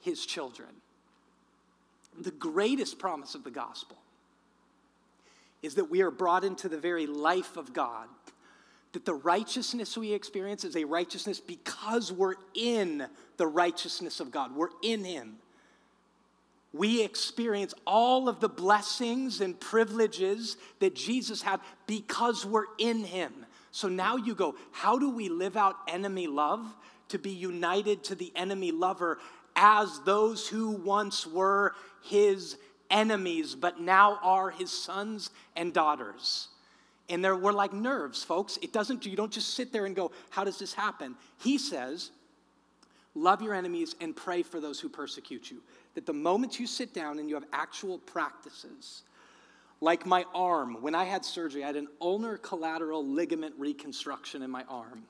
his 0.00 0.26
children. 0.26 0.70
The 2.20 2.30
greatest 2.30 2.98
promise 2.98 3.34
of 3.34 3.44
the 3.44 3.50
gospel 3.50 3.96
is 5.62 5.74
that 5.74 5.90
we 5.90 6.02
are 6.02 6.10
brought 6.10 6.44
into 6.44 6.68
the 6.68 6.78
very 6.78 7.06
life 7.06 7.56
of 7.56 7.72
God. 7.72 8.08
That 8.92 9.04
the 9.04 9.14
righteousness 9.14 9.96
we 9.98 10.12
experience 10.12 10.64
is 10.64 10.76
a 10.76 10.84
righteousness 10.84 11.40
because 11.40 12.12
we're 12.12 12.36
in 12.54 13.06
the 13.36 13.46
righteousness 13.46 14.20
of 14.20 14.30
God. 14.30 14.54
We're 14.54 14.70
in 14.82 15.04
Him. 15.04 15.36
We 16.72 17.02
experience 17.02 17.74
all 17.86 18.28
of 18.28 18.40
the 18.40 18.48
blessings 18.48 19.40
and 19.40 19.58
privileges 19.58 20.56
that 20.80 20.94
Jesus 20.94 21.42
had 21.42 21.60
because 21.86 22.44
we're 22.46 22.66
in 22.78 23.04
Him. 23.04 23.46
So 23.70 23.88
now 23.88 24.16
you 24.16 24.34
go, 24.34 24.54
how 24.72 24.98
do 24.98 25.10
we 25.10 25.28
live 25.28 25.56
out 25.56 25.76
enemy 25.88 26.26
love? 26.26 26.74
To 27.08 27.18
be 27.18 27.30
united 27.30 28.04
to 28.04 28.14
the 28.14 28.32
enemy 28.36 28.70
lover 28.70 29.18
as 29.58 30.00
those 30.04 30.48
who 30.48 30.70
once 30.70 31.26
were 31.26 31.74
his 32.02 32.56
enemies, 32.90 33.54
but 33.54 33.80
now 33.80 34.18
are 34.22 34.50
his 34.50 34.70
sons 34.70 35.30
and 35.56 35.74
daughters. 35.74 36.48
And 37.10 37.24
there 37.24 37.36
we're 37.36 37.52
like 37.52 37.72
nerves, 37.72 38.22
folks. 38.22 38.58
It 38.62 38.72
doesn't, 38.72 39.04
you 39.04 39.16
don't 39.16 39.32
just 39.32 39.54
sit 39.54 39.72
there 39.72 39.84
and 39.84 39.96
go, 39.96 40.12
How 40.30 40.44
does 40.44 40.58
this 40.58 40.72
happen? 40.72 41.16
He 41.38 41.58
says, 41.58 42.10
Love 43.14 43.42
your 43.42 43.54
enemies 43.54 43.96
and 44.00 44.14
pray 44.14 44.42
for 44.42 44.60
those 44.60 44.78
who 44.78 44.88
persecute 44.88 45.50
you. 45.50 45.60
That 45.94 46.06
the 46.06 46.12
moment 46.12 46.60
you 46.60 46.66
sit 46.66 46.94
down 46.94 47.18
and 47.18 47.28
you 47.28 47.34
have 47.34 47.46
actual 47.52 47.98
practices, 47.98 49.02
like 49.80 50.06
my 50.06 50.24
arm, 50.34 50.80
when 50.82 50.94
I 50.94 51.04
had 51.04 51.24
surgery, 51.24 51.64
I 51.64 51.68
had 51.68 51.76
an 51.76 51.88
ulnar 52.00 52.36
collateral 52.36 53.04
ligament 53.04 53.54
reconstruction 53.58 54.42
in 54.42 54.50
my 54.50 54.64
arm. 54.68 55.02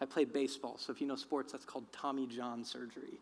I 0.00 0.04
played 0.04 0.32
baseball, 0.32 0.76
so 0.78 0.92
if 0.92 1.00
you 1.00 1.08
know 1.08 1.16
sports, 1.16 1.50
that's 1.50 1.64
called 1.64 1.84
Tommy 1.92 2.28
John 2.28 2.64
surgery. 2.64 3.18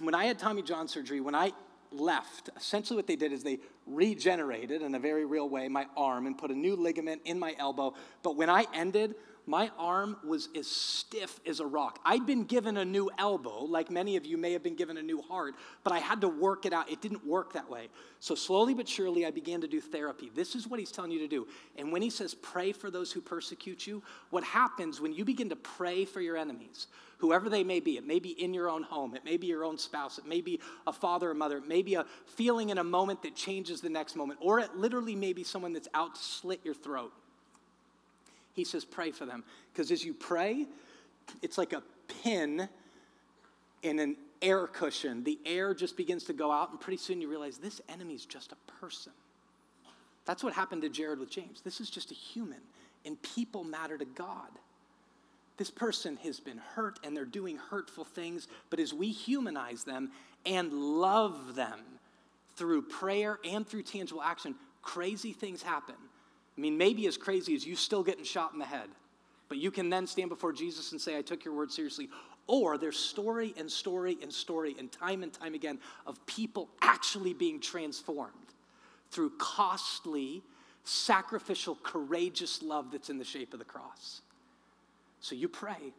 When 0.00 0.14
I 0.14 0.26
had 0.26 0.38
Tommy 0.38 0.62
John 0.62 0.88
surgery, 0.88 1.20
when 1.20 1.34
I 1.34 1.52
left, 1.90 2.50
essentially 2.56 2.96
what 2.96 3.06
they 3.06 3.16
did 3.16 3.32
is 3.32 3.42
they 3.42 3.58
regenerated 3.86 4.82
in 4.82 4.94
a 4.94 4.98
very 4.98 5.24
real 5.24 5.48
way 5.48 5.68
my 5.68 5.86
arm 5.96 6.26
and 6.26 6.36
put 6.36 6.50
a 6.50 6.54
new 6.54 6.76
ligament 6.76 7.22
in 7.24 7.38
my 7.38 7.54
elbow. 7.58 7.94
But 8.22 8.36
when 8.36 8.50
I 8.50 8.66
ended, 8.74 9.14
my 9.48 9.70
arm 9.78 10.18
was 10.24 10.50
as 10.54 10.66
stiff 10.66 11.40
as 11.46 11.60
a 11.60 11.66
rock. 11.66 12.00
I'd 12.04 12.26
been 12.26 12.44
given 12.44 12.76
a 12.76 12.84
new 12.84 13.10
elbow, 13.18 13.64
like 13.64 13.90
many 13.90 14.16
of 14.16 14.26
you 14.26 14.36
may 14.36 14.52
have 14.52 14.62
been 14.62 14.74
given 14.74 14.98
a 14.98 15.02
new 15.02 15.22
heart, 15.22 15.54
but 15.84 15.92
I 15.94 16.00
had 16.00 16.20
to 16.20 16.28
work 16.28 16.66
it 16.66 16.74
out. 16.74 16.90
It 16.90 17.00
didn't 17.00 17.26
work 17.26 17.54
that 17.54 17.70
way. 17.70 17.88
So 18.20 18.34
slowly 18.34 18.74
but 18.74 18.86
surely, 18.86 19.24
I 19.24 19.30
began 19.30 19.62
to 19.62 19.66
do 19.66 19.80
therapy. 19.80 20.30
This 20.34 20.54
is 20.54 20.68
what 20.68 20.78
he's 20.78 20.92
telling 20.92 21.12
you 21.12 21.20
to 21.20 21.28
do. 21.28 21.46
And 21.76 21.90
when 21.90 22.02
he 22.02 22.10
says 22.10 22.34
pray 22.34 22.72
for 22.72 22.90
those 22.90 23.10
who 23.10 23.22
persecute 23.22 23.86
you, 23.86 24.02
what 24.28 24.44
happens 24.44 25.00
when 25.00 25.14
you 25.14 25.24
begin 25.24 25.48
to 25.48 25.56
pray 25.56 26.04
for 26.04 26.20
your 26.20 26.36
enemies, 26.36 26.88
whoever 27.18 27.48
they 27.48 27.62
may 27.64 27.80
be, 27.80 27.96
it 27.96 28.06
may 28.06 28.18
be 28.18 28.30
in 28.30 28.54
your 28.54 28.68
own 28.68 28.82
home, 28.82 29.14
it 29.14 29.24
may 29.24 29.36
be 29.36 29.46
your 29.46 29.64
own 29.64 29.76
spouse, 29.78 30.18
it 30.18 30.26
may 30.26 30.40
be 30.40 30.60
a 30.86 30.92
father 30.92 31.30
or 31.30 31.34
mother, 31.34 31.58
it 31.58 31.68
may 31.68 31.82
be 31.82 31.94
a 31.94 32.06
feeling 32.26 32.70
in 32.70 32.78
a 32.78 32.84
moment 32.84 33.22
that 33.22 33.36
changes 33.36 33.80
the 33.80 33.88
next 33.88 34.16
moment, 34.16 34.38
or 34.42 34.60
it 34.60 34.76
literally 34.76 35.16
may 35.16 35.32
be 35.32 35.44
someone 35.44 35.72
that's 35.72 35.88
out 35.94 36.14
to 36.14 36.20
slit 36.22 36.60
your 36.64 36.74
throat. 36.74 37.12
He 38.54 38.64
says, 38.64 38.84
pray 38.84 39.10
for 39.10 39.26
them. 39.26 39.44
Because 39.72 39.90
as 39.90 40.04
you 40.04 40.14
pray, 40.14 40.66
it's 41.42 41.58
like 41.58 41.72
a 41.72 41.82
pin 42.22 42.68
in 43.82 43.98
an 43.98 44.16
air 44.42 44.66
cushion. 44.66 45.22
The 45.24 45.38
air 45.44 45.74
just 45.74 45.96
begins 45.96 46.24
to 46.24 46.32
go 46.32 46.50
out, 46.50 46.70
and 46.70 46.80
pretty 46.80 46.96
soon 46.96 47.20
you 47.20 47.28
realize 47.28 47.58
this 47.58 47.80
enemy 47.88 48.14
is 48.14 48.24
just 48.24 48.52
a 48.52 48.72
person. 48.80 49.12
That's 50.24 50.42
what 50.42 50.52
happened 50.52 50.82
to 50.82 50.88
Jared 50.88 51.18
with 51.18 51.30
James. 51.30 51.62
This 51.62 51.80
is 51.80 51.88
just 51.88 52.10
a 52.10 52.14
human, 52.14 52.60
and 53.04 53.20
people 53.22 53.64
matter 53.64 53.96
to 53.96 54.04
God. 54.04 54.50
This 55.58 55.70
person 55.70 56.16
has 56.22 56.38
been 56.38 56.58
hurt 56.58 57.00
and 57.04 57.16
they're 57.16 57.24
doing 57.24 57.58
hurtful 57.58 58.04
things, 58.04 58.46
but 58.70 58.78
as 58.78 58.94
we 58.94 59.10
humanize 59.10 59.84
them 59.84 60.12
and 60.46 60.72
love 60.72 61.56
them 61.56 61.80
through 62.56 62.82
prayer 62.82 63.38
and 63.44 63.66
through 63.66 63.82
tangible 63.82 64.22
action, 64.22 64.54
crazy 64.82 65.32
things 65.32 65.62
happen. 65.62 65.96
I 66.56 66.60
mean, 66.60 66.78
maybe 66.78 67.06
as 67.08 67.16
crazy 67.16 67.54
as 67.56 67.66
you 67.66 67.74
still 67.74 68.04
getting 68.04 68.24
shot 68.24 68.52
in 68.52 68.60
the 68.60 68.64
head, 68.64 68.88
but 69.48 69.58
you 69.58 69.72
can 69.72 69.90
then 69.90 70.06
stand 70.06 70.28
before 70.28 70.52
Jesus 70.52 70.92
and 70.92 71.00
say, 71.00 71.18
I 71.18 71.22
took 71.22 71.44
your 71.44 71.54
word 71.54 71.72
seriously. 71.72 72.08
Or 72.46 72.78
there's 72.78 72.98
story 72.98 73.52
and 73.58 73.70
story 73.70 74.16
and 74.22 74.32
story 74.32 74.76
and 74.78 74.90
time 74.90 75.22
and 75.22 75.32
time 75.32 75.54
again 75.54 75.78
of 76.06 76.24
people 76.26 76.68
actually 76.80 77.34
being 77.34 77.60
transformed 77.60 78.32
through 79.10 79.32
costly, 79.38 80.42
sacrificial, 80.84 81.76
courageous 81.82 82.62
love 82.62 82.90
that's 82.92 83.10
in 83.10 83.18
the 83.18 83.24
shape 83.24 83.52
of 83.52 83.58
the 83.58 83.64
cross. 83.64 84.22
So 85.20 85.34
you 85.34 85.48
pray 85.48 85.92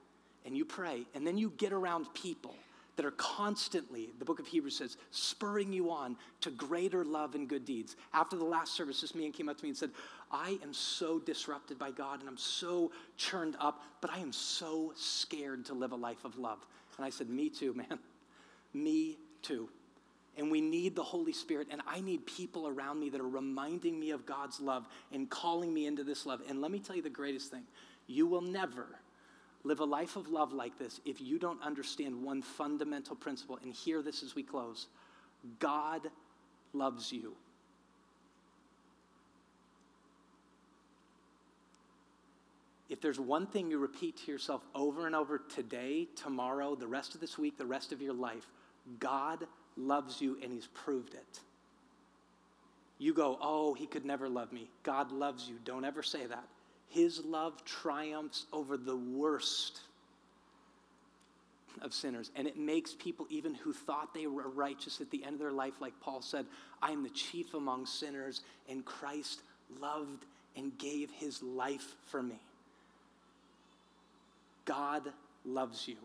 and 0.46 0.56
you 0.56 0.66
pray, 0.66 1.06
and 1.14 1.28
then 1.28 1.38
you 1.38 1.52
get 1.58 1.74
around 1.74 2.14
people 2.14 2.56
that 2.96 3.06
are 3.06 3.12
constantly, 3.12 4.10
the 4.20 4.26
book 4.26 4.40
of 4.40 4.48
Hebrews 4.48 4.78
says, 4.78 4.98
spurring 5.12 5.72
you 5.72 5.90
on 5.90 6.18
to 6.42 6.52
greater 6.52 7.06
love 7.06 7.34
and 7.34 7.48
good 7.48 7.64
deeds. 7.64 7.96
After 8.14 8.36
the 8.36 8.44
last 8.44 8.74
service, 8.74 9.00
this 9.00 9.16
man 9.16 9.32
came 9.32 9.48
up 9.48 9.58
to 9.58 9.64
me 9.64 9.70
and 9.70 9.78
said, 9.78 9.92
I 10.32 10.60
am 10.62 10.74
so 10.74 11.18
disrupted 11.20 11.80
by 11.80 11.92
God 11.92 12.20
and 12.20 12.28
I'm 12.28 12.38
so 12.38 12.92
churned 13.16 13.56
up, 13.62 13.82
but 14.02 14.12
I 14.12 14.20
am 14.20 14.34
so 14.34 14.92
scared 14.98 15.64
to 15.68 15.74
live 15.74 15.94
a 15.94 15.96
life 15.96 16.26
of 16.26 16.38
love. 16.38 16.60
And 16.98 17.06
I 17.06 17.10
said, 17.10 17.30
Me 17.30 17.50
too, 17.50 17.74
man. 17.74 18.00
me 18.74 19.18
too. 19.42 19.70
And 20.38 20.52
we 20.52 20.60
need 20.60 20.94
the 20.94 21.04
Holy 21.04 21.32
Spirit, 21.32 21.68
and 21.72 21.82
I 21.88 22.02
need 22.02 22.26
people 22.26 22.68
around 22.68 23.00
me 23.00 23.10
that 23.12 23.22
are 23.22 23.28
reminding 23.28 23.98
me 23.98 24.12
of 24.12 24.26
God's 24.26 24.60
love 24.60 24.88
and 25.14 25.30
calling 25.30 25.74
me 25.74 25.86
into 25.86 26.04
this 26.04 26.26
love. 26.26 26.42
And 26.50 26.60
let 26.60 26.70
me 26.70 26.80
tell 26.80 26.98
you 26.98 27.02
the 27.02 27.10
greatest 27.10 27.50
thing 27.50 27.64
you 28.08 28.28
will 28.28 28.42
never 28.42 28.88
live 29.64 29.80
a 29.80 29.86
life 29.86 30.16
of 30.16 30.28
love 30.30 30.54
like 30.54 30.78
this 30.78 31.02
if 31.06 31.20
you 31.22 31.38
don't 31.38 31.62
understand 31.62 32.24
one 32.24 32.42
fundamental 32.42 33.16
principle. 33.16 33.60
And 33.62 33.74
hear 33.74 34.02
this 34.02 34.24
as 34.24 34.36
we 34.36 34.44
close 34.44 34.88
God 35.60 36.02
loves 36.74 37.12
you. 37.12 37.34
If 42.90 43.02
there's 43.02 43.20
one 43.20 43.46
thing 43.46 43.70
you 43.70 43.78
repeat 43.78 44.18
to 44.26 44.32
yourself 44.32 44.64
over 44.74 45.06
and 45.06 45.16
over 45.16 45.38
today, 45.38 46.08
tomorrow, 46.16 46.74
the 46.74 46.88
rest 46.88 47.14
of 47.14 47.22
this 47.22 47.38
week, 47.38 47.58
the 47.58 47.66
rest 47.66 47.92
of 47.92 48.02
your 48.02 48.14
life, 48.14 48.48
God 49.00 49.46
loves 49.78 50.20
you 50.20 50.38
and 50.42 50.52
He's 50.52 50.68
proved 50.68 51.14
it. 51.14 51.40
You 52.98 53.14
go, 53.14 53.38
oh, 53.42 53.76
He 53.76 53.86
could 53.86 54.06
never 54.06 54.28
love 54.28 54.52
me. 54.52 54.70
God 54.82 55.12
loves 55.12 55.48
you. 55.48 55.60
Don't 55.64 55.86
ever 55.86 56.02
say 56.02 56.26
that. 56.26 56.44
His 56.90 57.24
love 57.24 57.64
triumphs 57.66 58.46
over 58.52 58.76
the 58.76 58.98
worst 58.98 59.82
of 61.82 61.94
sinners. 61.94 62.32
And 62.36 62.48
it 62.48 62.58
makes 62.58 62.94
people, 62.94 63.28
even 63.30 63.54
who 63.54 63.74
thought 63.74 64.14
they 64.14 64.28
were 64.28 64.50
righteous 64.50 65.00
at 65.00 65.10
the 65.12 65.24
end 65.24 65.34
of 65.34 65.40
their 65.40 65.52
life, 65.52 65.80
like 65.80 65.94
Paul 66.02 66.22
said, 66.22 66.46
I 66.82 66.92
am 66.92 67.04
the 67.04 67.10
chief 67.10 67.54
among 67.54 67.86
sinners, 67.86 68.42
and 68.68 68.84
Christ 68.84 69.42
loved 69.80 70.26
and 70.56 70.78
gave 70.78 71.12
his 71.12 71.42
life 71.44 71.96
for 72.08 72.22
me. 72.22 72.40
God 74.66 75.04
loves 75.46 75.88
you. 75.88 75.96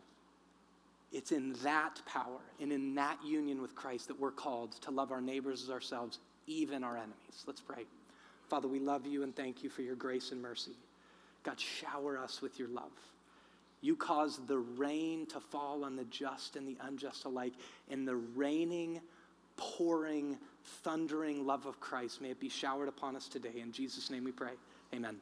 It's 1.12 1.32
in 1.32 1.54
that 1.62 2.00
power 2.06 2.40
and 2.60 2.72
in 2.72 2.94
that 2.96 3.18
union 3.24 3.62
with 3.62 3.74
Christ 3.74 4.08
that 4.08 4.18
we're 4.18 4.32
called 4.32 4.72
to 4.82 4.90
love 4.90 5.12
our 5.12 5.20
neighbors 5.20 5.62
as 5.62 5.70
ourselves, 5.70 6.18
even 6.46 6.82
our 6.82 6.96
enemies. 6.96 7.44
Let's 7.46 7.60
pray. 7.60 7.84
Father, 8.48 8.68
we 8.68 8.78
love 8.78 9.06
you 9.06 9.22
and 9.22 9.34
thank 9.34 9.62
you 9.62 9.70
for 9.70 9.82
your 9.82 9.96
grace 9.96 10.32
and 10.32 10.40
mercy. 10.40 10.76
God, 11.42 11.58
shower 11.58 12.18
us 12.18 12.40
with 12.40 12.58
your 12.58 12.68
love. 12.68 12.92
You 13.80 13.96
cause 13.96 14.40
the 14.46 14.58
rain 14.58 15.26
to 15.26 15.40
fall 15.40 15.84
on 15.84 15.96
the 15.96 16.04
just 16.04 16.56
and 16.56 16.66
the 16.66 16.76
unjust 16.80 17.26
alike, 17.26 17.52
and 17.90 18.08
the 18.08 18.16
raining, 18.16 19.00
pouring, 19.56 20.38
thundering 20.82 21.46
love 21.46 21.66
of 21.66 21.80
Christ 21.80 22.22
may 22.22 22.30
it 22.30 22.40
be 22.40 22.48
showered 22.48 22.88
upon 22.88 23.14
us 23.14 23.28
today. 23.28 23.60
In 23.60 23.72
Jesus' 23.72 24.10
name 24.10 24.24
we 24.24 24.32
pray. 24.32 24.52
Amen. 24.94 25.16